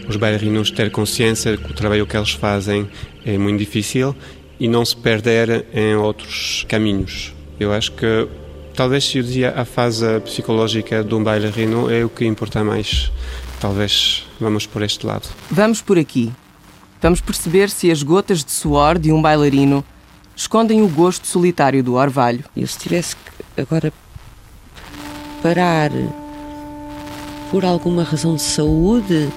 os 0.08 0.18
bailarinos 0.18 0.70
ter 0.70 0.92
consciência 0.92 1.58
que 1.58 1.72
o 1.72 1.74
trabalho 1.74 2.06
que 2.06 2.18
eles 2.18 2.32
fazem 2.32 2.88
é 3.26 3.38
muito 3.38 3.60
difícil 3.60 4.16
e 4.60 4.68
não 4.68 4.86
se 4.86 4.96
perder 4.96 5.66
em 5.74 5.96
outros 5.96 6.66
caminhos. 6.68 7.34
Eu 7.60 7.72
acho 7.72 7.94
que 7.94 8.28
talvez 8.76 9.06
se 9.06 9.18
eu 9.18 9.24
dizia 9.24 9.54
a 9.56 9.64
fase 9.64 10.20
psicológica 10.20 11.04
de 11.04 11.16
um 11.16 11.24
bailarino 11.24 11.90
é 11.90 12.04
o 12.04 12.10
que 12.10 12.26
importa 12.26 12.64
mais 12.64 13.10
Talvez 13.60 14.25
vamos 14.40 14.66
por 14.66 14.82
este 14.82 15.06
lado. 15.06 15.28
Vamos 15.50 15.82
por 15.82 15.98
aqui. 15.98 16.32
Vamos 17.02 17.22
perceber 17.22 17.70
se 17.70 17.92
as 17.92 18.02
gotas 18.02 18.44
de 18.44 18.52
suor 18.52 18.98
de 18.98 19.12
um 19.12 19.22
bailarino 19.22 19.84
escondem 20.36 20.82
o 20.82 20.88
gosto 20.88 21.28
solitário 21.28 21.84
do 21.84 21.94
orvalho. 21.94 22.44
Eu 22.56 22.68
se 22.68 22.80
tivesse 22.80 23.16
que 23.16 23.62
agora 23.62 23.94
parar 25.42 25.92
por 27.52 27.64
alguma 27.64 28.04
razão 28.04 28.36
de 28.36 28.42
saúde, 28.42 29.30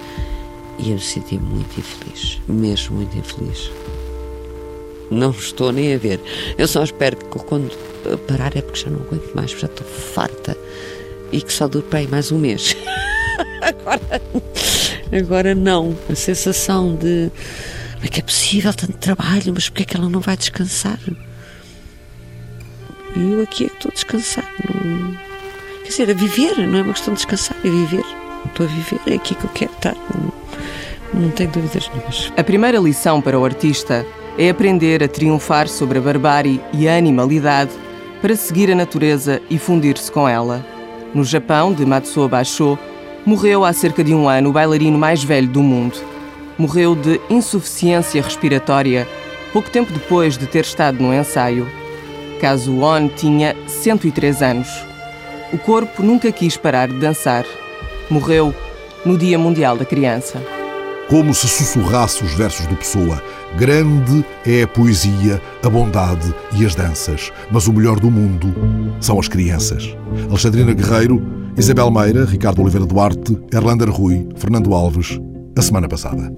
ia 0.79 0.95
me 0.95 1.01
sentir 1.01 1.39
muito 1.39 1.79
infeliz, 1.79 2.41
mesmo 2.49 2.97
muito 2.97 3.17
infeliz. 3.17 3.71
Não 5.11 5.31
estou 5.31 5.73
nem 5.73 5.95
a 5.95 5.99
ver. 5.99 6.21
Eu 6.57 6.67
só 6.67 6.83
espero 6.83 7.17
que 7.17 7.39
quando 7.41 7.71
parar 8.27 8.57
é 8.57 8.63
porque 8.63 8.81
já 8.81 8.91
não 8.91 9.01
aguento 9.01 9.35
mais, 9.35 9.51
já 9.51 9.67
estou 9.67 9.87
farta 9.87 10.57
e 11.33 11.41
que 11.41 11.53
só 11.53 11.69
dure 11.69 11.85
para 11.85 12.01
aí 12.01 12.07
mais 12.09 12.33
um 12.33 12.39
mês. 12.39 12.75
agora, 13.61 14.23
agora 15.17 15.55
não. 15.55 15.97
A 16.11 16.15
sensação 16.15 16.95
de 16.95 17.31
como 17.95 18.07
é 18.07 18.09
que 18.09 18.21
é 18.21 18.23
possível 18.23 18.73
tanto 18.73 18.97
trabalho, 18.99 19.53
mas 19.55 19.69
porquê 19.69 19.83
é 19.83 19.87
que 19.87 19.97
ela 19.97 20.09
não 20.09 20.21
vai 20.21 20.37
descansar? 20.37 20.99
E 23.17 23.33
eu 23.33 23.43
aqui 23.43 23.65
é 23.65 23.69
que 23.69 23.75
estou 23.75 23.91
a 23.91 23.95
descansar. 23.95 24.55
Quer 25.83 25.89
dizer, 25.89 26.11
a 26.11 26.15
viver, 26.15 26.59
não 26.59 26.79
é 26.79 26.83
uma 26.83 26.93
questão 26.93 27.15
de 27.15 27.19
descansar, 27.19 27.57
é 27.65 27.69
viver. 27.69 28.05
Estou 28.47 28.67
a 28.67 28.69
viver, 28.69 29.01
é 29.07 29.15
aqui 29.15 29.35
que 29.35 29.45
eu 29.45 29.51
quero 29.51 29.73
estar. 29.73 29.97
Não, 30.15 31.23
não 31.23 31.31
tenho 31.31 31.51
dúvidas 31.51 31.89
nenhumas. 31.89 32.33
A 32.37 32.45
primeira 32.45 32.79
lição 32.79 33.21
para 33.21 33.39
o 33.39 33.45
artista 33.45 34.07
é 34.39 34.51
aprender 34.51 35.03
a 35.03 35.09
triunfar 35.09 35.67
sobre 35.67 35.99
a 35.99 36.01
barbárie 36.01 36.61
e 36.73 36.89
a 36.89 36.97
animalidade 36.97 37.73
para 38.21 38.37
seguir 38.37 38.71
a 38.71 38.75
natureza 38.75 39.43
e 39.51 39.59
fundir-se 39.59 40.13
com 40.13 40.29
ela. 40.29 40.65
No 41.13 41.25
Japão, 41.25 41.73
de 41.73 41.85
Matsuo 41.85 42.29
Basho, 42.29 42.79
morreu 43.29 43.63
há 43.63 43.75
cerca 43.75 44.03
de 44.03 44.15
um 44.15 44.27
ano 44.27 44.49
o 44.49 44.53
bailarino 44.55 44.97
mais 44.97 45.23
velho 45.23 45.49
do 45.49 45.63
mundo. 45.63 45.99
Morreu 46.57 46.97
de 46.97 47.21
insuficiência 47.29 48.23
respiratória 48.23 49.07
pouco 49.53 49.71
tempo 49.71 49.93
depois 49.93 50.39
de 50.39 50.47
ter 50.47 50.65
estado 50.65 51.03
no 51.03 51.13
ensaio. 51.13 51.69
On 52.43 53.09
tinha 53.09 53.55
103 53.67 54.43
anos. 54.43 54.69
O 55.53 55.59
corpo 55.59 56.03
nunca 56.03 56.33
quis 56.33 56.57
parar 56.57 56.89
de 56.89 56.99
dançar. 56.99 57.45
Morreu 58.09 58.55
no 59.05 59.19
Dia 59.19 59.39
Mundial 59.39 59.77
da 59.77 59.85
Criança. 59.85 60.43
Como 61.07 61.35
se 61.35 61.49
sussurrasse 61.49 62.25
os 62.25 62.33
versos 62.33 62.67
do 62.67 62.77
Pessoa. 62.77 63.23
Grande 63.57 64.25
é 64.47 64.63
a 64.63 64.69
poesia, 64.69 65.41
a 65.63 65.69
bondade 65.69 66.35
e 66.55 66.65
as 66.65 66.75
danças, 66.75 67.31
mas 67.51 67.67
o 67.67 67.73
melhor 67.75 68.01
do 68.01 68.11
mundo 68.11 68.55
são 69.01 69.19
as 69.19 69.29
crianças. 69.29 69.95
Alexandrina 70.31 70.73
Guerreiro 70.73 71.38
Isabel 71.57 71.91
Meira, 71.91 72.25
Ricardo 72.25 72.63
Oliveira 72.63 72.87
Duarte, 72.87 73.39
Erlander 73.53 73.89
Rui, 73.89 74.29
Fernando 74.37 74.75
Alves, 74.75 75.19
a 75.57 75.63
semana 75.63 75.89
passada. 75.89 76.33